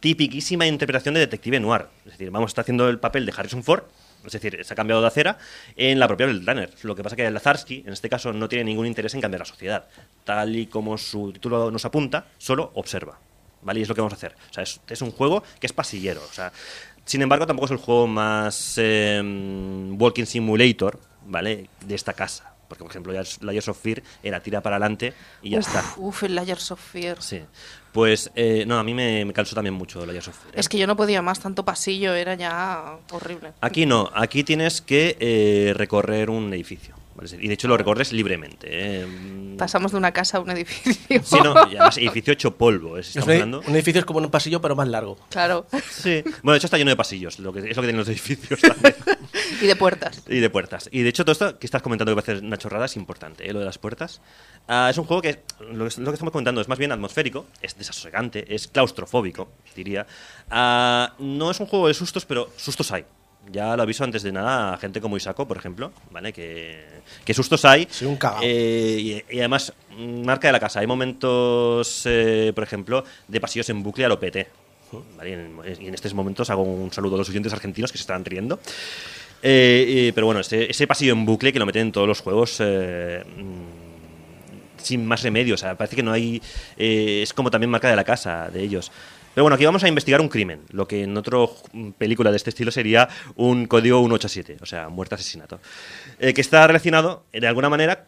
[0.00, 3.82] tipiquísima interpretación de detective noir, es decir, vamos, está haciendo el papel de Harrison Ford,
[4.24, 5.38] es decir, se ha cambiado de acera
[5.76, 6.70] en la propia Runner.
[6.82, 9.46] Lo que pasa que Lazarsky, en este caso, no tiene ningún interés en cambiar la
[9.46, 9.86] sociedad.
[10.24, 13.18] Tal y como su título nos apunta, solo observa.
[13.62, 13.80] ¿Vale?
[13.80, 14.36] Y es lo que vamos a hacer.
[14.50, 16.22] O sea, es, es un juego que es pasillero.
[16.22, 16.52] O sea,
[17.04, 19.20] sin embargo, tampoco es el juego más eh,
[19.98, 21.70] Walking Simulator, ¿vale?
[21.86, 22.52] De esta casa.
[22.68, 25.84] Porque, por ejemplo, Layers Layers of Fear era tira para adelante y ya uf, está.
[25.96, 27.22] Uf, el Layers of Fear.
[27.22, 27.40] Sí.
[27.92, 30.54] Pues, eh, no, a mí me, me cansó también mucho Layers of Fear.
[30.54, 30.60] ¿eh?
[30.60, 33.52] Es que yo no podía más, tanto pasillo, era ya horrible.
[33.60, 36.94] Aquí no, aquí tienes que eh, recorrer un edificio.
[37.40, 38.68] Y de hecho lo recorres libremente.
[38.70, 39.54] ¿eh?
[39.58, 41.20] Pasamos de una casa a un edificio.
[41.22, 42.98] Sí, no, y además edificio hecho polvo.
[42.98, 43.02] ¿eh?
[43.02, 45.18] Si un, edificio es como un pasillo, pero más largo.
[45.30, 45.66] Claro.
[45.90, 46.22] Sí.
[46.42, 48.60] Bueno, de hecho está lleno de pasillos, lo que, es lo que tienen los edificios
[48.60, 48.94] también.
[49.62, 50.22] y de puertas.
[50.28, 50.88] Y de puertas.
[50.92, 53.52] Y de hecho, todo esto que estás comentando que parece una chorrada es importante, ¿eh?
[53.52, 54.20] lo de las puertas.
[54.68, 55.42] Ah, es un juego que,
[55.72, 60.06] lo que, lo que estamos comentando, es más bien atmosférico, es desasosegante, es claustrofóbico, diría.
[60.50, 63.04] Ah, no es un juego de sustos, pero sustos hay.
[63.50, 66.32] Ya lo aviso antes de nada a gente como Isaco, por ejemplo, ¿vale?
[66.32, 66.84] Que,
[67.24, 67.86] que sustos hay.
[67.90, 68.18] Soy un.
[68.42, 70.80] Eh, y, y además, mm, marca de la casa.
[70.80, 74.46] Hay momentos, eh, por ejemplo, de pasillos en bucle a lo PT.
[75.16, 75.30] ¿vale?
[75.80, 78.60] Y en, estos momentos hago un saludo a los oyentes argentinos que se estarán riendo.
[79.42, 82.20] Eh, eh, pero bueno, ese, ese pasillo en bucle que lo meten en todos los
[82.20, 85.54] juegos eh, mm, sin más remedio.
[85.54, 86.42] O sea, parece que no hay.
[86.76, 88.90] eh, es como también marca de la casa de ellos.
[89.34, 91.38] Pero bueno, aquí vamos a investigar un crimen, lo que en otra
[91.96, 95.60] película de este estilo sería un código 187, o sea, muerte asesinato,
[96.18, 98.06] eh, que está relacionado de alguna manera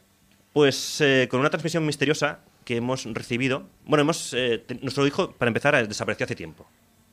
[0.53, 3.63] pues eh, con una transmisión misteriosa que hemos recibido.
[3.85, 6.67] Bueno, hemos eh, nuestro hijo, para empezar, eh, desapareció hace tiempo.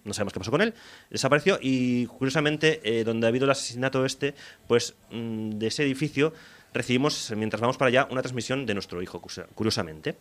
[0.04, 0.74] No sabemos qué pasó con él.
[1.12, 4.34] Desapareció y, curiosamente, eh, donde ha habido el asesinato este,
[4.68, 6.34] pues mm, de ese edificio
[6.74, 10.16] recibimos, mientras vamos para allá, una transmisión de nuestro hijo, curiosa- curiosamente.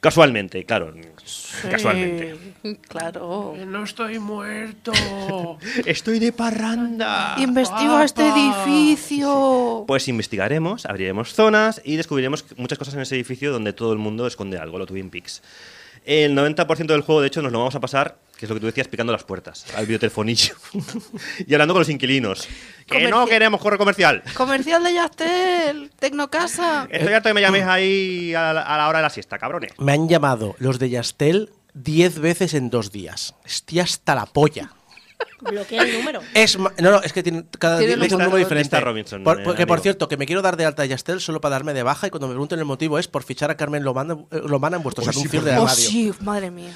[0.00, 0.94] Casualmente, claro.
[1.70, 2.36] Casualmente.
[2.88, 3.54] Claro.
[3.66, 4.92] No estoy muerto.
[5.84, 7.36] Estoy de parranda.
[7.38, 9.84] Investigo a este edificio.
[9.86, 14.26] Pues investigaremos, abriremos zonas y descubriremos muchas cosas en ese edificio donde todo el mundo
[14.26, 15.42] esconde algo, lo Twin Peaks.
[16.04, 18.60] El 90% del juego, de hecho, nos lo vamos a pasar, que es lo que
[18.60, 20.54] tú decías, picando las puertas, al videotelefonillo.
[21.46, 22.48] y hablando con los inquilinos.
[22.86, 24.22] Que no queremos corre comercial.
[24.34, 26.88] Comercial de Yastel, Tecnocasa.
[26.90, 29.72] Estoy harto que me llaméis ahí a la, a la hora de la siesta, cabrones.
[29.78, 33.34] Me han llamado los de Yastel 10 veces en dos días.
[33.44, 34.72] Estoy hasta la polla.
[35.40, 36.20] Bloquea el número.
[36.34, 38.64] Es ma- no, no, es que tiene, cada Tiene día un número diferente.
[38.76, 39.82] lista Robinson, Por- eh, porque, por amigo.
[39.82, 42.10] cierto, que me quiero dar de alta a Yastel solo para darme de baja y
[42.10, 45.08] cuando me pregunten el motivo es por fichar a Carmen Lomana, eh, Lomana en vuestros
[45.08, 45.88] Oh, sí, anuncios por de la Oh, radio.
[45.88, 46.72] sí, madre mía.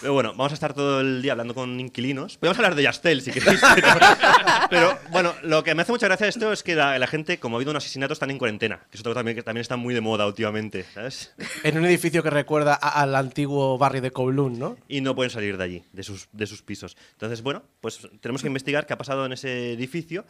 [0.00, 2.38] Pero bueno, vamos a estar todo el día hablando con inquilinos.
[2.38, 3.60] Podemos hablar de Yastel si queréis.
[3.74, 3.88] Pero,
[4.70, 7.38] pero, bueno, lo que me hace mucha gracia de esto es que la, la gente,
[7.40, 8.80] como ha habido un asesinato, están en cuarentena.
[8.90, 11.34] Que es otro también, que también está muy de moda últimamente, ¿sabes?
[11.64, 14.76] En un edificio que recuerda a- al antiguo barrio de Kowloon, ¿no?
[14.86, 16.96] Y no pueden salir de allí, de sus, de sus pisos.
[17.14, 20.24] Entonces, bueno, pues tenemos que investigar qué ha pasado en ese edificio.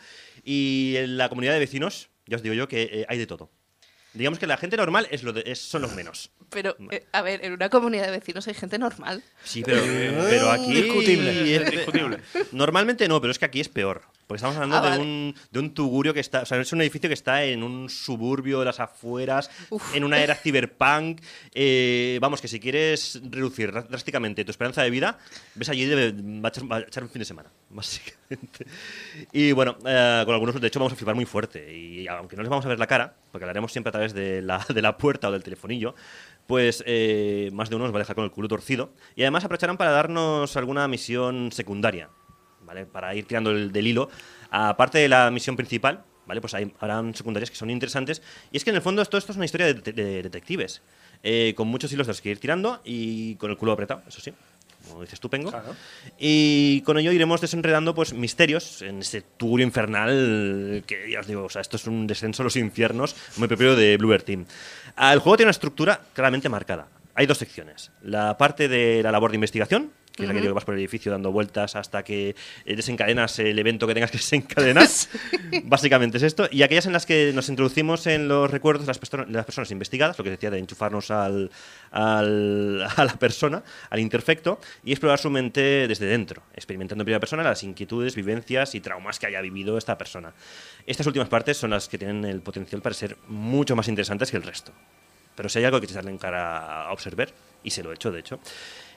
[0.45, 3.51] Y en la comunidad de vecinos, ya os digo yo que eh, hay de todo.
[4.15, 6.31] Digamos que la gente normal es lo de- es- son los menos.
[6.51, 9.23] Pero, eh, a ver, en una comunidad de vecinos hay gente normal.
[9.45, 9.83] Sí, pero,
[10.29, 10.73] pero aquí.
[10.73, 11.55] Discutible.
[11.57, 12.19] es- Discutible.
[12.53, 14.03] Normalmente no, pero es que aquí es peor.
[14.29, 15.03] Porque estamos hablando Ah, de, vale.
[15.03, 16.43] un, de un tugurio que está.
[16.43, 19.51] O sea, es un edificio que está en un suburbio de las afueras,
[19.95, 21.21] en una era cyberpunk.
[21.55, 25.19] eh, vamos, que si quieres reducir dr- drásticamente tu esperanza de vida,
[25.55, 28.67] ves allí, de- va, a echar, va a echar un fin de semana, básicamente.
[29.33, 31.75] Y bueno, eh, con algunos, de hecho, vamos a flipar muy fuerte.
[31.75, 34.43] Y aunque no les vamos a ver la cara, porque hablaremos siempre a través de
[34.43, 35.95] la, de la puerta o del telefonillo,
[36.47, 38.93] pues eh, más de uno nos va a dejar con el culo torcido.
[39.17, 42.11] Y además aprovecharán para darnos alguna misión secundaria,
[42.69, 42.87] ¿vale?
[42.87, 44.09] Para ir tirando el, del hilo.
[44.51, 46.41] Aparte de la misión principal, ¿vale?
[46.41, 48.23] Pues hay, habrán secundarias que son interesantes.
[48.53, 50.83] Y es que en el fondo esto, esto es una historia de, de- de detectives.
[51.25, 54.21] eh, con muchos hilos de los que ir tirando y con el culo apretado, eso
[54.21, 54.33] sí.
[54.89, 55.51] Como dices tú, Pengo.
[56.19, 61.45] Y con ello iremos desenredando pues misterios en ese tugurio infernal que ya os digo,
[61.45, 64.47] o sea, esto es un descenso a los infiernos muy propio de Bluebird Team.
[64.95, 66.87] Ah, el juego tiene una estructura claramente marcada.
[67.15, 67.91] Hay dos secciones.
[68.03, 71.11] La parte de la labor de investigación, que es la que vas por el edificio
[71.13, 74.89] dando vueltas hasta que eh, desencadenas el evento que tengas que desencadenar.
[75.65, 76.49] Básicamente es esto.
[76.51, 79.71] Y aquellas en las que nos introducimos en los recuerdos de las, perso- las personas
[79.71, 81.51] investigadas, lo que decía de enchufarnos al,
[81.91, 87.21] al- a la persona, al interfecto, y explorar su mente desde dentro, experimentando en primera
[87.21, 90.33] persona las inquietudes, vivencias y traumas que haya vivido esta persona.
[90.87, 94.37] Estas últimas partes son las que tienen el potencial para ser mucho más interesantes que
[94.37, 94.73] el resto.
[95.35, 97.29] Pero si hay algo que echarle en cara a observar,
[97.63, 98.41] y se lo he hecho de hecho,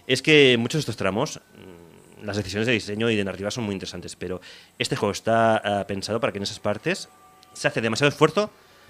[0.07, 3.63] es que muchos de estos tramos, mm, las decisiones de diseño y de narrativa son
[3.63, 4.41] muy interesantes, pero
[4.77, 7.09] este juego está ah, pensado para que en esas partes
[7.53, 8.49] se hace demasiado esfuerzo,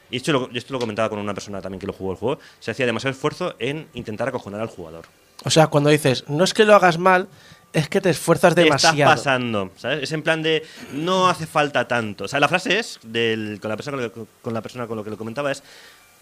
[0.09, 2.39] y esto lo, esto lo comentaba con una persona también que lo jugó el juego,
[2.59, 5.05] se hacía demasiado esfuerzo en intentar acojonar al jugador.
[5.43, 7.27] O sea, cuando dices, no es que lo hagas mal,
[7.73, 8.95] es que te esfuerzas demasiado.
[8.95, 10.03] estás pasando, ¿sabes?
[10.03, 12.25] Es en plan de no hace falta tanto.
[12.25, 15.09] O sea, la frase es del, con la persona con la persona con lo que
[15.09, 15.63] lo comentaba es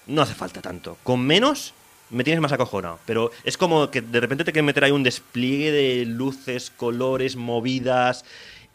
[0.08, 0.98] no hace falta tanto.
[1.04, 1.74] Con menos
[2.10, 3.00] me tienes más acojonado.
[3.06, 7.36] Pero es como que de repente te quieren meter ahí un despliegue de luces, colores,
[7.36, 8.24] movidas.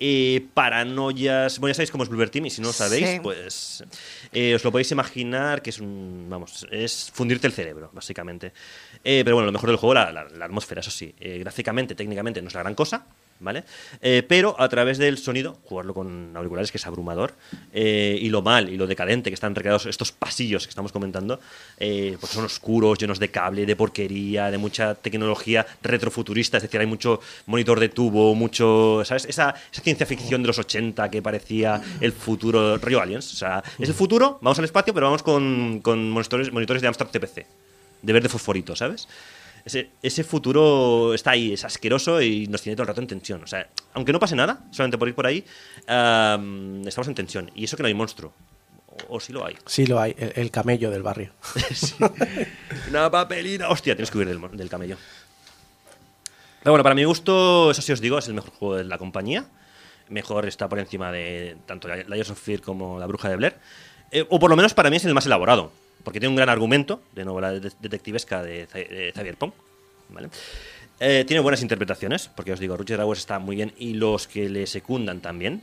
[0.00, 1.60] eh, paranoias.
[1.60, 3.20] Bueno, ya sabéis cómo es Bluebird Team y si no lo sabéis, Sí.
[3.22, 3.84] pues
[4.32, 6.26] eh, os lo podéis imaginar que es un.
[6.28, 8.52] Vamos, es fundirte el cerebro, básicamente.
[9.04, 11.14] Eh, pero bueno, lo mejor del juego, la, la- la atmósfera, eso sí.
[11.20, 13.06] Eh, gráficamente, técnicamente, no es la gran cosa,
[13.44, 13.64] ¿vale?
[14.00, 17.34] Eh, pero a través del sonido, jugarlo con auriculares, que es abrumador,
[17.72, 21.38] eh, y lo mal y lo decadente que están recreados estos pasillos que estamos comentando,
[21.78, 26.86] porque son oscuros, llenos de cable, de porquería, de mucha tecnología retrofuturista, es decir, hay
[26.86, 29.26] mucho monitor de tubo, mucho, ¿sabes?
[29.26, 33.88] Esa, ciencia ficción de los 80 que parecía el futuro, rollo Aliens, o sea, es
[33.88, 37.46] el futuro, vamos al espacio, pero vamos con, con monitores, monitores de Amstrad CPC,
[38.02, 39.08] de verde fosforito, ¿sabes?
[39.64, 43.42] Ese, ese futuro está ahí, es asqueroso y nos tiene todo el rato en tensión.
[43.42, 45.44] O sea, aunque no pase nada, solamente por ir por ahí,
[45.86, 47.50] am, estamos en tensión.
[47.54, 48.32] Y eso que no hay monstruo.
[49.08, 49.56] O, o sí lo hay.
[49.66, 51.32] Sí lo hay, el, el camello del barrio.
[52.90, 53.68] Una papelina.
[53.70, 54.96] Hostia, tienes que huir del, del camello.
[56.62, 58.98] Pero bueno, para mi gusto, eso sí os digo, es el mejor juego de la
[58.98, 59.46] compañía.
[60.08, 63.56] Mejor está por encima de tanto Layers of Fear como La Bruja de Blair.
[64.10, 65.72] Eh, o por lo menos para mí es el más elaborado.
[66.04, 69.54] Porque tiene un gran argumento de novela de- detectivesca de, de Cyberpunk.
[70.10, 70.28] ¿vale?
[71.00, 74.48] Eh, tiene buenas interpretaciones, porque os digo, Roger Hours está muy bien y los que
[74.48, 75.62] le secundan también.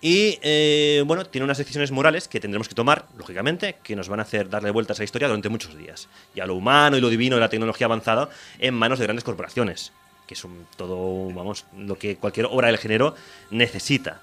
[0.00, 4.20] Y eh, bueno, tiene unas decisiones morales que tendremos que tomar, lógicamente, que nos van
[4.20, 6.08] a hacer darle vueltas a la historia durante muchos días.
[6.34, 9.24] Y a lo humano y lo divino de la tecnología avanzada en manos de grandes
[9.24, 9.92] corporaciones,
[10.26, 13.14] que son todo, vamos, lo que cualquier obra del género
[13.50, 14.20] necesita.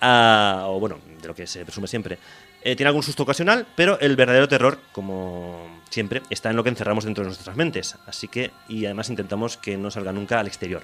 [0.00, 2.18] Ah, o bueno, de lo que se presume siempre.
[2.62, 6.68] Eh, tiene algún susto ocasional, pero el verdadero terror, como siempre, está en lo que
[6.68, 7.96] encerramos dentro de nuestras mentes.
[8.06, 10.82] Así que, y además intentamos que no salga nunca al exterior.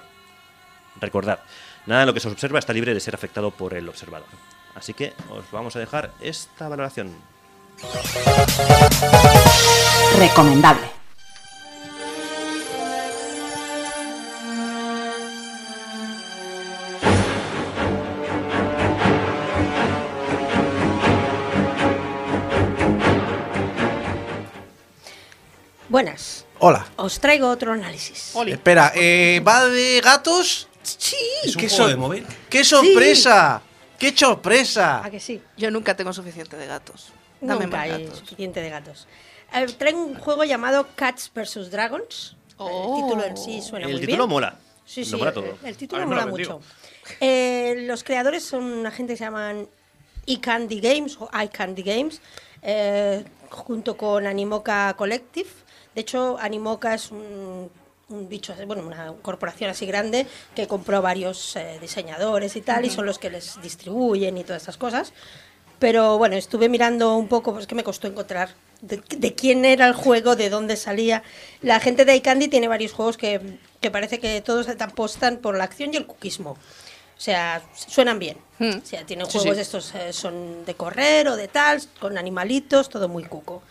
[0.99, 1.39] Recordad,
[1.85, 4.27] nada de lo que se observa está libre de ser afectado por el observador.
[4.73, 7.13] Así que os vamos a dejar esta valoración.
[10.17, 10.96] Recomendable.
[26.59, 26.87] Hola.
[26.97, 28.33] Os traigo otro análisis.
[28.47, 30.67] Espera, eh, ¿va de gatos?
[30.81, 31.15] Sí.
[31.43, 32.25] ¿Es un ¿Qué juego de móvil?
[32.49, 33.61] ¡Qué sorpresa!
[33.99, 35.03] ¡Qué sorpresa!
[35.03, 35.41] ¿A que sí?
[35.57, 37.09] Yo nunca tengo suficiente de gatos.
[37.41, 38.19] Dame Nunca más hay gatos.
[38.19, 39.07] suficiente de gatos.
[39.53, 41.69] Eh, traigo un juego llamado Cats vs.
[41.69, 42.35] Dragons.
[42.57, 42.97] Oh.
[42.97, 44.29] El título en sí suena el muy título bien.
[44.29, 44.57] mola.
[44.85, 45.57] Sí, Lo sí, mola el- todo.
[45.63, 46.61] El, título mola mucho.
[47.19, 49.67] Eh, los creadores son una gente que se llaman
[50.25, 52.21] iCandy Games o iCandy Games,
[52.63, 55.49] eh, junto con Animoca Collective.
[55.97, 57.71] De hecho, Animoca es un,
[58.09, 62.91] un bicho, bueno, una corporación así grande que compró varios eh, diseñadores y tal, y
[62.91, 65.11] son los que les distribuyen y todas estas cosas.
[65.79, 68.49] Pero bueno, estuve mirando un poco, pues que me costó encontrar
[68.81, 71.23] de, de quién era el juego, de dónde salía.
[71.63, 75.63] La gente de iCandy tiene varios juegos que, que parece que todos apostan por la
[75.63, 76.51] acción y el cuquismo.
[76.51, 78.37] O sea, suenan bien.
[78.59, 79.61] O sea, tienen Sí, juegos sí.
[79.61, 83.63] estos, eh, son de correr o de tal, con animalitos, todo muy cuco.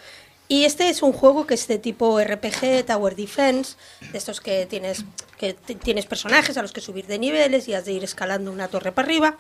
[0.49, 3.77] Y este es un juego que es de tipo RPG, Tower Defense,
[4.13, 5.05] de estos que tienes,
[5.39, 8.69] que tienes personajes a los que subir de niveles y has de ir escalando una
[8.69, 9.37] torre para arriba.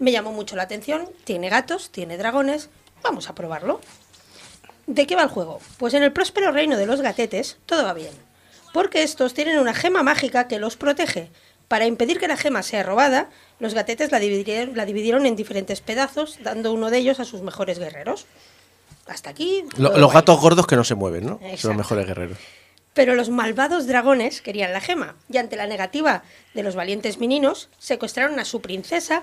[0.00, 1.08] Me llamó mucho la atención.
[1.22, 2.70] Tiene gatos, tiene dragones.
[3.02, 3.80] Vamos a probarlo.
[4.88, 5.60] ¿De qué va el juego?
[5.76, 8.12] Pues en el próspero reino de los gatetes todo va bien.
[8.72, 11.30] Porque estos tienen una gema mágica que los protege.
[11.68, 13.28] Para impedir que la gema sea robada,
[13.60, 17.42] los gatetes la dividieron, la dividieron en diferentes pedazos, dando uno de ellos a sus
[17.42, 18.26] mejores guerreros.
[19.08, 19.64] Hasta aquí.
[19.76, 20.14] Lo- los guay.
[20.14, 21.40] gatos gordos que no se mueven, ¿no?
[21.56, 22.38] Son los mejores guerreros.
[22.94, 26.22] Pero los malvados dragones querían la gema, y ante la negativa
[26.54, 29.22] de los valientes meninos, secuestraron a su princesa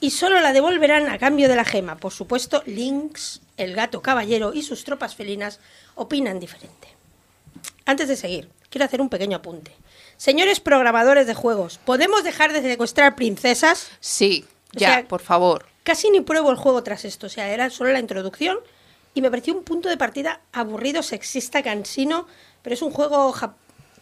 [0.00, 1.96] y solo la devolverán a cambio de la gema.
[1.96, 5.60] Por supuesto, Lynx, el gato caballero y sus tropas felinas
[5.94, 6.88] opinan diferente.
[7.86, 9.72] Antes de seguir, quiero hacer un pequeño apunte.
[10.16, 13.88] Señores programadores de juegos, ¿podemos dejar de secuestrar princesas?
[14.00, 15.66] Sí, O ya, sea, por favor.
[15.84, 18.58] Casi ni pruebo el juego tras esto, o sea, era solo la introducción
[19.14, 22.26] y me pareció un punto de partida aburrido, sexista, cansino,
[22.62, 23.34] pero es un juego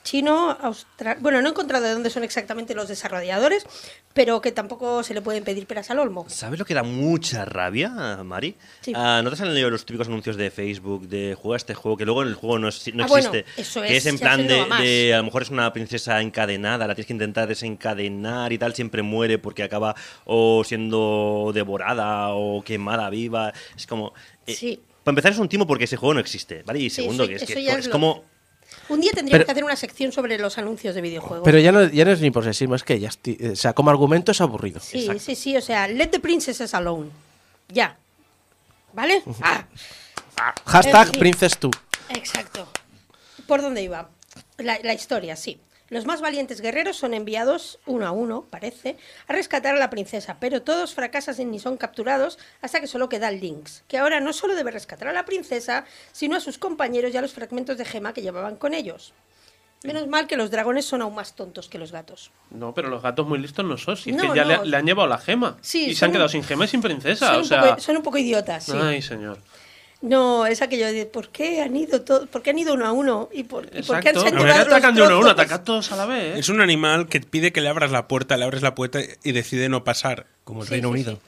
[0.03, 1.19] chino, austral...
[1.21, 3.67] Bueno, no he encontrado de dónde son exactamente los desarrolladores,
[4.15, 6.25] pero que tampoco se le pueden pedir peras al olmo.
[6.29, 7.91] ¿Sabes lo que da mucha rabia,
[8.25, 8.57] Mari?
[8.81, 8.93] Sí.
[8.97, 12.07] Ah, ¿No te han leído los típicos anuncios de Facebook de juega este juego que
[12.07, 13.61] luego en el juego no, es- no Ah, bueno, existe?
[13.61, 16.95] eso que es, es en plan de a lo mejor es una princesa encadenada, la
[16.95, 19.95] tienes que intentar desencadenar y tal, siempre muere porque acaba
[20.25, 23.53] o siendo devorada o quemada viva.
[23.77, 24.15] Es como.
[24.47, 24.81] eh, Sí.
[25.11, 26.79] Para empezar, es un timo porque ese juego no existe, ¿vale?
[26.81, 28.25] Y Sí, segundo, eso- que es, que es es lo- como.
[28.89, 31.45] Un día tendríamos Pero- que hacer una sección sobre los anuncios de videojuegos.
[31.45, 33.73] Pero ya no, ya no es ni por sexismo, es que ya, eh, o sea,
[33.73, 34.81] como argumento es aburrido.
[34.81, 37.11] Sí, sí, sí, o sea, let the princesses alone.
[37.69, 37.97] Ya.
[38.93, 39.23] ¿Vale?
[39.43, 39.65] Ah.
[40.67, 41.21] Hashtag fin.
[41.21, 41.71] Princess 2.
[42.11, 42.69] Exacto.
[43.47, 44.09] ¿Por dónde iba?
[44.59, 45.61] La, la historia, sí.
[45.91, 50.37] Los más valientes guerreros son enviados uno a uno, parece, a rescatar a la princesa,
[50.41, 54.55] pero todos fracasan y son capturados hasta que solo queda Lynx, que ahora no solo
[54.55, 58.13] debe rescatar a la princesa, sino a sus compañeros y a los fragmentos de gema
[58.15, 59.13] que llevaban con ellos.
[59.83, 62.31] Menos mal que los dragones son aún más tontos que los gatos.
[62.51, 63.97] No, pero los gatos muy listos no son.
[63.97, 64.63] Si es No, que ya no.
[64.63, 65.57] le, le han llevado la gema.
[65.63, 67.27] Sí, y se han quedado un- sin gema y sin princesa.
[67.29, 67.63] son, o un sea.
[67.63, 68.73] poco, son un poco idiotas, sí.
[68.79, 69.39] Ay, señor.
[70.03, 72.27] No, es aquello de ¿por qué han ido todos?
[72.29, 73.29] ¿Por qué han ido uno a uno?
[73.33, 75.97] ¿Y por, y por qué han que atacan de uno a uno, atacan todos a
[75.97, 76.37] la vez.
[76.37, 76.39] ¿eh?
[76.39, 79.33] Es un animal que pide que le abras la puerta, le abres la puerta y
[79.33, 80.27] decide no pasar.
[80.45, 81.19] Como el Sí, Reino sí, Unido.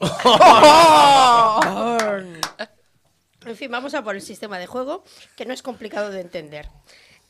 [3.46, 5.04] En fin, vamos a por el sistema de juego,
[5.36, 6.68] que no es complicado de entender.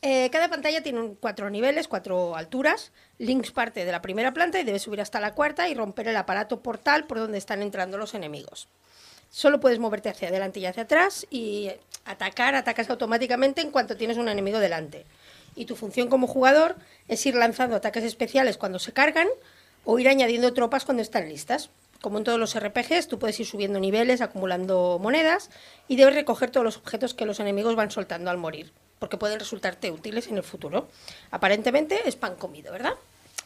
[0.01, 2.91] Eh, cada pantalla tiene un- cuatro niveles, cuatro alturas.
[3.19, 6.17] Lynx parte de la primera planta y debe subir hasta la cuarta y romper el
[6.17, 8.67] aparato portal por donde están entrando los enemigos.
[9.31, 11.69] Solo puedes moverte hacia adelante y hacia atrás y
[12.05, 15.05] atacar, atacas automáticamente en cuanto tienes un enemigo delante.
[15.55, 16.75] Y tu función como jugador
[17.07, 19.27] es ir lanzando ataques especiales cuando se cargan
[19.85, 21.69] o ir añadiendo tropas cuando están listas.
[22.01, 25.49] Como en todos los RPGs, tú puedes ir subiendo niveles, acumulando monedas
[25.87, 29.37] y debes recoger todos los objetos que los enemigos van soltando al morir, porque pueden
[29.37, 30.87] resultarte útiles en el futuro.
[31.29, 32.93] Aparentemente es pan comido, ¿verdad?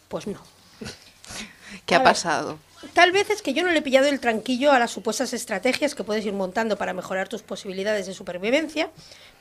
[0.08, 0.40] Pues no.
[1.86, 2.60] ¿Qué ha pasado?
[2.94, 5.96] Tal vez es que yo no le he pillado el tranquillo a las supuestas estrategias
[5.96, 8.90] que puedes ir montando para mejorar tus posibilidades de supervivencia,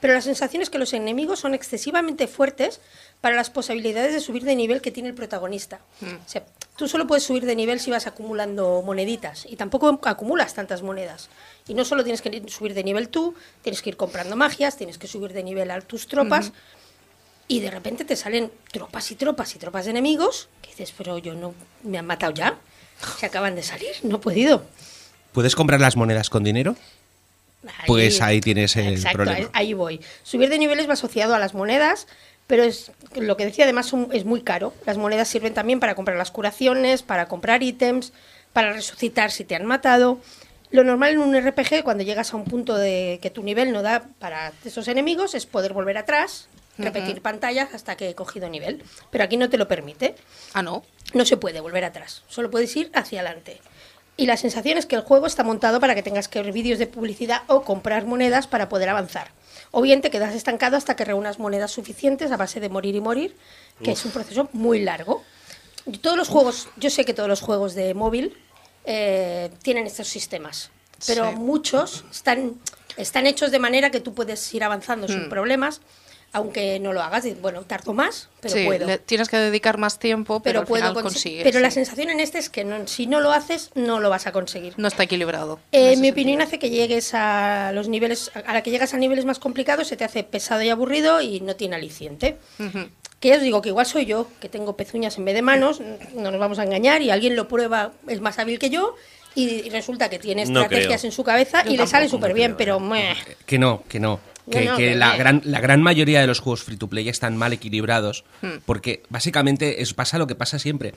[0.01, 2.81] pero la sensación es que los enemigos son excesivamente fuertes
[3.21, 5.81] para las posibilidades de subir de nivel que tiene el protagonista.
[6.03, 6.45] O sea,
[6.77, 11.29] tú solo puedes subir de nivel si vas acumulando moneditas y tampoco acumulas tantas monedas.
[11.67, 14.77] Y no solo tienes que ir- subir de nivel tú, tienes que ir comprando magias,
[14.77, 16.53] tienes que subir de nivel a tus tropas.
[17.53, 21.19] Y de repente te salen tropas y tropas y tropas de enemigos que dices, pero
[21.19, 22.57] yo no me han matado ya.
[23.19, 24.65] Se acaban de salir, no he podido.
[25.33, 26.77] ¿Puedes comprar las monedas con dinero?
[27.87, 29.39] Pues ahí tienes el Exacto, problema.
[29.39, 30.01] ahí- ahí voy.
[30.23, 32.07] Subir de niveles va asociado a las monedas,
[32.47, 34.73] pero es lo que decía además es muy caro.
[34.87, 38.13] Las monedas sirven también para comprar las curaciones, para comprar ítems,
[38.55, 40.19] para resucitar si te han matado.
[40.71, 43.83] Lo normal en un RPG, cuando llegas a un punto de que tu nivel no
[43.83, 46.49] da para esos enemigos, es poder volver atrás,
[46.79, 48.83] repetir pantallas hasta que he cogido nivel.
[49.11, 50.15] Pero aquí no te lo permite.
[50.55, 50.83] Ah, no.
[51.15, 53.61] No se puede volver atrás, solo puedes ir hacia adelante.
[54.17, 56.79] Y la sensación es que el juego está montado para que tengas que ver vídeos
[56.79, 59.31] de publicidad o comprar monedas para poder avanzar.
[59.71, 63.01] O bien te quedas estancado hasta que reúnas monedas suficientes a base de morir y
[63.01, 63.37] morir,
[63.83, 65.23] que es un proceso muy largo.
[66.03, 68.37] Todos los juegos, yo sé que todos los juegos de móvil
[68.85, 70.71] eh, tienen estos sistemas,
[71.07, 71.37] pero Sí.
[71.37, 72.55] muchos están,
[72.97, 75.31] están hechos de manera que tú puedes ir avanzando sin Hmm.
[75.31, 75.81] problemas.
[76.33, 77.25] Aunque no lo hagas.
[77.41, 78.87] Bueno, tardo más, pero sí, puedo.
[78.87, 81.43] le tienes que dedicar más tiempo, pero, pero al puedo final conse- consigues.
[81.45, 81.75] Pero la sí.
[81.75, 84.75] sensación en este es que no- si no lo haces, no lo vas a conseguir.
[84.77, 85.61] No está equilibrado.
[85.73, 88.97] Eh, en mi opinión hace que llegues a los niveles, a la que llegas a
[88.97, 92.37] niveles más complicados, se te hace pesado y aburrido y no tiene aliciente.
[93.21, 95.81] Que ya os digo que igual soy yo, que tengo pezuñas en vez de manos,
[96.15, 98.97] no nos vamos a engañar, y alguien lo prueba, es más hábil que yo,
[99.37, 101.09] y resulta que tiene No estrategias creo.
[101.09, 103.15] en su cabeza Yo y le sale súper no bien, creo, pero meh.
[103.47, 104.19] Que no, que no.
[104.51, 106.89] Que, No, no, que que la, gran, la gran mayoría de los juegos free to
[106.89, 108.25] play están mal equilibrados.
[108.43, 108.59] Hmm.
[108.67, 110.95] Porque básicamente es, pasa lo que pasa siempre.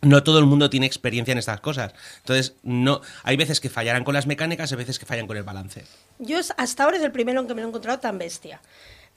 [0.00, 1.94] No todo el mundo tiene experiencia en estas cosas.
[2.18, 5.44] Entonces, no hay veces que fallarán con las mecánicas, hay veces que fallan con el
[5.44, 5.84] balance.
[6.18, 8.60] Yo hasta ahora es el primero en que me lo he encontrado tan bestia.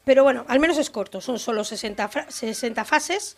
[0.03, 3.35] Pero bueno, al menos es corto, son solo 60, fra- 60 fases,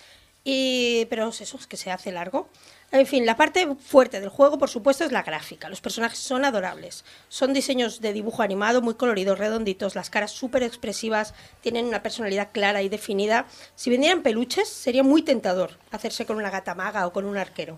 [1.10, 2.48] pero es eso, es que se hace largo.
[2.92, 5.68] En fin, la parte fuerte del juego, por supuesto, es la gráfica.
[5.68, 7.04] Los personajes son adorables.
[7.28, 12.50] Son diseños de dibujo animado muy coloridos, redonditos, las caras súper expresivas, tienen una personalidad
[12.54, 13.46] clara y definida.
[13.76, 17.78] Si vendieran peluches, sería muy tentador hacerse con una gata maga o con un arquero.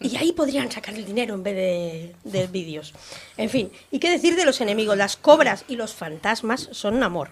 [0.00, 2.94] Y ahí podrían sacar el dinero en vez de, de vídeos.
[3.36, 4.96] En fin, ¿y qué decir de los enemigos?
[4.96, 7.30] Las cobras y los fantasmas son un amor.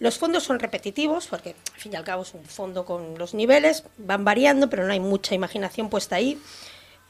[0.00, 3.34] Los fondos son repetitivos, porque al fin y al cabo es un fondo con los
[3.34, 6.40] niveles, van variando, pero no hay mucha imaginación puesta ahí.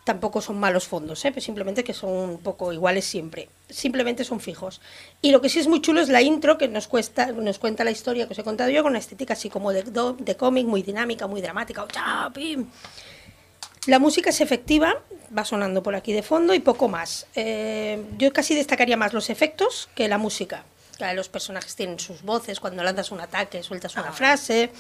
[0.02, 1.30] Tampoco son malos fondos, ¿eh?
[1.30, 3.48] pues simplemente que son un poco iguales siempre.
[3.68, 4.80] Simplemente son fijos.
[5.22, 7.84] Y lo que sí es muy chulo es la intro que nos, cuesta, nos cuenta
[7.84, 10.82] la historia que os he contado yo, con una estética así como de, cómic, muy
[10.82, 11.86] dinámica, muy dramática.
[13.86, 15.00] La música es efectiva,
[15.36, 17.28] va sonando por aquí de fondo y poco más.
[17.36, 20.64] Eh, yo casi destacaría más los efectos que la música.
[21.00, 24.70] Claro, Los personajes tienen sus voces, cuando lanzas un ataque sueltas una frase.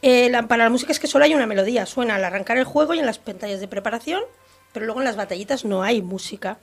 [0.00, 2.64] Eh, la- para la música es que solo hay una melodía, suena al arrancar el
[2.64, 4.22] juego y en las pantallas de preparación,
[4.72, 6.56] pero luego en las batallitas no hay música.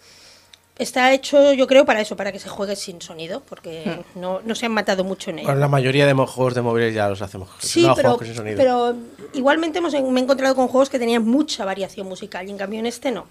[0.79, 4.55] Está hecho, yo creo, para eso, para que se juegue sin sonido, porque no, no
[4.55, 5.47] se han matado mucho en ello.
[5.49, 7.47] Bueno, la mayoría de juegos de móviles ya los hacemos.
[7.59, 8.57] Sí, no, pero, sin sonido.
[8.57, 8.95] pero
[9.33, 12.79] igualmente hemos, me he encontrado con juegos que tenían mucha variación musical y en cambio
[12.79, 13.27] en este no.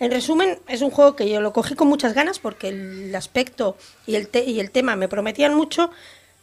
[0.00, 3.76] En resumen, es un juego que yo lo cogí con muchas ganas porque el aspecto
[4.06, 5.90] y el, te- y el tema me prometían mucho,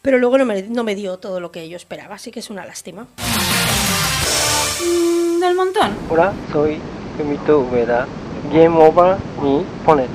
[0.02, 2.50] pero luego no me, no me dio todo lo que yo esperaba, así que es
[2.50, 3.08] una lástima.
[5.40, 5.96] Del montón.
[6.10, 6.80] Hola, soy
[7.18, 8.06] Fumito Ueda.
[8.52, 10.10] Game over ni ponet.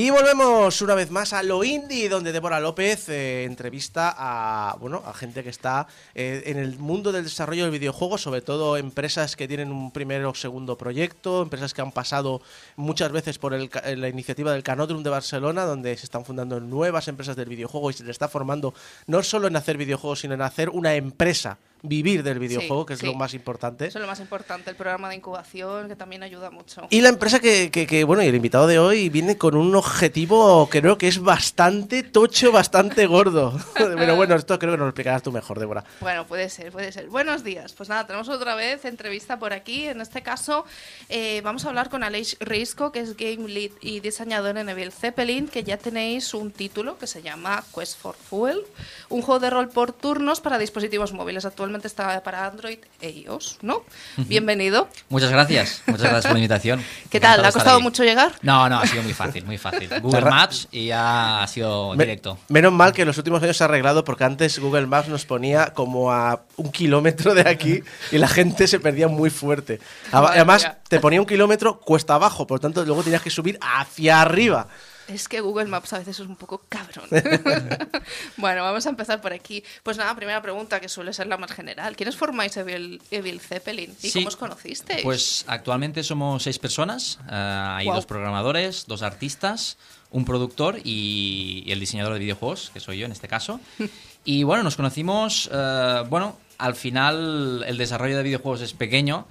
[0.00, 5.02] Y volvemos una vez más a lo indie, donde Débora López eh, entrevista a bueno
[5.04, 9.34] a gente que está eh, en el mundo del desarrollo del videojuego, sobre todo empresas
[9.34, 12.40] que tienen un primer o segundo proyecto, empresas que han pasado
[12.76, 17.08] muchas veces por el la iniciativa del Canodrum de Barcelona, donde se están fundando nuevas
[17.08, 18.74] empresas del videojuego y se le está formando
[19.08, 23.00] no solo en hacer videojuegos, sino en hacer una empresa, vivir del videojuego, que es
[23.00, 23.06] sí.
[23.06, 23.86] lo más importante.
[23.86, 26.86] Eso es lo más importante, el programa de incubación, que también ayuda mucho.
[26.90, 29.74] Y la empresa que, que- que, bueno, y el invitado de hoy viene con un
[29.76, 33.58] objetivo que creo que es bastante tocho, bastante gordo.
[33.74, 35.84] Pero bueno, esto creo que nos lo explicarás tú mejor, Débora.
[36.00, 37.08] Bueno, puede ser, puede ser.
[37.08, 37.72] Buenos días.
[37.72, 39.84] Pues nada, tenemos otra vez entrevista por aquí.
[39.86, 40.64] En este caso,
[41.08, 44.92] eh, vamos a hablar con Aleix Risco, que es Game Lead y diseñador en Evil
[44.92, 48.60] Zeppelin, que ya tenéis un título que se llama Quest for Fuel,
[49.08, 51.44] un juego de rol por turnos para dispositivos móviles.
[51.68, 53.82] Actualmente está para Android e iOS, ¿no?
[54.16, 54.88] Bienvenido.
[55.10, 56.82] Muchas gracias, muchas gracias por la invitación.
[57.10, 57.42] ¿Qué tal?
[57.42, 57.82] ¿Le ha costado ahí.
[57.82, 58.32] mucho llegar?
[58.40, 59.90] No, no, ha sido muy fácil, muy fácil.
[60.00, 62.38] Google Maps y ya ha sido Me- directo.
[62.48, 65.26] menos mal que en los últimos años se ha arreglado porque antes Google Maps nos
[65.26, 69.78] ponía como a un kilómetro de aquí y la gente se perdía muy fuerte.
[70.10, 74.22] Además, te ponía un kilómetro cuesta abajo, por lo tanto luego tenías que subir hacia
[74.22, 74.68] arriba.
[75.08, 77.08] Es que Google Maps a veces es un poco cabrón.
[78.36, 79.62] bueno, vamos a empezar por aquí.
[79.82, 81.96] Pues nada, primera pregunta, que suele ser la más general.
[81.96, 83.94] ¿Quiénes formáis Evil, Evil Zeppelin?
[84.02, 84.18] ¿Y Sí.
[84.18, 85.02] cómo os conocisteis?
[85.02, 87.18] Pues actualmente somos seis personas.
[87.30, 89.78] eh, hay dos programadores, dos artistas,
[90.10, 93.60] un productor y, y el diseñador de videojuegos, que soy yo en este caso.
[94.24, 99.26] Y bueno, nos conocimos, eh, bueno, al final el desarrollo de videojuegos es pequeño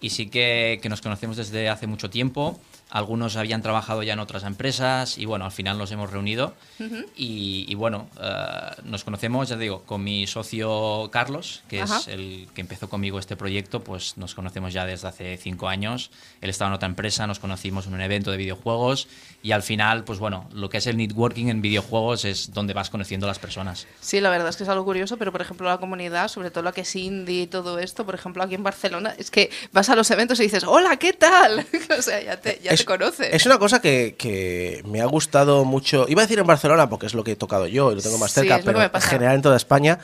[0.00, 2.58] y sí que, que nos conocemos desde hace mucho tiempo.
[2.90, 7.04] Algunos habían trabajado ya en otras empresas y bueno, al final nos hemos reunido Ujú.
[7.16, 8.30] y, y bueno, eh,
[8.84, 11.98] nos conocemos, ya te digo, con mi socio Carlos, que Ajá.
[11.98, 16.10] es el que empezó conmigo este proyecto, pues nos conocemos ya desde hace cinco años.
[16.40, 19.08] Él estaba en otra empresa, nos conocimos en un evento de videojuegos
[19.42, 22.90] y al final, pues bueno, lo que es el networking en videojuegos es donde vas
[22.90, 23.86] conociendo a las personas.
[24.00, 26.64] Sí, la verdad es que es algo curioso, pero por ejemplo la comunidad, sobre todo
[26.64, 29.88] la que es indie y todo esto, por ejemplo aquí en Barcelona, es que vas
[29.90, 31.64] a los eventos y dices, hola, ¿qué tal?
[31.98, 33.34] o sea, ya te, ya conoce.
[33.34, 36.06] Es una cosa que, que me ha gustado mucho.
[36.08, 38.18] Iba a decir en Barcelona porque es lo que he tocado yo y lo tengo
[38.18, 39.98] más cerca, pero en general en toda España.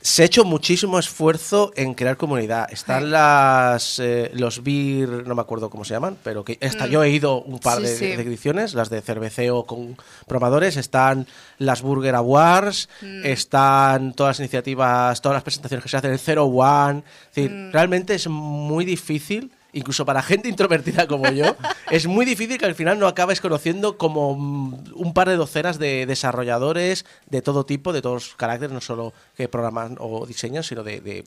[0.00, 2.68] Se ha hecho muchísimo esfuerzo en crear comunidad.
[2.72, 6.90] Están las eh, los beer, no me acuerdo cómo se llaman, pero que hasta Mm.
[6.90, 8.06] yo he ido un par Sí, de, sí.
[8.06, 9.96] de ediciones, las de cerveceo con
[10.28, 10.76] programadores.
[10.76, 11.26] Están
[11.58, 13.26] las Burger Awards, Mm.
[13.26, 17.02] están todas las iniciativas, todas las presentaciones que se hacen, el Zero One.
[17.30, 17.72] Es decir, Mm.
[17.72, 21.56] realmente es muy difícil incluso para gente introvertida como yo,
[21.90, 25.78] es muy difícil que al final no acabes conociendo como mm, un par de docenas
[25.78, 30.62] de desarrolladores de todo tipo, de todos los caracteres, no solo que programan o diseñan,
[30.62, 31.24] sino de, de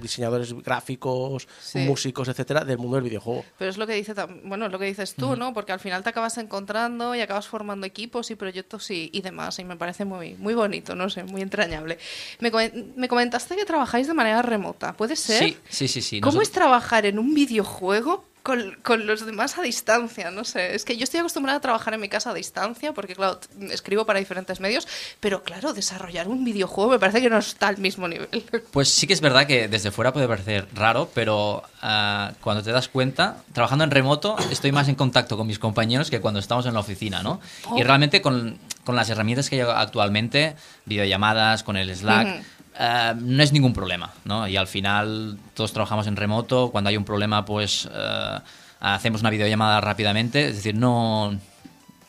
[0.00, 1.80] diseñadores gráficos, Sí.
[1.80, 3.44] músicos, etcétera, del mundo del videojuego.
[3.58, 5.52] Pero es lo que dice, bueno, es lo que dices tú, ¿no?
[5.54, 9.58] Porque al final te acabas encontrando y acabas formando equipos y proyectos y, y demás.
[9.58, 11.98] Y me parece muy, muy bonito, no sé, muy entrañable.
[12.40, 12.50] Me,
[12.96, 15.38] me comentaste que trabajáis de manera remota, ¿puede ser?
[15.44, 16.02] Sí, sí, sí.
[16.02, 16.20] sí.
[16.20, 20.30] ¿Cómo Nosotros- es trabajar en un videojuego con, con los demás a distancia?
[20.30, 23.14] No sé, es que yo estoy acostumbrada a trabajar en mi casa a distancia porque,
[23.14, 24.86] claro, escribo para diferentes medios,
[25.20, 28.44] pero claro, desarrollar un videojuego me parece que no está al mismo nivel.
[28.70, 32.72] Pues sí que es verdad que desde fuera puede parecer raro, pero ah, cuando te
[32.72, 36.66] das cuenta, trabajando en remoto, estoy más en contacto con mis compañeros que cuando estamos
[36.66, 37.40] en la oficina, ¿no?
[37.66, 37.78] Oh.
[37.78, 42.42] Y realmente con, con las herramientas que hay actualmente, videollamadas, con el Slack.
[42.78, 44.46] Ah, no es ningún problema, ¿no?
[44.48, 48.42] Y al final todos trabajamos en remoto, cuando hay un problema, pues ah,
[48.80, 51.38] hacemos una videollamada rápidamente, es decir, no...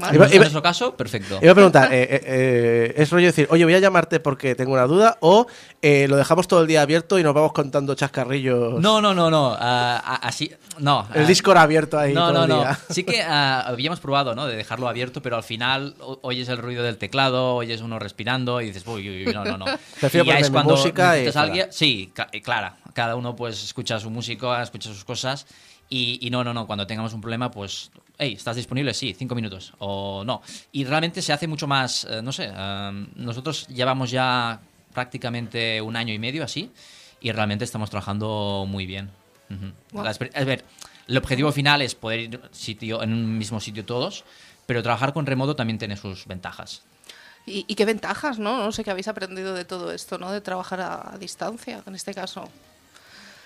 [0.02, 0.16] Vale.
[0.16, 1.40] Iba- en iba- nuestro caso, perfecto.
[1.42, 4.74] Iba a preguntar, eh, eh, eh, ¿es rollo decir, oye, voy a llamarte porque tengo
[4.74, 5.18] una duda?
[5.22, 5.46] ¿O
[5.82, 8.80] lo dejamos todo el día abierto y nos vamos contando chascarrillos?
[8.82, 9.56] No, no, no, no.
[9.60, 11.08] así, no.
[11.14, 12.60] El ah, Discord abierto ahí No, todo no, el no.
[12.60, 12.80] día.
[12.90, 14.46] Sí que ah, habíamos probado, ¿no?
[14.48, 18.68] De dejarlo abierto, pero al final oyes el ruido del teclado, oyes uno respirando y
[18.68, 19.66] dices, uy, uy, uy, no, no, no.
[20.00, 21.68] Prefiero y ya es cuando música y alguien.
[21.72, 22.12] Sí,
[22.44, 22.72] claro.
[22.94, 25.46] Cada uno pues escucha su música, escucha sus cosas.
[25.90, 26.68] Y, y no, no, no.
[26.68, 27.92] Cuando tengamos un problema, pues,
[28.22, 28.94] hey, ¿estás disponible?
[28.94, 29.74] Sí, cinco minutos.
[29.80, 30.44] O no.
[30.72, 32.52] Y realmente se hace mucho más, eh, no sé.
[33.16, 34.62] nosotros llevamos ya
[34.94, 36.72] prácticamente un año y medio así
[37.20, 39.10] y realmente estamos trabajando muy bien.
[39.96, 40.64] A ver,
[41.08, 44.24] el objetivo final es poder ir sitio, en un mismo sitio todos,
[44.68, 46.84] pero trabajar con remoto también tiene sus ventajas.
[47.48, 48.64] ¿Y, y qué ventajas, no?
[48.64, 50.32] No sé qué habéis aprendido de todo esto, ¿no?
[50.32, 52.48] De trabajar a, a distancia, en este caso.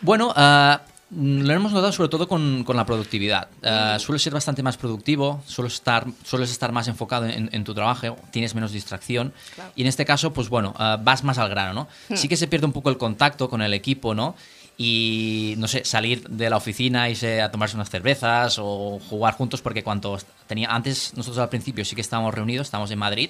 [0.02, 3.48] Bueno, mm, lo hemos notado sobre todo con, con la productividad.
[3.64, 7.74] Ah, sueles ser bastante más productivo, sueles estar, sueles estar más enfocado en, en tu
[7.74, 9.34] trabajo, tienes menos distracción.
[9.56, 9.72] Claro.
[9.76, 11.88] Y en este caso, pues bueno, ah, vas más al grano, ¿no?
[12.10, 12.18] Hmm.
[12.18, 14.36] Sí que se pierde un poco el contacto con el equipo, ¿no?
[14.78, 19.62] Y, no sé, salir de la oficina, irse a tomarse unas cervezas o jugar juntos,
[19.62, 23.30] porque cuando tenía antes, nosotros al principio sí que estábamos reunidos, estábamos en Madrid,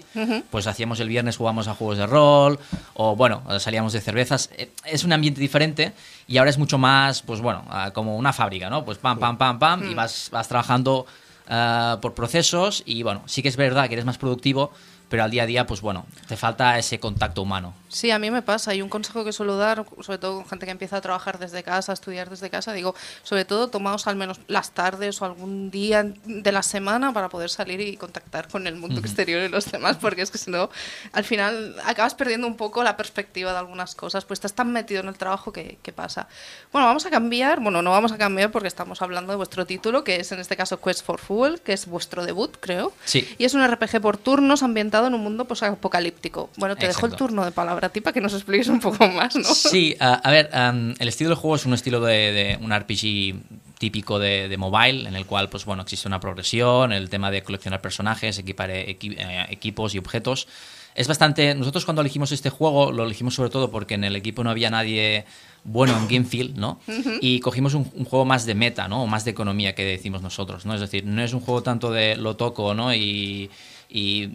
[0.50, 2.58] pues hacíamos el viernes, jugábamos a juegos de rol,
[2.96, 4.50] o bueno, salíamos de cervezas.
[4.58, 5.93] Eh, Es un ambiente diferente
[6.28, 8.84] y ahora es mucho más, pues bueno, ah, como una fábrica, ¿no?
[8.84, 9.96] Pues pam, pam, pam, pam, y Mm.
[9.96, 11.06] vas, vas trabajando
[11.48, 14.72] ah, por procesos y bueno, sí que es verdad que eres más productivo,
[15.10, 17.74] pero al día a día, pues bueno, te falta ese contacto humano.
[17.89, 18.74] Sí, a mí me pasa.
[18.74, 21.64] Y un consejo que suelo dar, sobre todo con gente que empieza a trabajar desde
[21.64, 25.72] casa, a estudiar desde casa, digo, sobre todo tomaos al menos las tardes o algún
[25.72, 29.72] día de la semana para poder salir y contactar con el mundo exterior y los
[29.72, 30.70] demás, porque es que si no,
[31.14, 35.01] al final acabas perdiendo un poco la perspectiva de algunas cosas, pues estás tan metido
[35.01, 36.28] en el trabajo que, que pasa.
[36.72, 40.03] Bueno, vamos a cambiar, bueno, no vamos a cambiar porque estamos hablando de vuestro título,
[40.03, 42.91] que es en este caso Quest for Fuel, que es vuestro debut, creo.
[43.06, 43.28] Sí.
[43.38, 46.50] Y es un RPG por turnos ambientado en un mundo apocalíptico.
[46.58, 49.08] Bueno, te dejo el turno de palabra a ti para que nos expliques un poco
[49.08, 49.43] más, ¿no?
[49.43, 52.72] Sí, a, a ver, am, el estilo del juego es un estilo de, de un
[52.74, 53.36] RPG
[53.78, 57.43] típico de, de mobile, en el cual, pues bueno, existe una progresión, el tema de
[57.43, 60.48] coleccionar personajes, equipar eh, equi- eh, equipos y objetos.
[60.96, 61.54] Es bastante.
[61.56, 64.70] Nosotros cuando elegimos este juego, lo elegimos sobre todo porque en el equipo no había
[64.70, 65.26] nadie
[65.66, 66.80] bueno en game feel, ¿no?
[66.88, 67.16] Ujú.
[67.20, 69.04] Y cogimos un, un juego más de meta, ¿no?
[69.04, 70.74] O más de economía que decimos nosotros, ¿no?
[70.74, 72.93] Es decir, no es un juego tanto de lo toco, ¿no?
[72.96, 73.50] Y,
[73.89, 74.30] y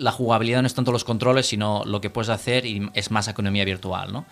[0.00, 3.28] la jugabilidad no es tanto los controles, sino lo que puedes hacer y es más
[3.28, 4.24] economía virtual, ¿no?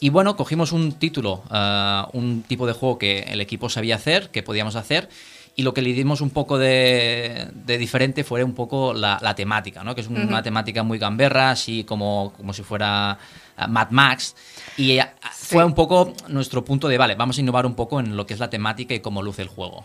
[0.00, 4.30] Y bueno, cogimos un título, ah, un tipo de juego que el equipo sabía hacer,
[4.30, 5.08] que podíamos hacer,
[5.56, 9.36] y lo que le dimos un poco de, de diferente fue un poco la, la
[9.36, 9.94] temática, ¿no?
[9.94, 13.18] Que es una temática muy gamberra, así como, como si fuera
[13.56, 14.34] ah, Mad Max.
[14.76, 18.16] Y ah, fue un poco nuestro punto de, vale, vamos a innovar un poco en
[18.16, 19.84] lo que es la temática y cómo luce el juego.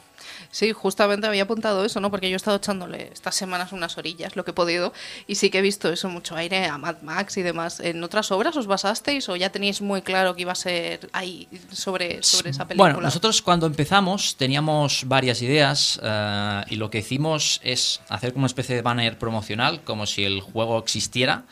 [0.52, 2.10] Sí, justamente había apuntado eso, ¿no?
[2.10, 4.94] Porque yo he estado echándole estas semanas unas orillas, lo que he podido,
[5.28, 7.80] y sí que he visto eso, mucho aire a Mad Max y demás.
[7.80, 11.48] ¿En otras obras os basasteis o ya teníais muy claro que iba a ser ahí
[11.72, 12.94] sobre, sobre esa película?
[12.94, 18.42] Bueno, nosotros cuando empezamos teníamos varias ideas eh, y lo que hicimos es hacer como
[18.42, 21.44] una especie de banner promocional, como si el juego existiera.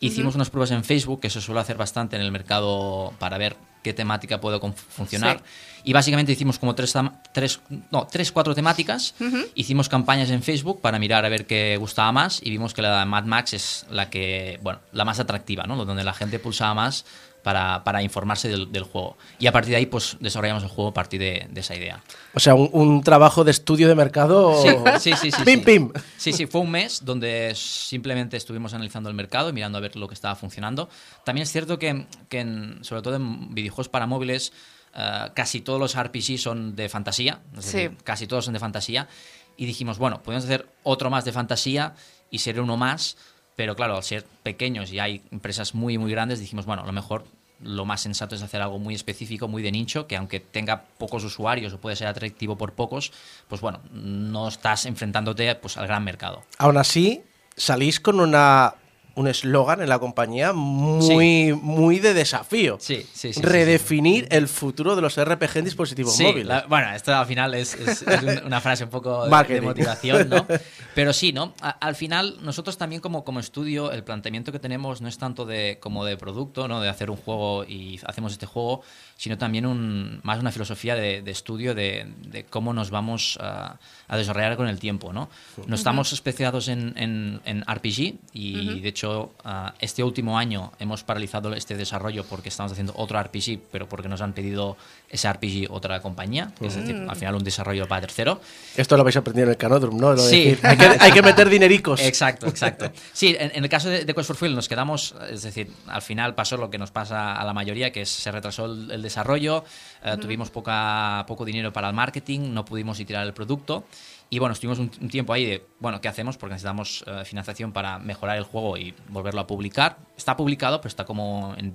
[0.00, 3.56] Hicimos unas pruebas en Facebook, que se suele hacer bastante en el mercado para ver
[3.82, 5.42] qué temática puede funcionar.
[5.84, 6.94] Y básicamente hicimos como tres,
[7.32, 7.60] tres,
[7.90, 9.14] no, tres, cuatro temáticas.
[9.20, 9.38] Ujú.
[9.54, 13.00] Hicimos campañas en Facebook para mirar a ver qué gustaba más y vimos que la
[13.00, 15.84] de Mad Max es la que, bueno, la más atractiva, ¿no?
[15.84, 17.04] Donde la gente pulsaba más
[17.42, 19.16] para, para informarse del, del juego.
[19.38, 22.02] Y a partir de ahí, pues desarrollamos el juego a partir de, de esa idea.
[22.34, 24.60] O sea, un, un trabajo de estudio de mercado.
[24.60, 24.68] Sí,
[24.98, 25.64] sí, sí, sí, Pim, sí.
[25.64, 25.92] pim.
[26.18, 29.96] Sí, sí, fue un mes donde simplemente estuvimos analizando el mercado y mirando a ver
[29.96, 30.90] lo que estaba funcionando.
[31.24, 34.52] También es cierto que, que en- sobre todo en videojuegos para móviles,
[34.94, 37.40] eh, casi todos los RPG son de fantasía.
[37.56, 37.76] es Sí.
[37.78, 39.08] decir, casi todos son de fantasía.
[39.56, 41.94] Y dijimos, bueno, podemos hacer otro más de fantasía
[42.30, 43.16] y ser uno más.
[43.56, 46.92] Pero claro, al ser pequeños y hay empresas muy, muy grandes, dijimos, bueno, a lo
[46.92, 47.24] mejor
[47.60, 51.24] lo más sensato es hacer algo muy específico, muy de nicho, que aunque tenga pocos
[51.24, 53.10] usuarios o puede ser atractivo por pocos,
[53.48, 56.44] pues bueno, no estás enfrentándote pues, al gran mercado.
[56.58, 57.20] Aún así,
[57.56, 58.74] salís con una
[59.18, 62.78] un eslogan en la compañía muy, muy de desafío.
[62.80, 66.46] Sí, sí, sí, sí, Redefinir el futuro de los RPG en dispositivos móviles.
[66.46, 70.28] la- bueno, esto al final es, es- es un- una frase un poco de- motivación,
[70.28, 70.46] ¿no?
[70.94, 71.52] Pero sí, ¿no?
[71.60, 75.44] A- al final, nosotros también como, como estudio, el planteamiento que tenemos no es tanto
[75.46, 76.80] de como de producto, ¿no?
[76.80, 78.82] De hacer un juego y hacemos este juego,
[79.16, 83.78] sino también un, más una filosofía de, de estudio de, de cómo nos vamos a,
[84.06, 85.28] a desarrollar con el tiempo, ¿no?
[85.66, 89.07] No estamos especializados en, en- en RPG y, de hecho,
[89.44, 94.08] ah, este último año hemos paralizado este desarrollo porque estamos haciendo otro RPG, pero porque
[94.08, 94.76] nos han pedido
[95.10, 97.10] ese RPG otra compañía, es decir, Mm.
[97.10, 98.40] al final un desarrollo para tercero.
[98.76, 100.12] Esto lo habéis aprendido en el Canodrum, ¿no?
[100.12, 100.50] Lo Sí.
[100.50, 102.00] decir, hay, que, hay que meter dinericos.
[102.00, 102.90] Exacto, exacto.
[103.12, 106.02] Sí, en, en el caso de, de Quest for Fuel nos quedamos, es decir, al
[106.02, 109.02] final pasó lo que nos pasa a la mayoría, que es, se retrasó el, el
[109.02, 109.64] desarrollo,
[110.06, 110.16] Ujú.
[110.18, 113.84] tuvimos poca, poco dinero para el marketing, no pudimos itirar el producto.
[114.30, 116.36] Y bueno, estuvimos un, un tiempo ahí de, bueno, ¿qué hacemos?
[116.36, 119.96] Porque necesitamos eh, financiación para mejorar el juego y volverlo a publicar.
[120.18, 121.72] Está publicado, pero está como en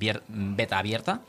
[0.55, 1.21] beta abierta.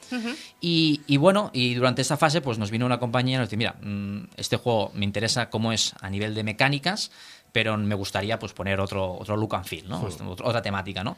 [0.60, 3.56] Y, y bueno, y durante esta fase pues nos vino una compañía y nos dice,
[3.56, 7.10] mira, mm, este juego me interesa cómo es a nivel de mecánicas,
[7.52, 10.10] pero me gustaría pues poner otro, otro look and feel, ¿no?
[10.10, 10.18] Sí.
[10.26, 11.16] Otro- otra temática, ¿no?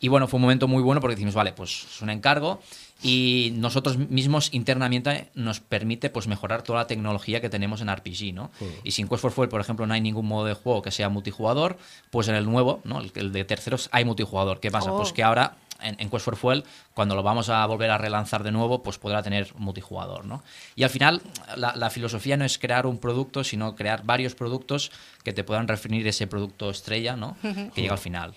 [0.00, 2.60] Y bueno, fue un momento muy bueno porque decimos, vale, pues es un encargo
[3.02, 8.32] y nosotros mismos internamente nos permite pues mejorar toda la tecnología que tenemos en RPG,
[8.32, 8.50] ¿no?
[8.84, 10.90] Y si en Quest for Fuel, por ejemplo, no hay ningún modo de juego que
[10.90, 11.78] sea multijugador,
[12.10, 13.00] pues en el nuevo, ¿no?
[13.00, 14.60] El, el de terceros, hay multijugador.
[14.60, 14.92] ¿Qué pasa?
[14.92, 14.98] Oh.
[14.98, 18.42] Pues que ahora en, en Quest for Fuel, cuando lo vamos a volver a relanzar
[18.42, 20.42] de nuevo, pues podrá tener multijugador, ¿no?
[20.74, 21.22] Y al final,
[21.56, 24.90] la, la filosofía no es crear un producto, sino crear varios productos
[25.24, 27.36] que te puedan referir ese producto estrella, ¿no?
[27.42, 27.70] Ujú.
[27.72, 28.34] Que llega al final.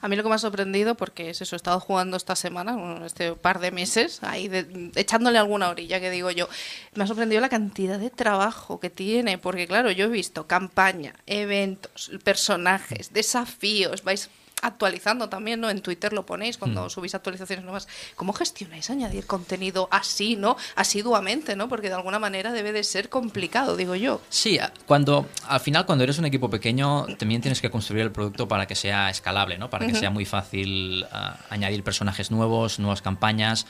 [0.00, 3.04] A mí lo que me ha sorprendido, porque es eso, he estado jugando esta semana,
[3.06, 6.48] este par de meses, ahí de- echándole alguna orilla, que digo yo,
[6.94, 11.14] me ha sorprendido la cantidad de trabajo que tiene, porque claro, yo he visto campaña,
[11.26, 14.28] eventos, personajes, desafíos, vais
[14.62, 15.70] actualizando también, ¿no?
[15.70, 16.90] En Twitter lo ponéis cuando Mm.
[16.90, 17.88] subís actualizaciones nuevas.
[18.16, 20.56] ¿Cómo gestionáis añadir contenido así, ¿no?
[20.74, 21.68] Asiduamente, ¿no?
[21.68, 24.20] Porque de alguna manera debe de ser complicado, digo yo.
[24.30, 28.48] Sí, cuando al final cuando eres un equipo pequeño también tienes que construir el producto
[28.48, 29.68] para que sea escalable, ¿no?
[29.70, 33.66] Para que sea muy fácil ah, añadir personajes nuevos, nuevas campañas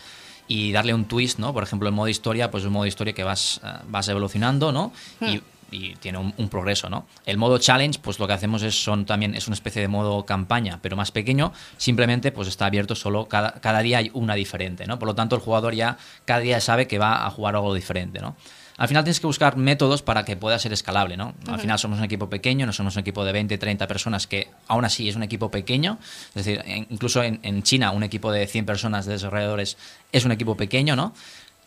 [0.49, 1.53] y darle un twist, ¿no?
[1.53, 4.93] Por ejemplo, el modo historia, pues un modo historia que vas ah, vas evolucionando, ¿no?
[5.21, 7.07] Y, y tiene un, un progreso, ¿no?
[7.25, 10.25] El modo challenge, pues lo que hacemos es son también es una especie de modo
[10.25, 11.53] campaña, pero más pequeño.
[11.77, 14.99] Simplemente, pues está abierto solo cada, cada día hay una diferente, ¿no?
[14.99, 18.21] Por lo tanto, el jugador ya cada día sabe que va a jugar algo diferente,
[18.21, 18.37] ¿no?
[18.79, 21.35] Al final tienes que buscar métodos para que pueda ser escalable, ¿no?
[21.49, 24.49] Al final somos un equipo pequeño, no somos un equipo de 20, 30 personas que
[24.69, 25.99] aún así es un equipo pequeño.
[26.35, 29.79] Es decir, incluso en, en China un equipo de 100 personas de desarrolladores
[30.13, 31.15] es un equipo pequeño, ¿no?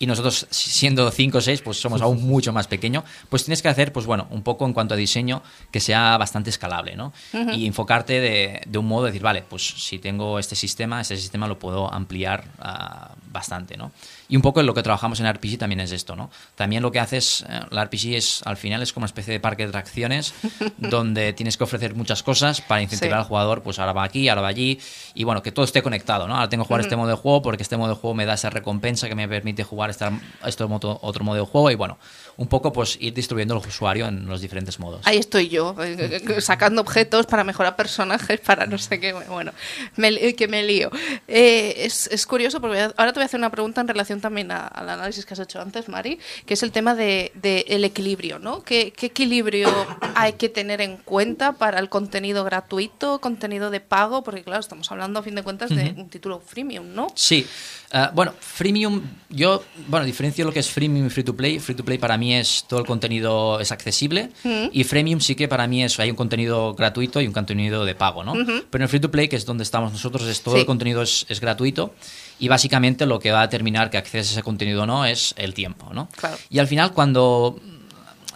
[0.02, 3.04] Y nosotros siendo 5 o 6, pues somos aún mucho más pequeño.
[3.28, 6.50] Pues tienes que hacer, pues bueno, un poco en cuanto a diseño que sea bastante
[6.50, 7.12] escalable, ¿no?
[7.54, 11.18] Y enfocarte de, de un modo de decir, vale, pues si tengo este sistema, este
[11.18, 13.91] sistema lo puedo ampliar ah, bastante, ¿no?
[14.27, 16.30] Y un poco en lo que trabajamos en RPG también es esto, ¿no?
[16.55, 19.39] También lo que haces, eh, la RPG es, al final es como una especie de
[19.39, 20.34] parque de atracciones
[20.77, 23.21] donde tienes que ofrecer muchas cosas para incentivar Sí.
[23.21, 24.80] al jugador, pues ahora va aquí, ahora va allí,
[25.13, 26.36] y bueno, que todo esté conectado, ¿no?
[26.36, 28.34] Ahora tengo que jugar este modo de juego porque este modo de juego me da
[28.34, 30.11] esa recompensa que me permite jugar esta,
[30.45, 31.97] este moto- otro modo de juego y bueno,
[32.38, 35.01] un poco pues ir distribuyendo al usuario en los diferentes modos.
[35.05, 35.75] Ahí estoy yo,
[36.39, 39.13] sacando objetos para mejorar personajes, para no sé qué.
[39.13, 39.51] Bueno,
[39.97, 40.89] me que me lío.
[41.27, 44.51] Eh, es, es curioso porque ahora te voy a hacer una pregunta en relación también
[44.51, 47.84] a- al análisis que has hecho antes, Mari, que es el tema del de, el
[47.84, 48.63] equilibrio, ¿no?
[48.63, 49.70] ¿Qué, ¿Qué equilibrio
[50.15, 54.24] hay que tener en cuenta para el contenido gratuito, contenido de pago?
[54.24, 56.01] Porque claro, estamos hablando a fin de cuentas de Ujú.
[56.01, 57.07] un título freemium, ¿no?
[57.15, 57.45] Sí.
[57.91, 61.59] Ah, bueno, freemium, yo bueno, diferencio lo que es freemium y free to play.
[61.59, 64.65] Free to play para mí es todo el contenido es accesible Mm.
[64.72, 67.95] y freemium sí que para mí es hay un contenido gratuito y un contenido de
[67.95, 68.34] pago, ¿no?
[68.34, 68.63] Ujú.
[68.70, 70.61] Pero en el free to play, que es donde estamos nosotros, es todo Sí.
[70.61, 71.93] el contenido es, es gratuito
[72.39, 75.33] y básicamente lo que va a determinar que accedes a ese contenido o no es
[75.37, 76.09] el tiempo, ¿no?
[76.15, 76.37] Claro.
[76.49, 77.59] Y al final cuando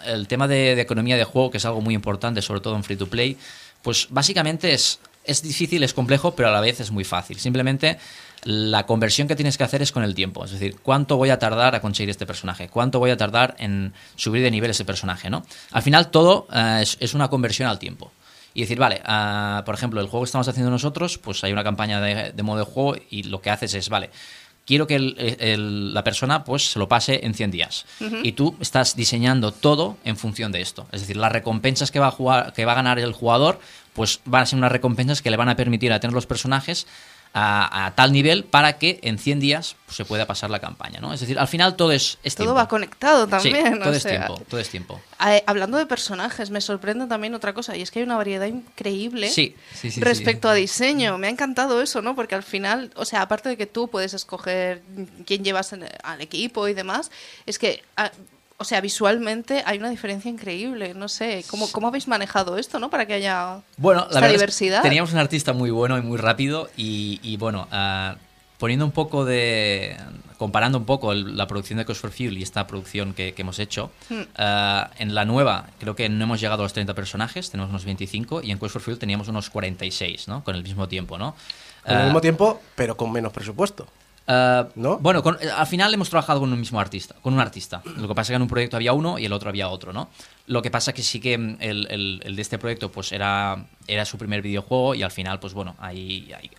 [0.04, 2.84] el tema de, de economía de juego, que es algo muy importante, sobre todo en
[2.84, 3.36] free to play,
[3.82, 7.38] pues básicamente es, es difícil, es complejo, pero a la vez es muy fácil.
[7.38, 7.98] Simplemente
[8.44, 10.44] la conversión que tienes que hacer es con el tiempo.
[10.44, 12.68] Es decir, ¿cuánto voy a tardar a conseguir este personaje?
[12.68, 15.30] ¿Cuánto voy a tardar en subir de nivel ese personaje?
[15.30, 15.44] ¿no?
[15.72, 18.12] Al final todo eh, es, es una conversión al tiempo.
[18.54, 21.64] Y decir, vale, ah, por ejemplo, el juego que estamos haciendo nosotros, pues hay una
[21.64, 24.10] campaña de, de modo de juego y lo que haces es, vale,
[24.64, 27.84] quiero que el- el- la persona pues se lo pase en 100 días.
[28.22, 30.86] Y tú estás diseñando todo en función de esto.
[30.92, 33.58] Es decir, las recompensas que va a, jugar, que va a ganar el jugador,
[33.92, 36.86] pues van a ser unas recompensas que le van a permitir a tener los personajes
[37.36, 41.00] a, a tal nivel para que en 100 días pues, se pueda pasar la campaña,
[41.00, 41.12] ¿no?
[41.12, 42.54] Es decir, al final todo es, es Todo tiempo.
[42.54, 43.80] va conectado Sí, también.
[43.80, 44.10] todo o es sea.
[44.26, 45.00] tiempo, todo es tiempo.
[45.26, 48.46] Eh, hablando de personajes, me sorprende también otra cosa, y es que hay una variedad
[48.46, 49.56] increíble Sí,
[49.96, 51.18] respecto a diseño.
[51.18, 52.14] Me ha encantado eso, ¿no?
[52.14, 54.82] Porque al final, o sea, aparte de que tú puedes escoger
[55.26, 57.10] quién llevas en- al equipo y demás,
[57.46, 58.10] es que, ah,
[58.56, 60.94] o sea, visualmente hay una diferencia increíble.
[60.94, 62.90] No sé, ¿cómo, cómo habéis manejado esto, ¿no?
[62.90, 64.82] Para que haya Bueno, la esta es que diversidad.
[64.82, 68.16] teníamos un artista muy bueno y muy rápido y, y bueno, ah,
[68.58, 69.96] poniendo un poco de...
[70.38, 73.42] comparando un poco el- la producción de Cost for Fuel y esta producción que, que
[73.42, 74.22] hemos hecho, Hmm.
[74.36, 77.84] ah, en la nueva creo que no hemos llegado a los 30 personajes, tenemos unos
[77.84, 80.44] 25 y en Quest for Fuel teníamos unos 46, ¿no?
[80.44, 81.34] Con el mismo tiempo, ¿no?
[81.84, 83.86] Al Ah, mismo tiempo, pero con menos presupuesto.
[84.26, 84.68] Ah,
[85.00, 87.82] Bueno, con- eh, al final hemos trabajado con un mismo artista, con un artista.
[87.96, 89.92] Lo que pasa es que en un proyecto había uno y el otro había otro,
[89.92, 90.08] ¿no?
[90.46, 93.66] Lo que pasa que sí que mm, el, el- el de este proyecto pues era,
[93.86, 96.50] era su primer videojuego y al final, pues bueno, ahí, ahí-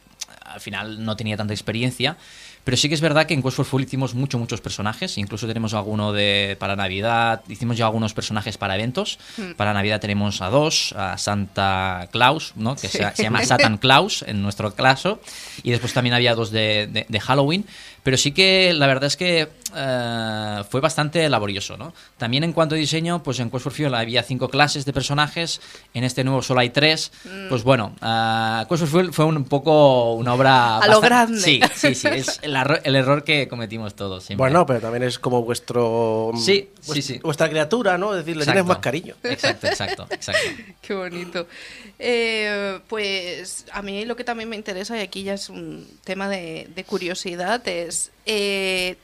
[0.45, 2.18] al final no tenía tanta experiencia.
[2.66, 5.18] Pero sí que es verdad que en Quest for Full hicimos muchos, muchos personajes.
[5.18, 7.41] Incluso tenemos alguno de, para Navidad.
[7.47, 9.18] Hicimos ya algunos personajes para eventos.
[9.38, 9.51] Hmm.
[9.53, 12.76] Para Navidad tenemos a dos, a Santa Claus, ¿no?
[12.76, 12.97] que Sí.
[12.97, 15.22] se, se llama Satan Claus en nuestro caso.
[15.63, 17.66] Y después también había dos de, de- de Halloween.
[18.06, 21.76] Pero sí que la verdad es que eh, fue bastante laborioso.
[21.76, 21.91] ¿no?
[22.18, 25.60] También en cuanto a diseño, pues en Quest for Fuel había cinco clases de personajes.
[25.95, 27.12] En este nuevo solo hay tres.
[27.26, 27.49] Mm.
[27.49, 30.78] Pues bueno, eh, Quest for Fuel fue un poco una obra.
[30.86, 31.39] A lo grande.
[31.41, 32.08] Sí, sí, sí.
[32.10, 34.24] Es el, arro- el error que cometimos todos.
[34.24, 34.43] siempre.
[34.43, 36.30] Bueno, pero también es como vuestro.
[36.38, 37.20] Sí, vuest- sí, sí.
[37.24, 38.12] Vuestra criatura, ¿no?
[38.14, 39.16] Es decir, le tienes más cariño.
[39.24, 40.47] Exacto, exacto, exacto.
[40.82, 41.47] Qué bonito.
[41.97, 46.27] Eh, pues a mí lo que también me interesa, y aquí ya es un tema
[46.29, 48.97] de, de curiosidad, es eh,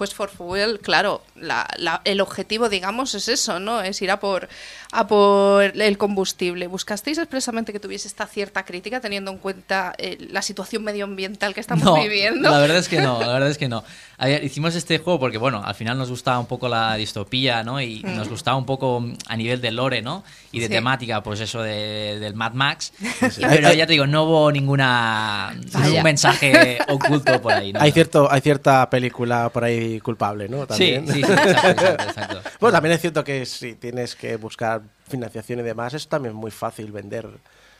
[0.00, 3.82] Quest for Fuel, claro, la- la- el objetivo, digamos, es eso, ¿no?
[3.82, 4.48] Es ir a por,
[4.92, 6.66] a por el combustible.
[6.68, 11.60] ¿Buscasteis expresamente que tuviese esta cierta crítica teniendo en cuenta eh, la situación medioambiental que
[11.60, 12.50] estamos No, viviendo?
[12.50, 13.84] La verdad es que no, la verdad es que no.
[14.16, 17.62] A ver, hicimos este juego porque, bueno, al final nos gustaba un poco la distopía,
[17.62, 17.80] ¿no?
[17.80, 18.16] Y Mm.
[18.16, 20.24] nos gustaba un poco mm, a nivel de lore, ¿no?
[20.52, 20.72] Y de Sí.
[20.72, 22.92] temática, pues eso de, del Mad Max.
[23.30, 23.42] sí.
[23.46, 25.86] Pero ya te digo, no hubo ninguna Vaya.
[25.86, 27.72] ningún mensaje oculto por ahí.
[27.72, 27.80] ¿no?
[27.80, 30.66] Hay, cierto, hay cierta película por ahí culpable, ¿no?
[30.66, 31.06] También.
[31.08, 32.40] Sí, sí, sí, exacto, exacto, exacto.
[32.60, 36.52] bueno, también es cierto que si tienes que buscar financiación y demás, es también muy
[36.52, 37.26] fácil vender.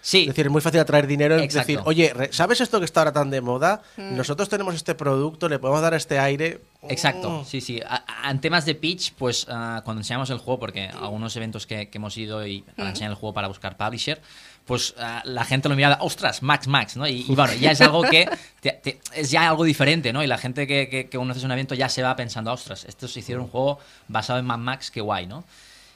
[0.02, 0.22] Sí.
[0.22, 1.36] Es decir, es muy fácil atraer dinero.
[1.36, 1.66] Es Exacto.
[1.72, 3.82] decir, oye, ¿sabes esto que está ahora tan de moda?
[3.98, 4.16] Mm.
[4.16, 6.62] Nosotros tenemos este producto, le podemos dar este aire.
[6.88, 7.44] Exacto, Mm.
[7.44, 7.80] sí, sí.
[7.86, 11.90] A- en temas de pitch, pues ah, cuando enseñamos el juego, porque algunos eventos que,
[11.90, 12.88] que hemos ido y para Ujú.
[12.88, 14.22] enseñar el juego para buscar publisher,
[14.71, 17.05] pues ah, la gente lo miraba, ostras, Max, Max, ¿no?
[17.05, 18.29] Y, y bueno, ya es algo que
[18.61, 20.23] te- te- es ya algo diferente, ¿no?
[20.23, 22.85] Y la gente que, que, que uno hace un evento ya se va pensando, ostras,
[22.85, 25.43] estos hicieron un juego basado en Mad Max, qué guay, ¿no?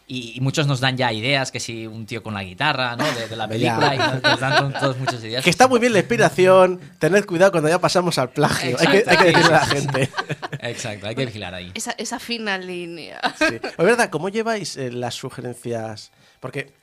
[0.09, 3.05] Y, y muchos nos dan ya ideas, que si un tío con la guitarra, ¿no?
[3.13, 3.95] De, de la película, Ya.
[3.95, 5.45] y nos, dan todos muchas ideas.
[5.45, 6.81] Que está muy bien la inspiración.
[6.99, 8.77] Tened cuidado cuando ya pasamos al plagio.
[8.81, 10.11] Hay que, hay que decirle a la gente.
[10.63, 11.71] Exacto, hay que vigilar ahí.
[11.75, 13.21] Esa, esa fina línea.
[13.39, 13.55] Sí.
[13.63, 16.11] Es verdad, ¿cómo lleváis eh, las sugerencias?
[16.41, 16.75] Porque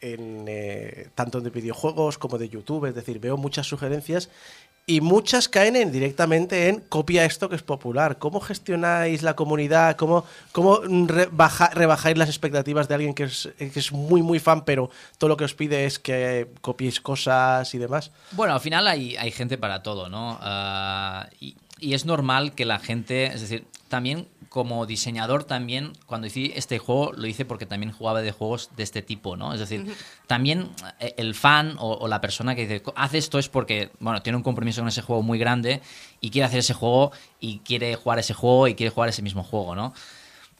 [0.00, 4.30] en, eh, tanto de videojuegos como de YouTube, es decir, veo muchas sugerencias
[4.86, 8.18] y muchas caen en, directamente en copia esto que es popular.
[8.18, 9.96] ¿Cómo gestionáis la comunidad?
[9.96, 14.90] ¿Cómo, cómo rebajáis las expectativas de alguien que es, que es muy, muy fan, pero
[15.18, 18.12] todo lo que os pide es que copiéis cosas y demás?
[18.32, 20.38] Bueno, al final hay, hay gente para todo, ¿no?
[21.38, 26.52] Y, y es normal que la gente, es decir, también como diseñador también, cuando hice
[26.56, 29.52] este juego, lo hice porque también jugaba de juegos de este tipo, ¿no?
[29.52, 29.94] Es decir,
[30.26, 30.70] también
[31.00, 34.36] eh, el fan o, o la persona que dice, haz esto es porque, bueno, tiene
[34.36, 35.82] un compromiso con ese juego muy grande
[36.20, 39.42] y quiere hacer ese juego y quiere jugar ese juego y quiere jugar ese mismo
[39.42, 39.92] juego, ¿no?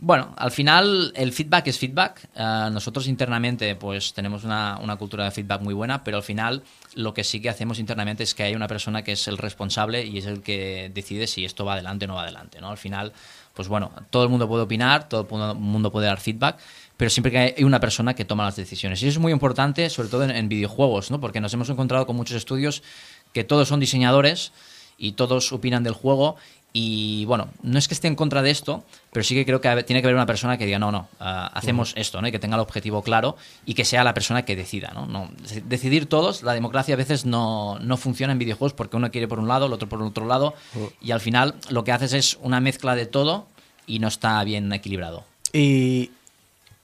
[0.01, 2.29] Bueno, al final el feedback es feedback.
[2.37, 6.63] Eh, nosotros internamente pues tenemos una, una cultura de feedback muy buena, pero al final
[6.95, 10.05] lo que sí que hacemos internamente es que hay una persona que es el responsable
[10.07, 12.61] y es el que decide si esto va adelante o no va adelante.
[12.61, 12.71] ¿no?
[12.71, 13.13] Al final,
[13.55, 16.61] pues bueno, todo el mundo puede opinar, todo el mundo puede dar feedback,
[16.97, 19.03] pero siempre que hay una persona que toma las decisiones.
[19.03, 21.21] Y eso es muy importante, sobre todo en, en videojuegos, ¿no?
[21.21, 22.85] porque nos hemos encontrado con muchos estudios
[23.33, 24.53] que todos son diseñadores
[24.97, 26.37] y todos opinan del juego
[26.73, 29.83] y bueno, no es que esté en contra de esto, pero sí que creo que
[29.85, 32.29] tiene que haber una persona que diga, no, no, ah, hacemos esto, ¿no?
[32.29, 35.07] Y que tenga el objetivo claro y que sea la persona que decida, ¿no?
[35.07, 35.31] no
[35.65, 39.39] decidir todos, la democracia a veces no, no, funciona en videojuegos porque uno quiere por
[39.39, 40.55] un lado, el otro por otro lado,
[41.01, 43.47] y al final lo que haces es una mezcla de todo
[43.87, 45.25] y no está bien equilibrado.
[45.55, 46.11] Y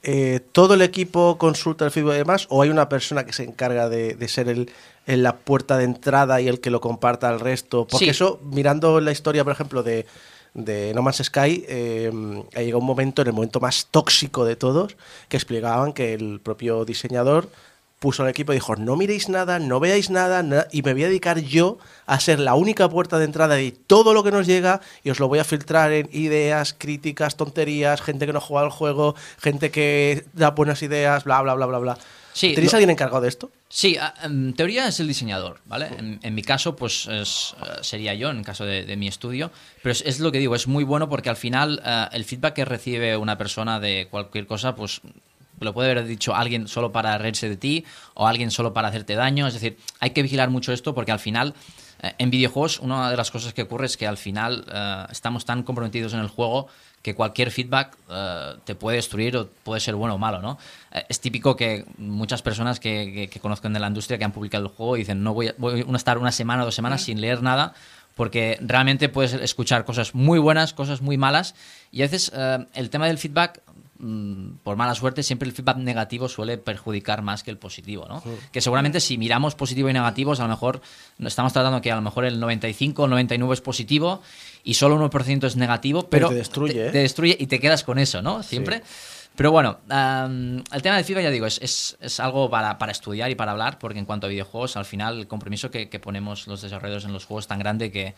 [0.03, 3.45] eh, todo el equipo consulta el feedback y demás, o hay una persona que se
[3.45, 4.71] encarga de, de ser el,
[5.07, 7.87] en la puerta de entrada y el que lo comparta al resto.
[7.87, 8.11] Porque Sí.
[8.11, 10.07] eso, mirando la historia, por ejemplo, de,
[10.55, 12.11] de No Man's Sky, eh,
[12.55, 14.97] ha llegado un momento, en el momento más tóxico de todos,
[15.29, 17.49] que explicaban que el propio diseñador
[17.99, 21.05] puso al equipo y dijo, no miréis nada, no veáis nada, na- y me voy
[21.05, 24.47] a dedicar yo a ser la única puerta de entrada de todo lo que nos
[24.47, 28.67] llega y os lo voy a filtrar en ideas, críticas, tonterías, gente que no juega
[28.67, 31.99] al juego, gente que da buenas ideas, bla, bla, bla, bla, bla.
[32.35, 33.51] Sí, ¿Tenéis lo- alguien encargado de esto?
[33.69, 35.87] Sí, a- en teoría es el diseñador, ¿vale?
[35.99, 39.07] En, en mi caso, pues es, eh, sería yo, en el caso de, de mi
[39.07, 39.53] estudio.
[39.83, 42.55] Pero es, es lo que digo, es muy bueno porque al final eh, el feedback
[42.55, 45.01] que recibe una persona de cualquier cosa, pues
[45.61, 47.85] lo puede haber dicho alguien solo para reírse de ti
[48.15, 49.47] o alguien solo para hacerte daño.
[49.47, 51.55] Es decir, hay que vigilar mucho esto porque al final,
[52.03, 54.67] eh, en videojuegos, una de las cosas que ocurre es que al final
[55.11, 56.67] estamos tan comprometidos en el juego
[57.05, 60.59] que cualquier feedback eh, te puede destruir o puede ser bueno o malo, ¿no?
[60.91, 64.33] Eh, es típico que muchas personas que, que, que conozcan de la industria que han
[64.33, 67.03] publicado el juego dicen no voy a, voy a estar una semana o dos semanas
[67.03, 67.75] sin leer nada
[68.15, 71.55] porque realmente puedes escuchar cosas muy buenas, cosas muy malas
[71.93, 73.61] y a veces eh, el tema del feedback
[74.63, 78.23] por mala suerte, siempre el feedback negativo suele perjudicar más que el positivo, ¿no?
[78.51, 80.81] Que seguramente si miramos positivo y negativos, a lo mejor
[81.21, 84.21] estamos tratando que a lo mejor el 95 o 99 es positivo
[84.65, 86.91] y solo 1% es negativo, Pero pero, te destruye, ¿eh?
[86.91, 88.43] te destruye y te quedas con eso, ¿no?
[88.43, 88.83] Siempre.
[89.37, 93.31] Pero bueno, el tema del feedback, ya digo, es, es, es algo para, para estudiar
[93.31, 96.47] y para hablar, porque en cuanto a videojuegos, al final el compromiso que, que ponemos
[96.47, 98.15] los desarrolladores en los juegos es tan grande que,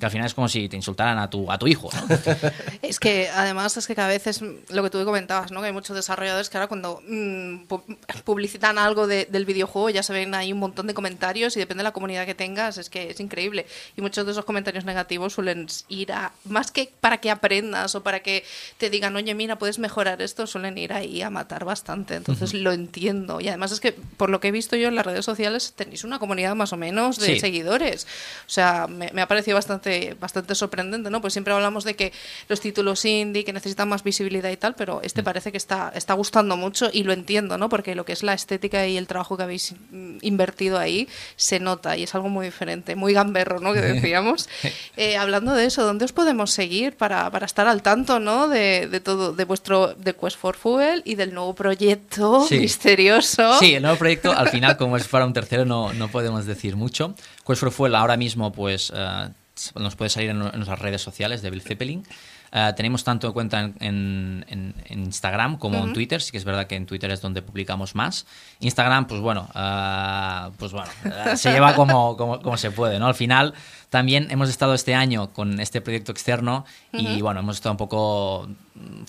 [0.00, 2.16] que al final es como si te insultaran a tu, a tu hijo, ¿no?
[2.82, 5.60] Es que además es que cada vez es lo que tú comentabas, ¿no?
[5.60, 10.02] Que hay muchos desarrolladores que ahora cuando mm, pu- publicitan algo de- del videojuego ya
[10.02, 12.90] se ven ahí un montón de comentarios y depende de la comunidad que tengas, es
[12.90, 13.66] que es increíble.
[13.96, 18.02] Y muchos de esos comentarios negativos suelen ir a, más que para que aprendas o
[18.02, 18.44] para que
[18.78, 22.14] te digan, oye, mira, puedes mejorar esto, suelen ir ahí a matar bastante.
[22.14, 23.40] Entonces lo entiendo.
[23.40, 26.02] Y además es que, por lo que he visto yo en las redes sociales, tenéis
[26.04, 27.40] una comunidad más o menos de Sí.
[27.40, 28.06] seguidores.
[28.46, 31.20] O sea, me, me ha parecido bastante, bastante sorprendente, ¿no?
[31.20, 32.12] Pues siempre hablamos de que
[32.48, 36.14] los títulos indie, que necesitan más visibilidad y tal, pero este parece que está, está
[36.14, 37.68] gustando mucho y lo entiendo, ¿no?
[37.68, 41.60] Porque lo que es la estética y el trabajo que habéis mm, invertido ahí se
[41.60, 43.72] nota y es algo muy diferente, muy gamberro, ¿no?
[43.72, 44.48] Que decíamos.
[44.96, 48.48] Eh, hablando de eso, ¿dónde os podemos seguir para, para estar al tanto, ¿no?
[48.48, 52.58] De, de todo, de vuestro, de Quest for Fuel y del nuevo proyecto Sí.
[52.58, 53.58] misterioso.
[53.58, 56.76] Sí, el nuevo proyecto, al final, como es para un tercero, no, no podemos decir
[56.76, 57.14] mucho.
[57.46, 59.28] Quest for Fuel ahora mismo, pues, eh,
[59.74, 62.04] nos puede salir en, nuestras redes sociales de Bill Zeppelin.
[62.52, 65.92] Eh, tenemos tanto cuenta en, en- en- Instagram como en.
[65.92, 66.20] Twitter.
[66.20, 68.26] Sí que es verdad que en Twitter es donde publicamos más.
[68.58, 73.06] Instagram, pues bueno, eh, pues bueno, eh, se lleva como, como, como se puede, ¿no?
[73.06, 73.54] Al final,
[73.90, 78.48] también hemos estado este año con este proyecto externo y bueno, hemos estado un poco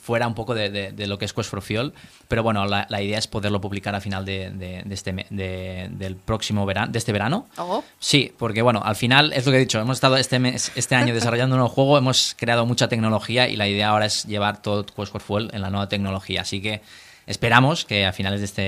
[0.02, 1.94] fuera un poco de, de- de lo que es Quest for Fuel,
[2.28, 6.92] pero bueno, la, la idea es poderlo publicar a final de, este, del próximo verano,
[6.92, 7.48] de este verano.
[7.58, 7.84] Oh.
[8.00, 10.96] Sí, porque bueno, al final es lo que he dicho, hemos estado este, mes, este
[10.96, 14.62] año desarrollando un nuevo juego, hemos creado mucha tecnología y la idea ahora es llevar
[14.62, 16.82] todo Quest for Fuel en la nueva tecnología, así que
[17.28, 18.62] esperamos que a finales de este,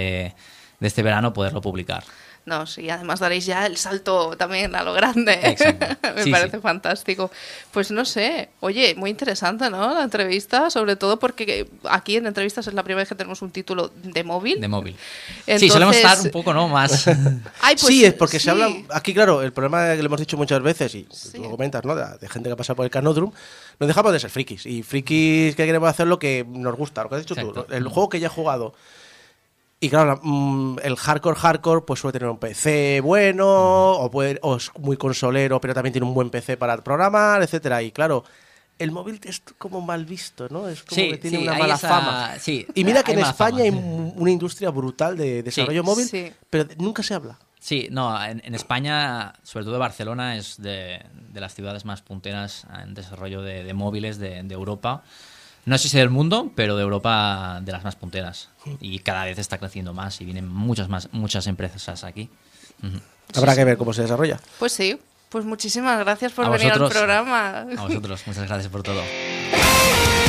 [0.79, 2.03] de este verano poderlo publicar.
[2.45, 5.39] No, sí, además daréis ya el salto también a lo grande.
[5.43, 5.85] Exacto.
[6.15, 6.61] Me Sí, parece sí.
[6.61, 7.31] fantástico.
[7.71, 9.93] Pues no sé, oye, muy interesante, ¿no?
[9.93, 13.49] La entrevista, sobre todo porque aquí en entrevistas es la primera vez que tenemos un
[13.51, 14.59] título de móvil.
[14.59, 14.95] De móvil.
[15.47, 16.67] Entonces- Sí, solemos estar un poco, ¿no?
[16.67, 17.07] Más...
[17.61, 18.43] Ay, pues, sí, es porque sí.
[18.45, 18.69] se habla.
[18.89, 21.03] Aquí, claro, el problema que le hemos dicho muchas veces, y
[21.33, 21.95] tú lo comentas, ¿no?
[21.95, 23.31] De, de gente que pasa por el Canodrum,
[23.79, 24.65] no dejamos de ser frikis.
[24.65, 27.41] Y frikis que queremos hacer lo que nos gusta, lo que has dicho tú.
[27.51, 27.65] Exacto.
[27.69, 27.75] ¿no?
[27.77, 28.73] El juego que ya he jugado.
[29.83, 33.45] Y claro, la- mm, el hardcore hardcore pues suele tener un PC bueno,
[33.91, 37.81] o, puede, o es muy consolero, pero también tiene un buen PC para programar, etcétera.
[37.81, 38.23] Y claro,
[38.79, 40.67] el móvil es como mal visto, ¿no?
[40.69, 42.31] Es como Sí, que tiene sí, una mala esa- fama.
[42.39, 43.61] sí, y mira que en España fama.
[43.63, 45.85] hay un- una industria brutal de desarrollo Sí.
[45.85, 46.31] móvil, Sí.
[46.49, 47.37] pero nunca se habla.
[47.59, 51.01] Sí, no, en, en España, sobre todo Barcelona, es de,
[51.31, 55.03] de las ciudades más punteras en desarrollo de, de móviles de, de Europa.
[55.65, 58.49] No sé si del mundo, pero de Europa de las más punteras.
[58.79, 62.29] Y cada vez está creciendo más y vienen muchas más muchas empresas aquí.
[63.35, 64.39] Habrá que ver cómo se desarrolla.
[64.59, 64.99] Pues sí,
[65.29, 67.61] pues muchísimas gracias por A venir al programa.
[67.61, 69.01] A vosotros, muchas gracias por todo.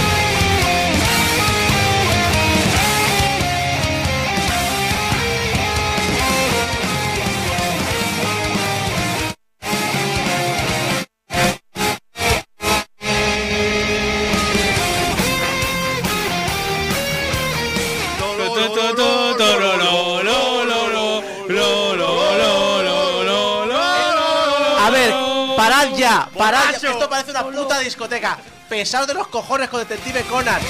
[25.96, 26.90] ya, parad ya.
[26.90, 28.38] Esto parece una puta discoteca.
[28.68, 30.60] Pesados de los cojones con Detective Conan.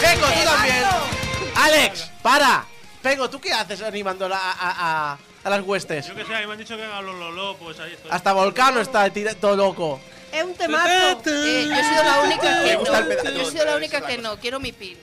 [0.00, 0.84] Gecko, tú también.
[1.56, 2.64] Alex, para.
[3.02, 6.06] Pego, ¿tú qué haces animando a, a- a- a las huestes?
[6.06, 7.92] Yo que sé, a mí me han dicho que haga lo, lo, lo, pues ahí
[7.94, 8.10] estoy.
[8.10, 9.08] Hasta Volcano está
[9.40, 9.98] todo loco.
[10.30, 10.86] Es un temazo.
[11.26, 13.30] Eh, yo he sido la única que no.
[13.30, 14.36] Yo he sido la única que no.
[14.38, 14.98] Quiero mi pin.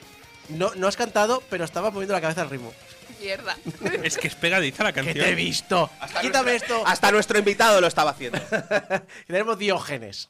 [0.49, 2.71] No, no has cantado, pero estabas moviendo la cabeza al ritmo.
[3.22, 3.56] Mierda.
[4.03, 5.26] Es que es pegadiza la Que canción.
[5.26, 5.89] te he visto.
[6.22, 6.84] Quítame esto.
[6.85, 8.39] Hasta nuestro invitado lo estaba haciendo.
[9.27, 10.30] Tenemos Diógenes.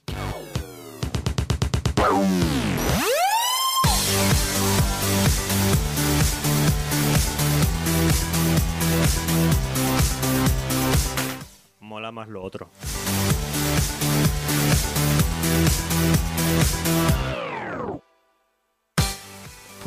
[11.80, 12.69] Mola más lo otro.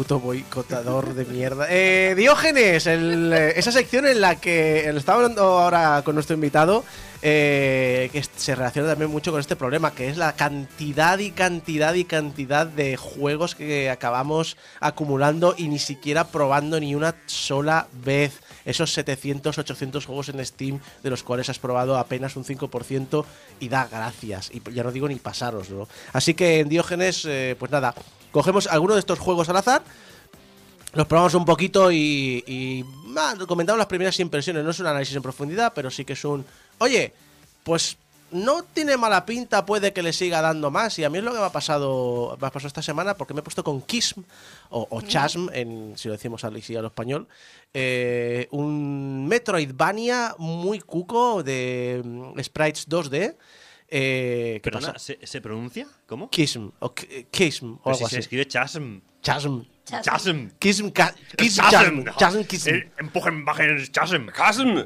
[0.00, 1.66] Puto boicotador de mierda.
[1.68, 6.84] Eh, Diógenes, eh, esa sección en la que estaba hablando ahora con nuestro invitado,
[7.20, 11.92] eh, que se relaciona también mucho con este problema, que es la cantidad y cantidad
[11.92, 18.40] y cantidad de juegos que acabamos acumulando y ni siquiera probando ni una sola vez.
[18.64, 23.26] Esos 700, 800 juegos en Steam, de los cuales has probado apenas un 5%
[23.60, 24.50] y da gracias.
[24.50, 25.88] Y ya no digo ni pasaros, ¿no?
[26.14, 27.94] Así que en Diógenes, eh, pues nada,
[28.32, 29.82] cogemos alguno de estos juegos al azar,
[30.92, 32.84] los probamos un poquito y, y
[33.16, 34.64] ah, comentamos las primeras impresiones.
[34.64, 36.44] No es un análisis en profundidad, pero sí que es un.
[36.78, 37.12] Oye,
[37.62, 37.96] pues
[38.32, 40.98] no tiene mala pinta, puede que le siga dando más.
[40.98, 43.34] Y a mí es lo que me ha pasado, me ha pasado esta semana porque
[43.34, 44.22] me he puesto con Kism
[44.70, 47.26] o, o Chasm, en, si lo decimos al, si español.
[47.74, 53.36] eh, un Metroidvania muy cuco de mm, sprites 2D.
[53.90, 55.04] Eh, ¿qué Perdona, pasa?
[55.04, 55.86] ¿se, se pronuncia?
[56.06, 56.30] ¿Cómo?
[56.30, 58.14] Kism o Kism o Pero algo si así.
[58.14, 58.98] se escribe chasm.
[59.22, 59.62] Chasm.
[59.84, 60.46] Chasm.
[60.58, 60.88] Kism,
[61.36, 62.04] Kism, Chasm.
[62.04, 62.68] Chasm, Chasm, Kism.
[62.70, 64.28] Eh, Empujen, bajen, chasm.
[64.34, 64.84] Chasm.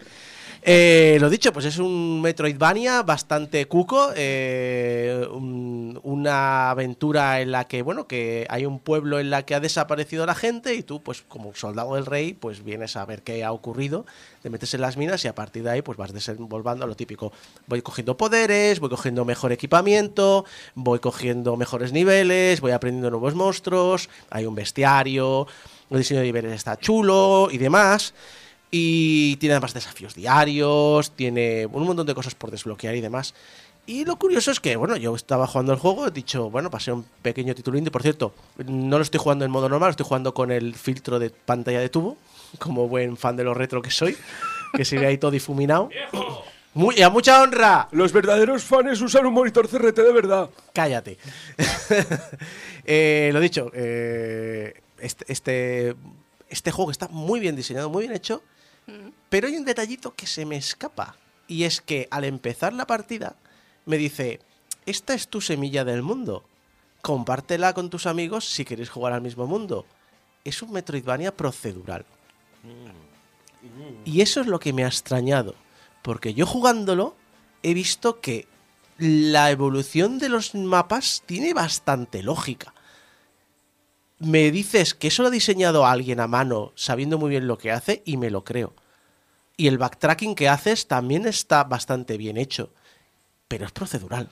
[0.66, 7.64] Eh, lo dicho, pues es un Metroidvania bastante cuco, eh, un- una aventura en la
[7.68, 11.02] que, bueno, que hay un pueblo en la que ha desaparecido la gente y tú,
[11.02, 14.06] pues como soldado del rey, pues vienes a ver qué ha ocurrido,
[14.42, 17.30] te metes en las minas y a partir de ahí, pues vas desenvolvando lo típico.
[17.66, 24.08] Voy cogiendo poderes, voy cogiendo mejor equipamiento, voy cogiendo mejores niveles, voy aprendiendo nuevos monstruos,
[24.30, 25.46] hay un bestiario,
[25.90, 28.14] el diseño de niveles está chulo y demás.
[28.76, 33.32] Y tiene además desafíos diarios, tiene un montón de cosas por desbloquear y demás.
[33.86, 36.90] Y lo curioso es que, bueno, yo estaba jugando el juego, he dicho, bueno, pasé
[36.90, 37.92] un pequeño título indie.
[37.92, 38.34] Por cierto,
[38.66, 41.78] no lo estoy jugando en modo normal, lo estoy jugando con el filtro de pantalla
[41.78, 42.16] de tubo,
[42.58, 44.16] como buen fan de los retro que soy,
[44.72, 45.88] que se ve ahí todo difuminado.
[46.72, 47.86] Muy, y a mucha honra.
[47.92, 50.50] Los verdaderos fans usan un monitor CRT de verdad.
[50.72, 51.16] Cállate.
[52.86, 55.94] Eh, lo dicho, eh, este, este,
[56.50, 58.42] este juego está muy bien diseñado, muy bien hecho,
[59.28, 61.16] pero hay un detallito que se me escapa.
[61.46, 63.36] Y es que al empezar la partida
[63.86, 64.40] me dice,
[64.86, 66.44] esta es tu semilla del mundo.
[67.02, 69.86] Compártela con tus amigos si queréis jugar al mismo mundo.
[70.44, 72.04] Es un Metroidvania procedural.
[74.04, 75.54] Y eso es lo que me ha extrañado.
[76.02, 77.16] Porque yo jugándolo
[77.62, 78.46] he visto que
[78.98, 82.74] la evolución de los mapas tiene bastante lógica.
[84.18, 87.72] Me dices que eso lo ha diseñado alguien a mano, sabiendo muy bien lo que
[87.72, 88.74] hace, y me lo creo.
[89.56, 92.72] Y el backtracking que haces también está bastante bien hecho.
[93.48, 94.30] Pero es procedural.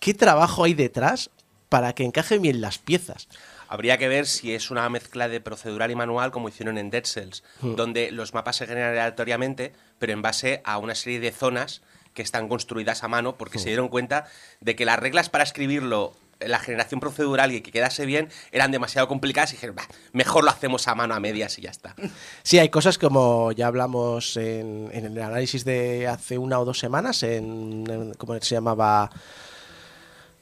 [0.00, 1.30] ¿Qué trabajo hay detrás
[1.68, 3.28] para que encaje bien las piezas?
[3.68, 7.04] Habría que ver si es una mezcla de procedural y manual como hicieron en Dead
[7.04, 7.74] Cells, Hmm.
[7.76, 11.82] donde los mapas se generan aleatoriamente, pero en base a una serie de zonas
[12.14, 13.62] que están construidas a mano, porque Hmm.
[13.62, 14.26] se dieron cuenta
[14.60, 19.08] de que las reglas para escribirlo, la generación procedural y que quedase bien, eran demasiado
[19.08, 21.94] complicadas y dijeron, "Bah, mejor lo hacemos a mano a medias y ya está.
[22.42, 26.78] Sí, hay cosas como ya hablamos en, en el análisis de hace una o dos
[26.78, 29.10] semanas, en, en- ¿cómo se llamaba?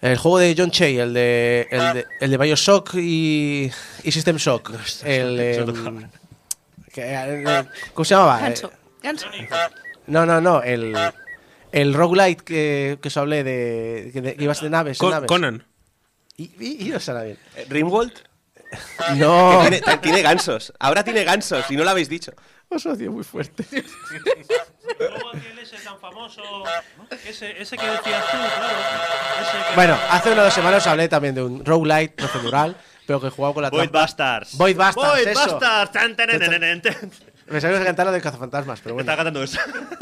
[0.02, 3.70] El juego de John Che, el de, el de, el de Bioshock y,
[4.05, 4.70] y System Shock.
[5.05, 6.09] El, em,
[6.93, 7.64] que, eh,
[7.94, 8.39] ¿Cómo se llamaba?
[8.40, 8.55] Eh,
[9.02, 9.27] Ganso.
[10.06, 10.94] no, no, no, el,
[11.73, 14.98] el roguelite que, que os hablé de, que, de- que ibas de naves.
[14.98, 15.28] Con- naves.
[15.28, 15.64] Conan.
[16.36, 17.38] Y, y, y no será bien.
[17.56, 18.12] Eh, ¿Rimworld?
[19.16, 19.60] No.
[19.62, 20.72] Tiene, tiene gansos.
[20.80, 22.32] Ahora tiene gansos y no lo habéis dicho.
[22.68, 23.64] Os odio muy fuerte.
[24.98, 26.42] Luego aquel ese tan famoso.
[27.26, 28.78] Ese, ese que decías tú, claro.
[29.40, 32.76] Ese que- Bueno, hace unas dos semanas hablé también de un roguelite procedural,
[33.06, 33.90] pero que jugaba con la Void.
[33.90, 34.56] Bastards.
[34.58, 35.60] Void Bastards, Void eso.
[35.60, 37.22] Bastards.
[37.48, 39.10] Me sabía cantar la de cazafantasmas, pero bueno.
[39.10, 39.59] Está cantando eso.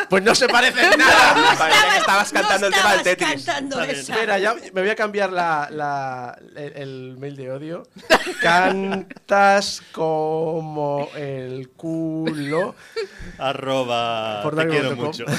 [0.09, 1.57] Pues no se parece en nada.
[1.59, 3.45] Parecía que estabas cantando el tema del estabas Tetris.
[3.45, 4.12] cantando esa.
[4.15, 7.83] Espera, ya me voy a cambiar la, la- el, el mail de odio.
[8.41, 12.75] Cantas como el culo.
[13.39, 14.41] Arroba.
[14.43, 15.25] Por Te quiero mucho.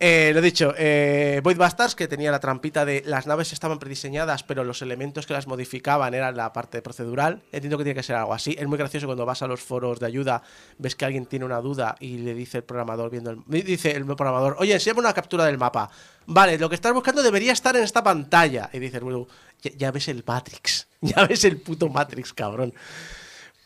[0.00, 4.42] Eh, lo dicho, eh, Void Bastards, que tenía la trampita de las naves estaban prediseñadas,
[4.42, 7.42] pero los elementos que las modificaban eran la parte procedural.
[7.52, 8.56] Entiendo que tiene que ser algo así.
[8.58, 10.42] Es muy gracioso cuando vas a los foros de ayuda,
[10.78, 14.04] ves que alguien tiene una duda y le dice el programador viendo el, dice el
[14.04, 15.90] programador, oye, enséñame una captura del mapa.
[16.26, 18.70] Vale, lo que estás buscando debería estar en esta pantalla.
[18.72, 19.26] Y dices, bueno,
[19.62, 22.74] ya, ya ves el Matrix, ya ves el puto Matrix, cabrón.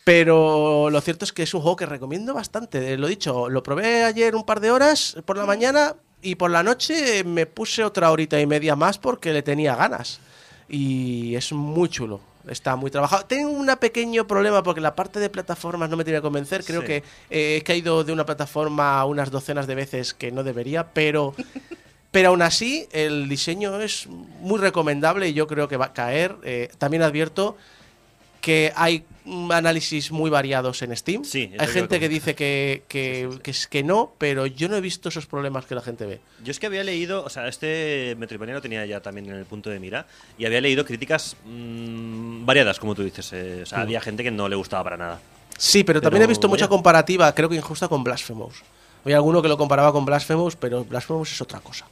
[0.06, 2.92] Pero lo cierto es que es un juego que recomiendo bastante.
[2.92, 6.50] Eh, Lo dicho, lo probé ayer un par de horas por la mañana y por
[6.50, 10.20] la noche me puse otra horita y media más porque le tenía ganas.
[10.68, 12.20] Y es muy chulo.
[12.48, 13.24] Está muy trabajado.
[13.26, 16.64] Tengo un pequeño problema porque la parte de plataformas no me tiene que convencer.
[16.64, 16.86] Creo Sí.
[16.86, 16.96] que
[17.30, 21.34] eh, he caído de una plataforma unas docenas de veces que no debería, pero
[22.12, 26.36] pero aún así, el diseño es muy recomendable y yo creo que va a caer.
[26.44, 27.56] Eh, también advierto
[28.40, 29.04] que hay
[29.50, 31.24] análisis muy variados en Steam.
[31.24, 34.80] Sí, hay gente que dice que, que, que es que no, pero yo no he
[34.80, 36.20] visto esos problemas que la gente ve.
[36.44, 39.44] Yo es que había leído, o sea, este Metroidvania lo tenía ya también en el
[39.44, 40.06] punto de mira,
[40.38, 43.32] y había leído críticas mm, variadas, como tú dices.
[43.32, 43.82] eh, o sea, Mm.
[43.82, 45.20] había gente que no le gustaba para nada.
[45.58, 48.62] Sí, pero, también he visto mucha comparativa, creo que injusta, con Blasphemous.
[49.04, 51.86] Había alguno que lo comparaba con Blasphemous, pero Blasphemous es otra cosa.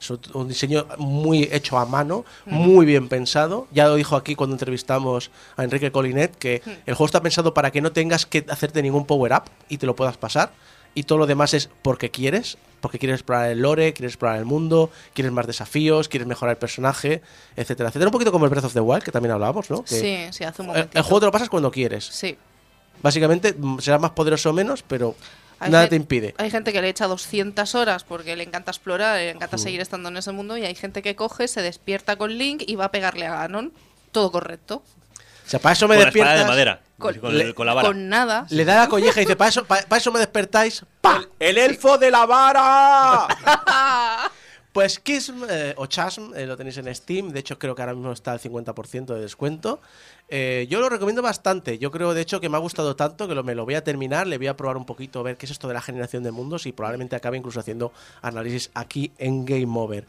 [0.00, 3.68] Es un diseño muy hecho a mano, muy bien pensado.
[3.72, 7.70] Ya lo dijo aquí cuando entrevistamos a Enrique Colinet, que el juego está pensado para
[7.70, 10.52] que no tengas que hacerte ningún power-up y te lo puedas pasar.
[10.96, 14.44] Y todo lo demás es porque quieres, porque quieres explorar el lore, quieres explorar el
[14.44, 17.20] mundo, quieres más desafíos, quieres mejorar el personaje,
[17.56, 18.08] etcétera, etcétera.
[18.08, 19.82] Un poquito como el Breath of the Wild, que también hablábamos, ¿no?
[19.82, 20.98] Que Sí, sí, hace un el, momentito.
[20.98, 22.04] el juego te lo pasas cuando quieres.
[22.04, 22.36] Sí.
[23.02, 25.16] Básicamente mm, será más poderoso o menos, pero
[25.58, 26.34] Hay nada te impide.
[26.38, 30.08] Hay gente que le echa 200 horas porque le encanta explorar, le encanta seguir estando
[30.08, 32.90] en ese mundo y hay gente que coge, se despierta con Link y va a
[32.90, 33.72] pegarle a Ganon.
[34.12, 34.82] Todo correcto.
[35.46, 37.74] O sea, para eso me Con la espada de madera, Con- con, el- con la
[37.74, 37.88] vara.
[37.88, 38.46] Con nada.
[38.50, 40.84] Le da la colleja y dice, para eso, para, eso me despertáis.
[41.00, 41.22] ¡Pa!
[41.38, 43.28] ¡El elfo de la vara!
[44.72, 47.28] Pues Kism eh, o Chasm eh, lo tenéis en Steam.
[47.30, 49.80] De hecho, creo que ahora mismo está al 50% de descuento.
[50.28, 51.78] Eh, yo lo recomiendo bastante.
[51.78, 53.84] Yo creo, de hecho, que me ha gustado tanto que lo, me lo voy a
[53.84, 54.26] terminar.
[54.26, 56.66] Le voy a probar un poquito, ver qué es esto de la generación de mundos
[56.66, 57.92] y probablemente acabe incluso haciendo
[58.22, 60.06] análisis aquí en Game Over.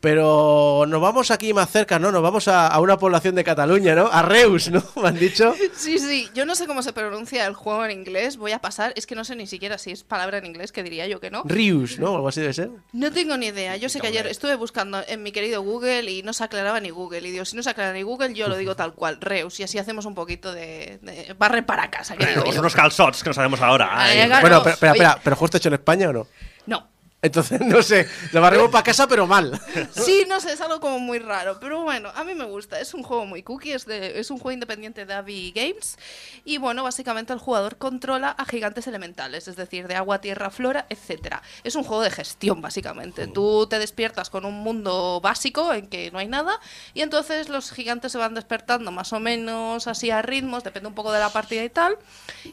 [0.00, 2.12] Pero nos vamos aquí más cerca, ¿no?
[2.12, 4.06] Nos vamos a, a una población de Cataluña, ¿no?
[4.06, 4.82] A Reus, ¿no?
[5.02, 5.54] Me han dicho.
[5.74, 8.92] Sí, sí, yo no sé cómo se pronuncia el juego en inglés, voy a pasar,
[8.96, 11.30] es que no sé ni siquiera si es palabra en inglés, que diría yo que
[11.30, 11.42] no.
[11.44, 12.14] Rius, ¿no?
[12.14, 12.70] Algo así debe ser.
[12.92, 16.22] No tengo ni idea, yo sé que ayer estuve buscando en mi querido Google y
[16.22, 18.56] no se aclaraba ni Google, y digo, si no se aclara ni Google, yo lo
[18.56, 22.26] digo tal cual, Reus, y así hacemos un poquito de, de barre para casa, que
[22.26, 22.60] digo yo.
[22.60, 23.88] unos calzots que no sabemos ahora.
[23.92, 24.98] Ay, Bueno, pero, oye.
[24.98, 26.26] espera, ¿pero justo hecho en España o no?
[26.66, 26.88] No.
[27.26, 29.60] Entonces, no sé, lo barremos para casa, pero mal.
[29.92, 32.80] Sí, no sé, es algo como muy raro, pero bueno, a mí me gusta.
[32.80, 35.98] Es un juego muy cookie, es, de, es un juego independiente de Avi Games.
[36.44, 40.86] Y bueno, básicamente el jugador controla a gigantes elementales, es decir, de agua, tierra, flora,
[40.88, 41.42] etcétera.
[41.64, 43.26] Es un juego de gestión, básicamente.
[43.26, 46.60] Tú te despiertas con un mundo básico en que no hay nada,
[46.94, 50.94] y entonces los gigantes se van despertando más o menos así a ritmos, depende un
[50.94, 51.96] poco de la partida y tal,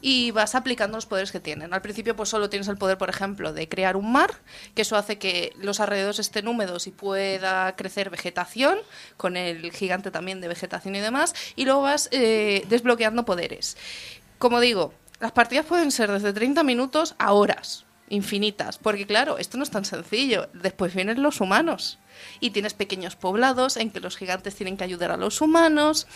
[0.02, 1.74] y vas aplicando los poderes que tienen.
[1.74, 4.32] Al principio, pues solo tienes el poder, por ejemplo, de crear un mar,
[4.76, 8.80] que eso hace que los alrededores estén húmedos y pueda crecer vegetación,
[9.18, 13.78] con el gigante también de vegetación y demás, y luego vas eh, desbloqueando poderes.
[14.40, 19.58] Como digo, las partidas pueden ser desde 30 minutos a horas, infinitas, porque claro, esto
[19.58, 20.50] no es tan sencillo.
[20.54, 22.00] Después vienen los humanos.
[22.40, 26.08] Y tienes pequeños poblados en que los gigantes tienen que ayudar a los humanos,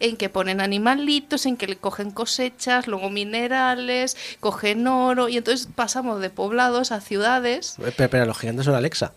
[0.00, 5.68] en que ponen animalitos, en que le cogen cosechas, luego minerales, cogen oro, y entonces
[5.72, 7.76] pasamos de poblados a ciudades.
[7.78, 9.12] Espera, espera, los gigantes son Alexa.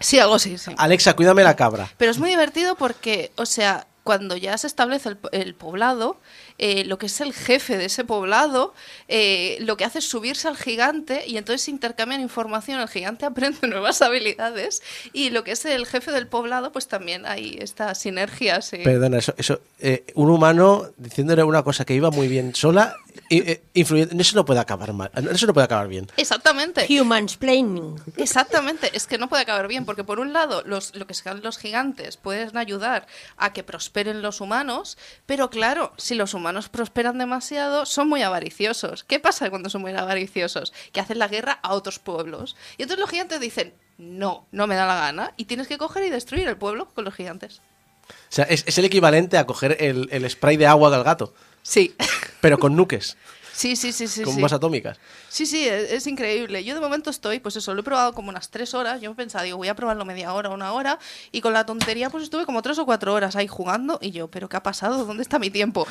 [0.00, 0.72] Sí, algo así, sí.
[0.76, 1.90] Alexa, cuídame la cabra.
[1.96, 6.18] Pero es muy divertido porque, o sea, cuando ya se establece el, el poblado,
[6.62, 8.74] eh, lo que es el jefe de ese poblado,
[9.08, 13.24] eh, lo que hace es subirse al gigante y entonces se intercambian información, el gigante
[13.30, 14.82] aprende nuevas habilidades
[15.14, 18.60] y lo que es el jefe del poblado, pues también hay esta sinergia.
[18.60, 18.76] sí.
[18.84, 22.94] Perdona, eso, eso eh, un humano diciéndole una cosa que iba muy bien sola
[23.30, 25.10] eh, influye- Eso no puede acabar mal.
[25.32, 26.06] Eso no puede acabar bien.
[26.16, 26.86] Exactamente.
[26.90, 27.96] Humans planning.
[28.16, 31.40] Exactamente, es que no puede acabar bien, porque por un lado, los, lo que sean
[31.42, 33.06] los gigantes pueden ayudar
[33.36, 39.04] a que prosperen los humanos, pero claro, si los humanos prosperan demasiado, son muy avariciosos.
[39.04, 40.72] ¿Qué pasa cuando son muy avariciosos?
[40.92, 42.56] Que hacen la guerra a otros pueblos.
[42.76, 46.04] Y entonces los gigantes dicen, no, no me da la gana, y tienes que coger
[46.04, 47.60] y destruir el pueblo con los gigantes.
[48.08, 51.32] O sea, es, es el equivalente a coger el, el spray de agua del gato,
[51.62, 51.94] Sí,
[52.40, 53.16] pero con nuques,
[53.52, 54.22] sí, sí, sí, sí.
[54.22, 54.36] con sí.
[54.36, 54.98] bombas atómicas.
[55.28, 56.64] Sí, sí, es, es increíble.
[56.64, 59.00] Yo de momento estoy, pues eso, lo he probado como unas tres horas.
[59.00, 60.98] Yo pensaba, digo, voy a probarlo media hora, una hora.
[61.32, 63.98] Y con la tontería, pues estuve como tres o cuatro horas ahí jugando.
[64.02, 65.04] Y yo, ¿pero qué ha pasado?
[65.04, 65.86] ¿Dónde está mi tiempo?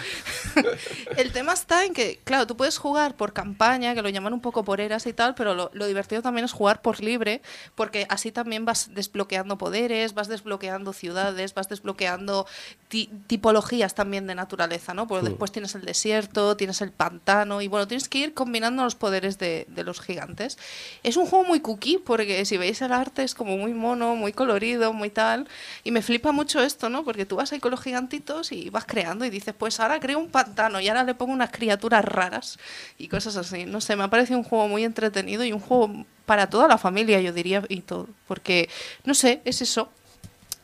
[1.18, 4.42] El tema está en que, claro, tú puedes jugar por campaña, que lo llaman un
[4.42, 7.42] poco por eras y tal, pero lo, lo divertido también es jugar por libre,
[7.76, 12.48] porque así también vas desbloqueando poderes, vas desbloqueando ciudades, vas desbloqueando
[12.88, 15.08] ti- tipologías también de naturaleza, ¿no?
[15.08, 18.96] Porque después tienes el desierto, tienes el pantano, y bueno, tienes que ir combinando los
[18.96, 20.58] poderes de, los gigantes.
[21.04, 24.34] Es un juego muy cookie, porque si veis el arte es como muy mono, muy
[24.34, 25.48] colorido, muy tal,
[25.84, 27.04] y me flipa mucho esto, ¿no?
[27.04, 30.20] Porque tú vas ahí con los gigantitos y vas creando y dices, pues ahora creo
[30.20, 32.60] un pantano y ahora le pongo unas criaturas raras
[32.98, 33.66] y cosas así.
[33.66, 36.78] No sé, me ha parecido un juego muy entretenido y un juego para toda la
[36.78, 38.08] familia, yo diría, y todo.
[38.28, 38.70] Porque,
[39.04, 39.90] no sé, es eso.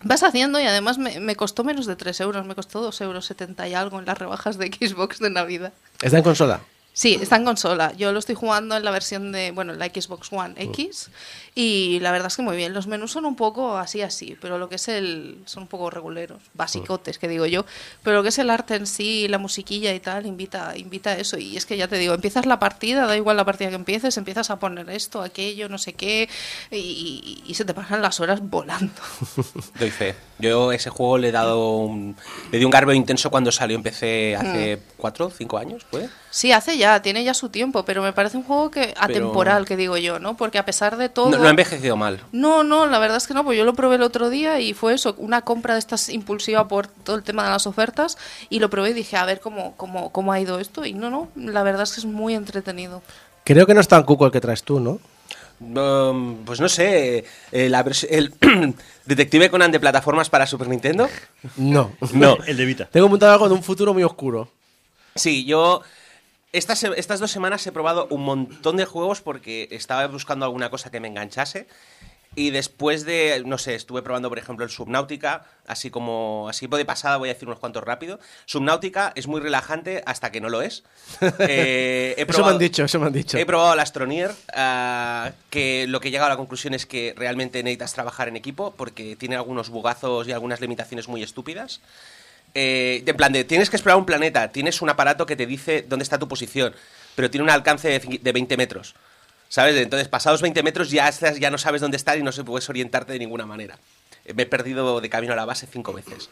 [0.03, 3.25] Vas haciendo y además me, me costó menos de 3 euros, me costó 2 euros
[3.25, 5.73] 70 y algo en las rebajas de Xbox de Navidad.
[6.03, 6.61] ¿Está en consola?
[6.97, 7.91] Sí, está en consola.
[7.97, 11.09] Yo lo estoy jugando en la versión de, bueno, en la Xbox One X
[11.57, 12.73] y la verdad es que muy bien.
[12.73, 15.89] Los menús son un poco así así, pero lo que es el son un poco
[15.89, 17.65] reguleros, basicotes que digo yo,
[18.03, 21.17] pero lo que es el arte en sí, la musiquilla y tal invita invita a
[21.17, 23.75] eso y es que ya te digo, empiezas la partida, da igual la partida que
[23.75, 26.27] empieces, empiezas a poner esto, aquello, no sé qué
[26.71, 29.01] y, se te pasan las horas volando.
[29.79, 30.15] Doy fe.
[30.37, 32.17] Yo ese juego le he dado un,
[32.51, 33.77] le di un garbeo intenso cuando salió.
[33.77, 36.09] Empecé hace cuatro, cinco años, ¿puede?
[36.29, 39.77] Sí, hace ya, tiene ya su tiempo, pero me parece un juego que atemporal, que
[39.77, 40.35] digo yo, ¿no?
[40.35, 42.21] Porque a pesar de todo No, no ha envejecido mal.
[42.31, 44.73] No, no, la verdad es que no, pues yo lo probé el otro día y
[44.73, 48.17] fue eso, una compra de estas impulsiva por todo el tema de las ofertas
[48.49, 51.09] y lo probé y dije, a ver cómo, cómo, cómo ha ido esto y no,
[51.09, 53.01] no, la verdad es que es muy entretenido.
[53.43, 54.99] Creo que no es tan cuco el que traes tú, ¿no?
[55.61, 58.33] Um, pues no sé, eh, la vers- el
[59.05, 61.07] Detective Conan de plataformas para Super Nintendo.
[61.55, 61.91] No.
[62.13, 62.37] No.
[62.45, 62.89] El de Vita.
[62.91, 64.49] Tengo montado algo de un futuro muy oscuro.
[65.15, 65.81] Sí, yo
[66.57, 70.91] estas, estas dos semanas he probado un montón de juegos porque estaba buscando alguna cosa
[70.91, 71.67] que me enganchase.
[72.37, 76.83] Y después de, no sé, estuve probando, por ejemplo, el Subnautica, así como, así de
[76.83, 78.19] pasada voy a decir unos cuantos rápido.
[78.45, 80.83] Subnautica es muy relajante hasta que no lo es.
[81.39, 83.37] Eh, he Eso me probado- han dicho, eso me han dicho.
[83.37, 87.13] He probado el Astronier, ah, que lo que he llegado a la conclusión es que
[87.15, 91.79] realmente necesitas trabajar en equipo porque tiene algunos bugazos y algunas limitaciones muy estúpidas.
[92.55, 95.85] Eh, en plan de, tienes que explorar un planeta, tienes un aparato que te dice
[95.87, 96.73] dónde está tu posición,
[97.13, 98.95] pero tiene un alcance de, de 20 metros.
[99.47, 99.75] ¿Sabes?
[99.75, 102.67] Entonces, pasados 20 metros ya, estás, ya no sabes dónde estar y no se puedes
[102.69, 103.77] orientarte de ninguna manera.
[104.33, 106.29] Me he perdido de camino a la base cinco veces.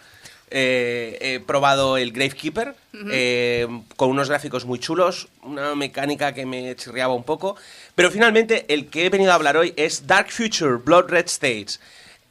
[0.50, 2.76] Eh, he probado el Gravekeeper
[3.12, 7.56] eh, con unos gráficos muy chulos, una mecánica que me chirriaba un poco.
[7.96, 11.80] Pero finalmente, el que he venido a hablar hoy es Dark Future Blood Red States,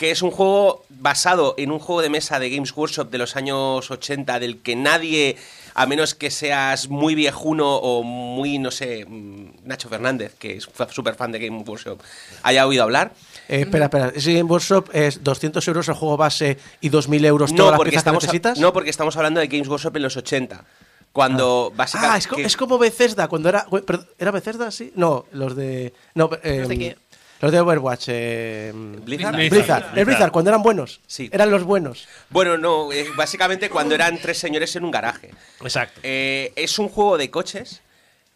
[0.02, 3.36] que es un juego basado en un juego de mesa de Games Workshop de los
[3.36, 5.36] años 80, del que nadie,
[5.74, 10.68] a menos que seas muy viejuno o muy, no sé, mm, Nacho Fernández, que es
[10.90, 12.00] súper fan de Games Workshop,
[12.42, 13.12] haya oído hablar.
[13.48, 14.12] Eh, espera, espera.
[14.12, 17.90] ¿Ese Game Workshop es 200 euros el juego base y 2.000 euros todas las porque
[17.90, 18.58] piezas que estamos, necesitas?
[18.58, 20.64] no, porque estamos hablando de Games Workshop en los 80.
[21.12, 22.14] Cuando básicamente.
[22.14, 23.66] Ah, es, co- es como Bethesda, cuando era...
[24.18, 24.92] ¿Era Bethesda, sí?
[24.96, 25.92] No, los de...
[26.16, 26.96] No, eh, ¿Los de qué?
[27.42, 28.04] Los de Overwatch.
[28.08, 29.34] eh, Blizzard.
[29.34, 29.50] Blizzard.
[29.50, 29.98] Blizzard.
[29.98, 31.00] El Blizzard, cuando eran buenos.
[31.08, 31.28] Sí.
[31.32, 32.06] Eran los buenos.
[32.30, 35.30] Bueno, no, eh, básicamente cuando eran tres señores en un garaje.
[35.60, 36.00] Exacto.
[36.04, 37.82] Eh, es un juego de coches,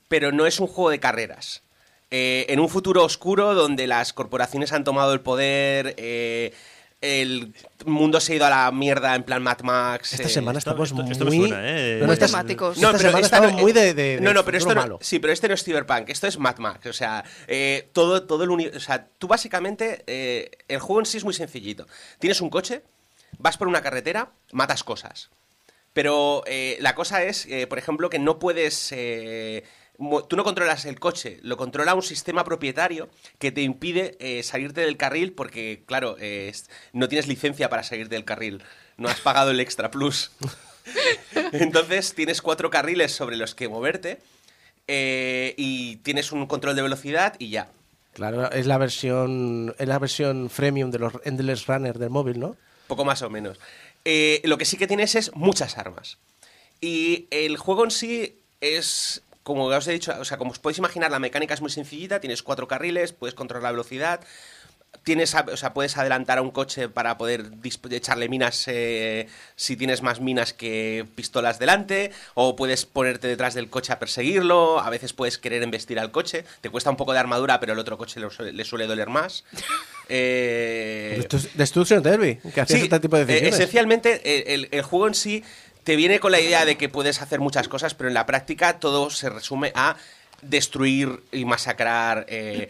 [0.09, 1.63] pero no es un juego de carreras.
[2.11, 6.53] Eh, en un futuro oscuro donde las corporaciones han tomado el poder, eh,
[7.03, 7.53] el
[7.85, 10.15] mundo se ha ido a la mierda en plan Mad Max.
[10.15, 11.11] Esta eh, semana estamos muy...
[11.13, 11.99] esto suena, ¿eh?
[12.01, 12.77] No, Muy esta- temáticos.
[12.77, 14.99] Esta pero semana esta estamos no- muy de, de- no, de no, pero esto no,
[15.01, 18.45] sí, pero este no es Cyberpunk, esto es Mad Max, o sea, eh, todo, todo
[18.45, 21.87] el uni- o sea, tú básicamente, eh, el juego en sí es muy sencillito.
[22.19, 22.83] Tienes un coche,
[23.39, 25.31] vas por una carretera, matas cosas.
[25.93, 28.93] Pero eh, la cosa es, eh, por ejemplo, que no puedes...
[30.29, 33.09] tú no controlas el coche, lo controla un sistema propietario
[33.39, 36.53] que te impide eh, salirte del carril porque, claro, eh,
[36.93, 38.63] no tienes licencia para salirte del carril.
[38.97, 40.33] No has pagado el extra plus.
[41.53, 44.19] Entonces tienes cuatro carriles sobre los que moverte
[44.89, 47.69] eh, y tienes un control de velocidad y ya.
[48.13, 52.57] Claro, es la versión es la versión freemium de los Endless Runner del móvil, ¿no?
[52.87, 53.59] Poco más o menos.
[54.05, 56.19] Eh, lo que sí que tienes es muchas armas.
[56.81, 60.79] Y el juego en sí es como os he dicho, o sea, como os podéis
[60.79, 64.19] imaginar, la mecánica es muy sencillita, tienes cuatro carriles, puedes controlar la velocidad,
[65.05, 69.77] tienes, o sea, puedes adelantar a un coche para poder disp- echarle minas eh, si
[69.77, 74.91] tienes más minas que pistolas delante, o puedes ponerte detrás del coche a perseguirlo, a
[74.91, 77.97] veces puedes querer embestir al coche, te cuesta un poco de armadura, pero el otro
[77.99, 79.45] coche le, suele- le suele doler más.
[80.09, 83.55] Eh, Destruction Derby, que hacías Sí, este tipo de eh, decisiones.
[83.55, 85.43] esencialmente, eh, el, el juego en sí
[85.87, 88.81] te viene con la idea de que puedes hacer muchas cosas, pero en la práctica
[88.81, 89.95] todo se resume a
[90.43, 92.27] destruir y masacrar.
[92.29, 92.69] eh,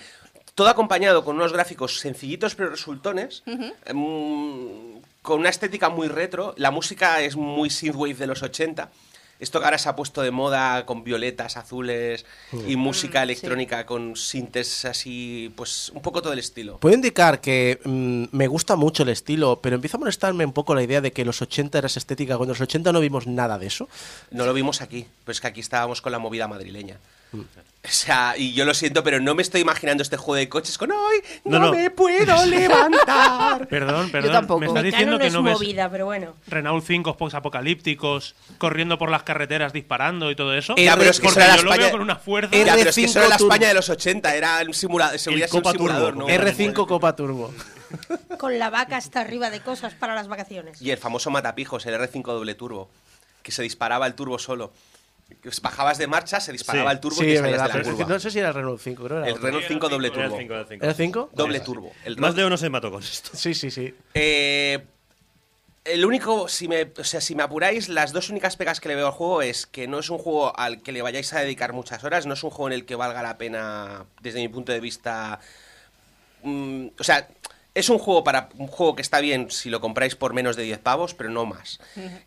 [0.54, 6.54] todo acompañado con unos gráficos sencillitos pero resultones, mm, con una estética muy retro.
[6.58, 8.90] La música es muy synthwave de los 80.
[9.38, 12.24] Esto que ahora se ha puesto de moda con violetas, azules
[12.66, 12.78] y Mm.
[12.80, 16.78] música electrónica con sintes así, pues un poco todo el estilo.
[16.78, 20.74] Puedo indicar que mm, me gusta mucho el estilo, pero empieza a molestarme un poco
[20.74, 23.26] la idea de que los 80 era esa estética, cuando en los 80 no vimos
[23.26, 23.88] nada de eso.
[24.30, 26.98] No lo vimos aquí, pero es que aquí estábamos con la movida madrileña.
[27.32, 30.76] O sea, y yo lo siento, pero no me estoy imaginando este juego de coches
[30.76, 31.20] con ¡Ay!
[31.44, 31.72] No, ¡No, no.
[31.72, 33.68] me puedo levantar!
[33.68, 34.32] Perdón, perdón.
[34.32, 34.60] tampoco.
[34.60, 36.34] Me estás diciendo no que es no ves movida, pero bueno.
[36.48, 40.74] Renault 5 apocalípticos corriendo por las carreteras disparando y todo eso.
[40.76, 42.56] Ya, pero es que eso era la yo lo veo con una fuerza.
[42.56, 43.52] Ya, pero es que eso era la Turbo.
[43.52, 46.26] España de los 80, era un simulador, un Copa Turbo, simulador, ¿no?
[46.28, 47.54] R5 Copa Turbo.
[48.38, 50.82] Con la vaca hasta arriba de cosas para las vacaciones.
[50.82, 52.90] Y el famoso matapijos, el R5 doble turbo,
[53.44, 54.72] que se disparaba el turbo solo.
[55.62, 56.94] Bajabas de marcha, se disparaba Sí.
[56.94, 57.72] el turbo Sí, y te salías verdad.
[57.72, 58.08] de la curva.
[58.14, 59.42] no sé si era el Renault 5, creo que era El.
[59.42, 60.20] Renault 5 doble turbo.
[60.22, 60.54] era el cinco.
[60.84, 61.30] ¿Era el 5?
[61.32, 61.92] Doble turbo.
[62.04, 63.30] El Más de uno se mató con esto.
[63.34, 63.92] Sí, sí, sí.
[64.14, 64.84] Eh,
[65.84, 68.94] el único, si me, o sea, si me apuráis, las dos únicas pegas que le
[68.96, 71.72] veo al juego es que no es un juego al que le vayáis a dedicar
[71.72, 74.72] muchas horas, no es un juego en el que valga la pena, desde mi punto
[74.72, 75.38] de vista.
[76.42, 77.28] mm, o sea,
[77.74, 80.62] es un juego para un juego que está bien si lo compráis por menos de
[80.64, 81.78] 10 pavos, pero no más.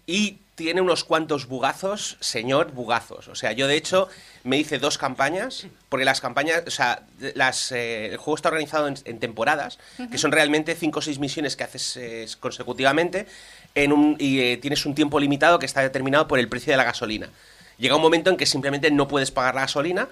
[0.06, 3.30] Y tiene unos cuantos bugazos, señor, bugazos.
[3.30, 4.10] O sea, yo de hecho
[4.44, 7.04] me hice dos campañas, porque las campañas, o sea,
[7.34, 9.80] las, eh, el juego está organizado en, en temporadas,
[10.12, 13.26] que son realmente 5 o 6 misiones que haces eh, consecutivamente,
[13.74, 16.78] en un, y eh, tienes un tiempo limitado que está determinado por el precio de
[16.78, 17.30] la gasolina.
[17.78, 20.10] Llega un momento en que simplemente no puedes pagar la gasolina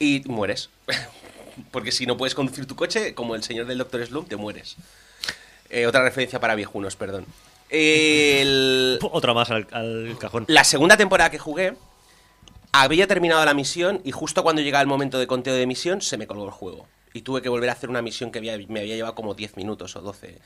[0.00, 0.70] y mueres.
[1.70, 4.04] porque si no puedes conducir tu coche, como el señor del Dr.
[4.04, 4.74] Slump, te mueres.
[5.86, 7.26] Otra referencia para viejunos, perdón.
[7.74, 10.44] El- Otra más al, al cajón.
[10.48, 11.74] la segunda temporada que jugué,
[12.72, 16.16] había terminado la misión y justo cuando llegaba el momento de conteo de misión se
[16.16, 16.86] me colgó el juego.
[17.12, 19.56] Y tuve que volver a hacer una misión que había- me había llevado como 10
[19.56, 20.38] minutos o 12.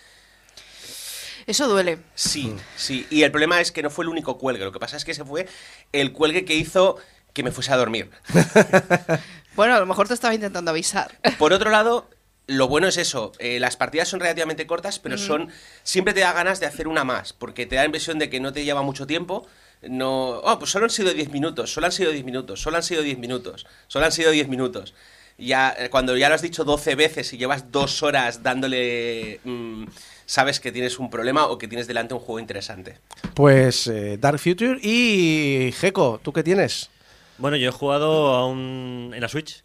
[1.47, 1.99] Eso duele.
[2.15, 3.07] Sí, sí.
[3.11, 4.65] Y el problema es que no fue el único cuelgue.
[4.65, 5.47] Lo que pasa es que ese fue
[5.93, 6.99] el cuelgue que hizo
[7.33, 8.11] que me fuese a dormir.
[9.57, 11.19] Bueno, a lo mejor te estaba intentando avisar.
[11.37, 12.09] Por otro lado,
[12.49, 13.31] lo bueno es eso.
[13.39, 15.25] eh, las partidas son relativamente cortas, pero Ujú.
[15.25, 15.49] son.
[15.85, 18.41] Siempre te da ganas de hacer una más, porque te da la impresión de que
[18.41, 19.47] no te lleva mucho tiempo.
[19.83, 20.41] No.
[20.41, 23.03] Oh, pues solo han sido 10 minutos, solo han sido 10 minutos, solo han sido
[23.03, 24.93] 10 minutos, solo han sido 10 minutos.
[25.37, 29.39] Ya, eh, cuando ya lo has dicho 12 veces y llevas dos horas dándole.
[29.45, 29.85] mm,
[30.27, 32.99] sabes que tienes un problema o que tienes delante un juego interesante.
[33.35, 36.91] Pues eh, Dark Future y Geko, ¿tú qué tienes?
[37.39, 39.63] Bueno, yo he jugado a un, en la Switch,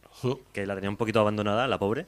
[0.53, 2.05] que la tenía un poquito abandonada, la pobre.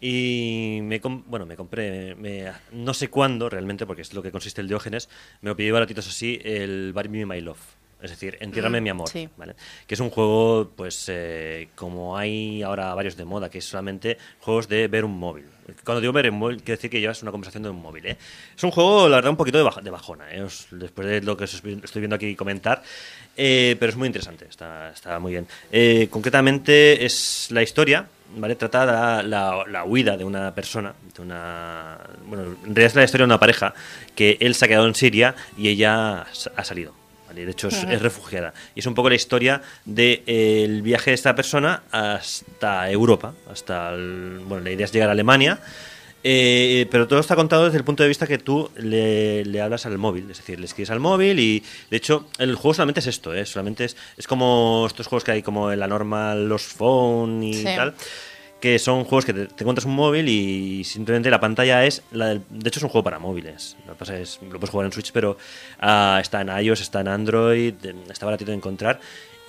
[0.00, 4.60] Y me, bueno, me compré, me- no sé cuándo realmente, porque es lo que consiste
[4.60, 5.08] el Diógenes,
[5.40, 7.58] me lo pillé baratitos así, el Bury Me My Love.
[8.00, 9.08] Es decir, Entiérrame mi amor.
[9.08, 9.28] sí.
[9.36, 9.54] ¿vale?
[9.86, 14.16] Que es un juego, pues, eh, como hay ahora varios de moda, que es solamente
[14.40, 15.46] juegos de ver un móvil.
[15.84, 18.06] Cuando digo ver un móvil, quiere decir que llevas una conversación de un móvil.
[18.06, 18.16] ¿eh?
[18.56, 20.42] Es un juego, la verdad, un poquito de, baja- de bajona, ¿eh?
[20.42, 22.82] Os- después de lo que os estoy viendo aquí comentar.
[23.36, 25.46] Eh, pero es muy interesante, está, está muy bien.
[25.70, 28.06] Eh, concretamente es la historia,
[28.36, 28.54] ¿vale?
[28.54, 31.98] Trata la, la- la huida de una persona, de una...
[32.26, 33.74] Bueno, en realidad es la historia de una pareja
[34.14, 36.22] que él se ha quedado en Siria y ella
[36.56, 36.94] ha salido.
[37.28, 37.44] ¿Vale?
[37.44, 38.52] De hecho, es, refugiada.
[38.74, 43.34] Y es un poco la historia del viaje de esta persona hasta Europa.
[43.50, 45.60] Hasta el- bueno, la idea es llegar a Alemania.
[46.24, 49.86] eh, pero todo está contado desde el punto de vista que tú le, le hablas
[49.86, 53.06] al móvil, es decir, le escribes al móvil y de hecho el juego solamente es
[53.06, 53.46] esto, ¿eh?
[53.46, 57.54] solamente es, es como estos juegos que hay como en la normal, los phone y
[57.54, 57.64] Sí.
[57.64, 57.94] tal,
[58.60, 62.42] que son juegos que te, encuentras un móvil y simplemente la pantalla es la del-
[62.50, 63.76] de hecho es un juego para móviles.
[63.86, 65.36] Lo pasa es lo puedes jugar en Switch pero
[65.80, 67.74] ah, está en iOS está en Android
[68.10, 69.00] está baratito de encontrar.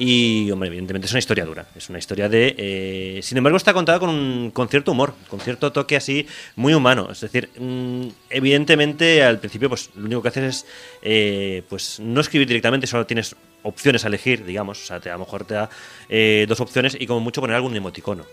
[0.01, 3.73] Y hombre evidentemente es una historia dura es una historia de eh, sin embargo está
[3.73, 6.25] contada con con cierto humor con cierto toque así
[6.55, 7.09] muy humano.
[7.11, 10.65] Es decir mm, evidentemente al principio pues lo único que haces es
[11.01, 14.81] eh, pues no escribir directamente solo tienes opciones a elegir digamos.
[14.81, 15.69] O sea te, a lo mejor te da
[16.07, 18.23] eh, dos opciones y como mucho poner algún emoticono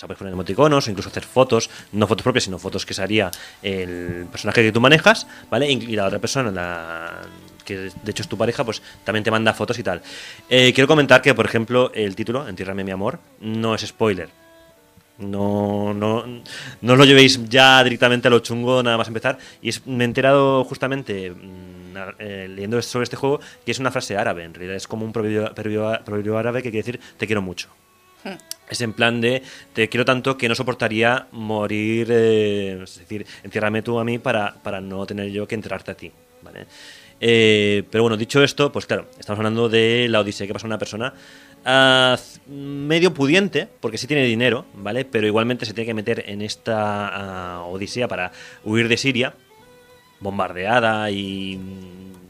[0.00, 3.02] sea, puedes poner emoticonos o incluso hacer fotos, no fotos propias, sino fotos que se
[3.02, 3.30] haría
[3.62, 5.70] el personaje que tú manejas, ¿vale?
[5.70, 7.20] Y la otra persona,
[7.64, 10.02] que de hecho es tu pareja, pues también te manda fotos y tal.
[10.48, 14.28] Eh, quiero comentar que, por ejemplo, el título, Entiérrame mi amor, no es spoiler.
[15.18, 16.24] No, no,
[16.80, 19.36] no lo llevéis ya directamente a lo chungo nada más empezar.
[19.60, 24.16] Y me he enterado justamente mm, eh, leyendo sobre este juego que es una frase
[24.16, 24.44] árabe.
[24.44, 27.68] En realidad es como un proverbio, proverbio- proverbio árabe que quiere decir te quiero mucho.
[28.68, 29.42] Es en plan de
[29.72, 34.54] te quiero tanto que no soportaría morir, eh, es decir, enciérrame tú a mí para,
[34.62, 36.12] para no tener yo que enterrarte a ti.
[36.42, 36.66] ¿vale?
[37.20, 40.78] Eh, pero bueno, dicho esto, pues claro, estamos hablando de la odisea que pasa una
[40.78, 41.12] persona
[42.46, 45.04] medio pudiente, porque sí tiene dinero, ¿vale?
[45.04, 48.32] Pero igualmente se tiene que meter en esta ah, odisea para
[48.64, 49.34] huir de Siria,
[50.20, 51.60] bombardeada y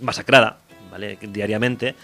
[0.00, 0.58] masacrada,
[0.90, 1.16] ¿vale?
[1.20, 1.94] Diariamente,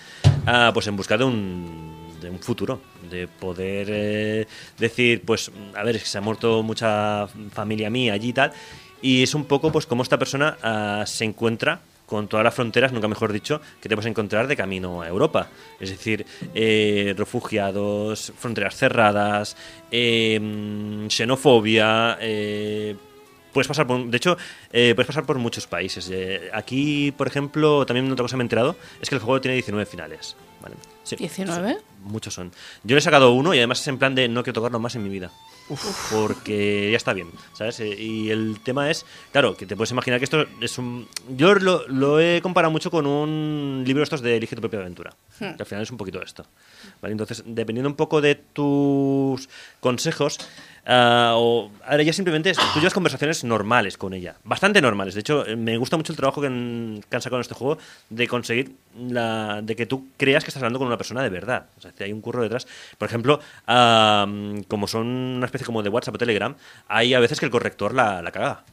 [0.46, 1.85] ah, pues en busca de un,
[2.26, 4.46] de un futuro, de poder eh,
[4.78, 8.52] decir, pues, a ver, es que se ha muerto mucha familia mía allí y tal,
[9.00, 12.92] y es un poco, pues, como esta persona ah, se encuentra con todas las fronteras,
[12.92, 15.48] nunca mejor dicho, que te puedes encontrar de camino a Europa.
[15.80, 16.24] Es decir,
[16.54, 19.56] eh, refugiados, fronteras cerradas,
[19.90, 22.16] eh, xenofobia,
[23.52, 24.36] puedes pasar por, de hecho,
[24.70, 26.12] puedes pasar por muchos países.
[26.52, 29.84] Aquí, por ejemplo, también otra cosa me he enterado, es que el juego tiene 19
[29.86, 30.36] finales.
[30.62, 30.76] ¿vale?
[31.06, 31.76] Sí, ¿19?
[31.76, 32.50] sí, muchos son.
[32.82, 34.96] Yo le he sacado uno y además es en plan de no quiero tocarlo más
[34.96, 35.30] en mi vida.
[36.12, 37.80] Porque ya está bien, ¿sabes?
[37.80, 41.08] Eh, Y el tema es, claro, que te puedes imaginar que esto es un...
[41.36, 45.14] Yo lo, lo he comparado mucho con un libro estos de Elige tu propia aventura.
[45.40, 45.54] Hmm.
[45.56, 46.46] Que al final es un poquito esto.
[47.02, 47.12] ¿vale?
[47.12, 49.48] Entonces, dependiendo un poco de tus
[49.80, 50.38] consejos,
[50.86, 55.14] ah, o, ahora ya simplemente es- tú llevas conversaciones normales con ella, bastante normales.
[55.14, 57.78] De hecho, me gusta mucho el trabajo que han, que han sacado en este juego
[58.08, 61.66] de conseguir la, de que tú creas que estás hablando con una persona de verdad.
[61.76, 62.66] O sea, que hay un curro detrás.
[62.96, 64.26] Por ejemplo, ah,
[64.68, 66.56] como son una especie como de WhatsApp o Telegram,
[66.88, 68.64] hay a veces que el corrector la, la caga.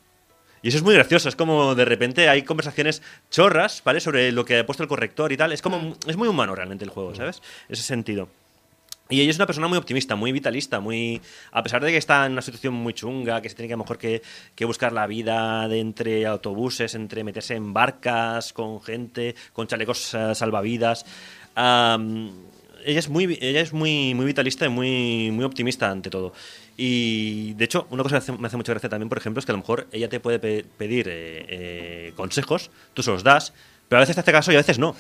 [0.64, 4.00] Y eso es muy gracioso, es como de repente hay conversaciones chorras, ¿vale?
[4.00, 5.52] Sobre lo que ha puesto el corrector y tal.
[5.52, 7.42] Es como es muy humano realmente el juego, ¿sabes?
[7.68, 8.30] En ese sentido.
[9.10, 12.26] Y ella es una persona muy optimista, muy vitalista, muy a pesar de que está
[12.26, 14.22] en una situación muy chunga, que se tiene que a lo mejor que,
[14.56, 20.14] que buscar la vida de entre autobuses, entre meterse en barcas con gente, con chalecos
[20.14, 21.06] eh, salvavidas.
[21.56, 22.32] am,
[22.86, 26.34] ella es muy ella es muy muy vitalista y muy muy optimista ante todo.
[26.78, 29.52] Y de hecho, una cosa que me hace mucha gracia también, por ejemplo, es que
[29.52, 33.54] a lo mejor ella te puede pe- pedir eh, eh, consejos, tú se los das,
[33.88, 34.96] pero a veces te hace caso y a veces no.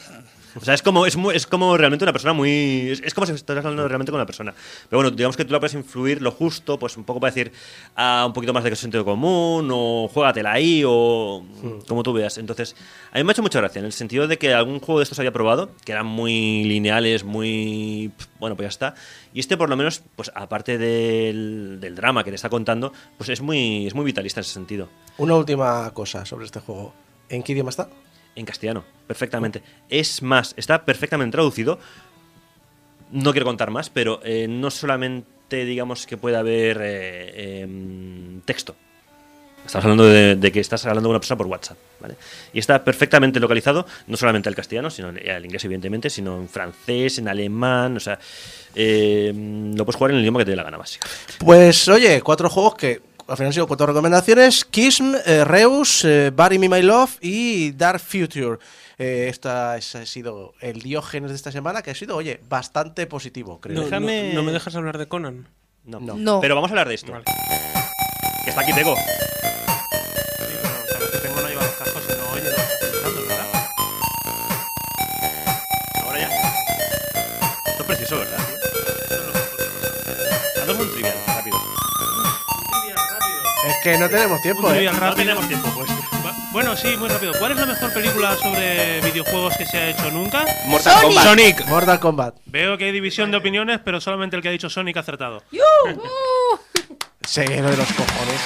[0.56, 2.90] O sea, es como, es, muy- es como realmente una persona muy.
[2.92, 4.54] Es, es como si estuvieras hablando realmente con una persona.
[4.90, 7.52] Pero bueno, digamos que tú la puedes influir lo justo, pues un poco para decir
[7.96, 11.44] ah, un poquito más de sentido común, o juégatela ahí, o
[11.88, 12.38] como tú veas.
[12.38, 12.76] Entonces,
[13.12, 15.04] a mí me ha hecho mucha gracia, en el sentido de que algún juego de
[15.04, 18.12] estos había probado, que eran muy lineales, muy.
[18.40, 18.96] Bueno, pues ya está.
[19.34, 23.30] Y este, por lo menos, pues aparte del, del drama que te está contando, pues
[23.30, 24.90] es muy, es muy vitalista en ese sentido.
[25.18, 26.94] Una última cosa sobre este juego.
[27.30, 27.90] ¿En qué idioma está?
[28.35, 29.61] En castellano, perfectamente.
[29.89, 31.80] Es más, está perfectamente traducido.
[33.11, 38.76] No quiero contar más, pero eh, no solamente digamos que puede haber eh, em, texto.
[39.65, 42.15] Estamos hablando de, que estás hablando con una persona por WhatsApp, ¿vale?
[42.51, 47.18] Y está perfectamente localizado, no solamente al castellano, sino al inglés, evidentemente, sino en francés,
[47.18, 48.19] en alemán, o sea,
[48.76, 51.35] eh, lo puedes jugar en el idioma que te dé la gana, básicamente.
[51.39, 54.66] Pues oye, cuatro juegos que al final han sido cuatro recomendaciones.
[54.66, 58.58] Kism, eh, Reus, eh, Bury Me My Love y Dark Future.
[58.98, 63.60] Eh, esta ha sido el Diógenes de esta semana, que ha sido, oye, bastante positivo,
[63.60, 63.76] creo.
[63.90, 65.48] No, no- no me dejas hablar de Conan?
[65.86, 66.00] No.
[66.00, 66.40] No.
[66.41, 67.12] Pero vamos a hablar de esto.
[68.44, 68.95] Que está aquí Tego.
[71.22, 73.48] Tengo no lleva los cascos y no oye lo que está escuchando, ¿verdad?
[76.06, 76.30] Ahora ya.
[77.66, 78.40] Esto es precioso, ¿verdad?
[83.65, 84.90] Es que no tenemos tiempo, ¿eh?
[84.91, 85.90] No tenemos tiempo, pues.
[86.52, 87.34] Bueno, sí, muy rápido.
[87.40, 90.45] ¿Cuál es la mejor película sobre videojuegos que se ha hecho nunca?
[90.65, 91.07] Mortal Sonic.
[91.07, 91.23] Kombat.
[91.23, 91.65] Sonic.
[91.68, 92.35] Mortal Kombat.
[92.45, 95.41] Veo que hay división de opiniones, pero solamente el que ha dicho Sonic ha acertado.
[97.26, 98.41] Sí, lo de los cojones.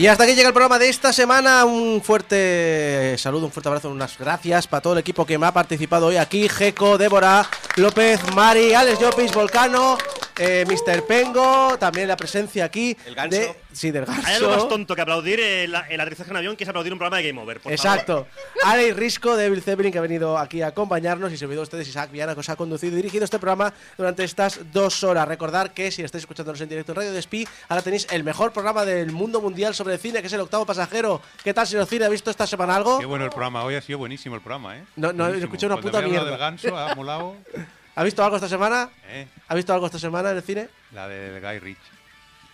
[0.00, 1.66] Y hasta aquí llega el programa de esta semana.
[1.66, 5.52] Un fuerte saludo, un fuerte abrazo, unas gracias para todo el equipo que me ha
[5.52, 6.48] participado hoy aquí.
[6.48, 7.46] Jeco, Débora,
[7.76, 9.98] López, Mari, Alex Llopis, Volcano,
[10.40, 11.04] eh, Mr.
[11.06, 12.96] Pengo, también la presencia aquí.
[13.06, 13.36] El ganso.
[13.38, 14.26] de- sí, del ganso.
[14.26, 16.98] Hay algo más tonto que aplaudir el, el aterrizaje en avión que es aplaudir un
[16.98, 17.60] programa de Game Over.
[17.60, 18.26] por Exacto.
[18.64, 21.86] Ale Risco de Bill Zeppelin, que ha venido aquí a acompañarnos, y se olvidó ustedes
[21.88, 25.28] Isaac Viana, que os ha conducido y dirigido este programa durante estas dos horas.
[25.28, 28.84] Recordar que si estáis escuchándonos en directo en Radio Despí, ahora tenéis el mejor programa
[28.84, 31.20] del mundo mundial sobre cine, que es el octavo pasajero.
[31.44, 32.06] ¿Qué tal, señor Cine?
[32.06, 32.98] ¿Ha visto esta semana algo?
[32.98, 33.62] Qué bueno el programa.
[33.64, 34.84] Hoy ha sido buenísimo el programa, ¿eh?
[34.96, 36.30] No, no, escuché una Cuando puta mierda.
[36.30, 37.36] del ganso, ha molado.
[38.00, 38.88] ¿Ha visto algo esta semana?
[39.10, 39.28] ¿Eh?
[39.46, 40.70] ¿Ha visto algo esta semana en el cine?
[40.92, 41.78] La del Guy Rich.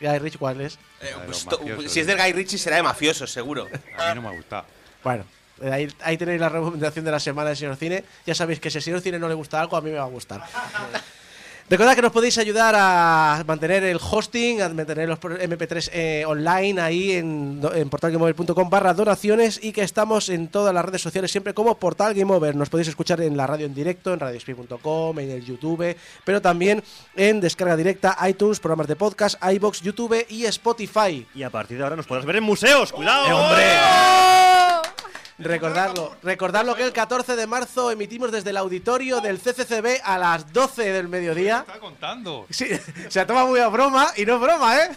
[0.00, 0.76] Guy Rich, ¿cuál es?
[1.00, 1.46] Eh, pues
[1.86, 3.68] si es del Guy Ritchie será de mafiosos, seguro.
[3.96, 4.64] A mí no me ha gustado.
[5.04, 5.24] Bueno,
[5.70, 8.02] ahí, ahí tenéis la recomendación de la semana del señor Cine.
[8.26, 10.02] Ya sabéis que si al señor Cine no le gusta algo, a mí me va
[10.02, 10.42] a gustar.
[11.68, 16.24] Recordad que nos podéis ayudar a mantener el hosting, a mantener los pro- MP3 eh,
[16.24, 21.32] online ahí en, en portalgameover.com barra donaciones y que estamos en todas las redes sociales
[21.32, 22.54] siempre como Portal Game Over.
[22.54, 26.84] Nos podéis escuchar en la radio en directo, en radiospeed.com, en el YouTube, pero también
[27.16, 31.26] en descarga directa, iTunes, programas de podcast, iBox, YouTube y Spotify.
[31.34, 32.92] Y a partir de ahora nos podrás ver en museos.
[32.92, 33.26] ¡Cuidado!
[33.26, 34.75] ¡Eh, hombre!
[35.38, 40.50] Recordarlo, recordarlo que el 14 de marzo emitimos desde el auditorio del CCCB a las
[40.52, 41.64] 12 del mediodía.
[41.66, 42.46] Está contando.
[42.48, 42.68] Sí,
[43.08, 44.90] se toma muy a broma y no es broma, ¿eh?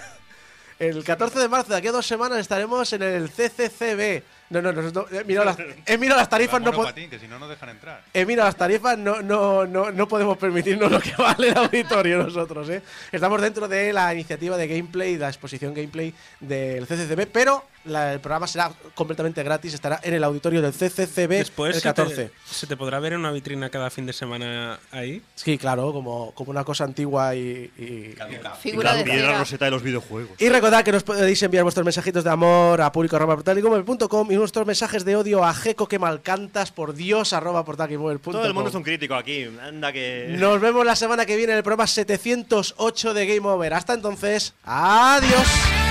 [0.79, 4.23] El 14 de marzo, de aquí a dos semanas, estaremos en el CCCB.
[4.49, 7.27] No, no, no, no, he mirado las, he mirado las tarifas, no, monopatín, que si
[7.27, 8.01] no, no dejan entrar.
[8.13, 12.23] he mirado las tarifas, no, no, no, no podemos permitirnos lo que vale el auditorio
[12.23, 12.81] nosotros, ¿eh?
[13.11, 18.19] Estamos dentro de la iniciativa de gameplay, la exposición gameplay del CCCB, pero la- el
[18.19, 22.31] programa será completamente gratis, estará en el auditorio del CCCB Después el se te- 14.
[22.49, 25.21] Se, te podrá ver en una vitrina cada fin de semana ahí.
[25.35, 27.71] Sí, claro, como, como una cosa antigua y...
[27.77, 28.15] y-
[28.61, 30.39] Figura de la roseta de los videojuegos.
[30.41, 34.35] Y recordad que nos podéis enviar vuestros mensajitos de amor a público arroba portalgameover.com y
[34.35, 37.63] nuestros mensajes de odio a Jeco que malcantas por Dios arroba.
[37.69, 39.45] Todo el mundo es un crítico aquí.
[39.61, 40.35] Anda que.
[40.37, 43.73] Nos vemos la semana que viene en el programa 708 de Game Over.
[43.73, 45.88] Hasta entonces, adiós.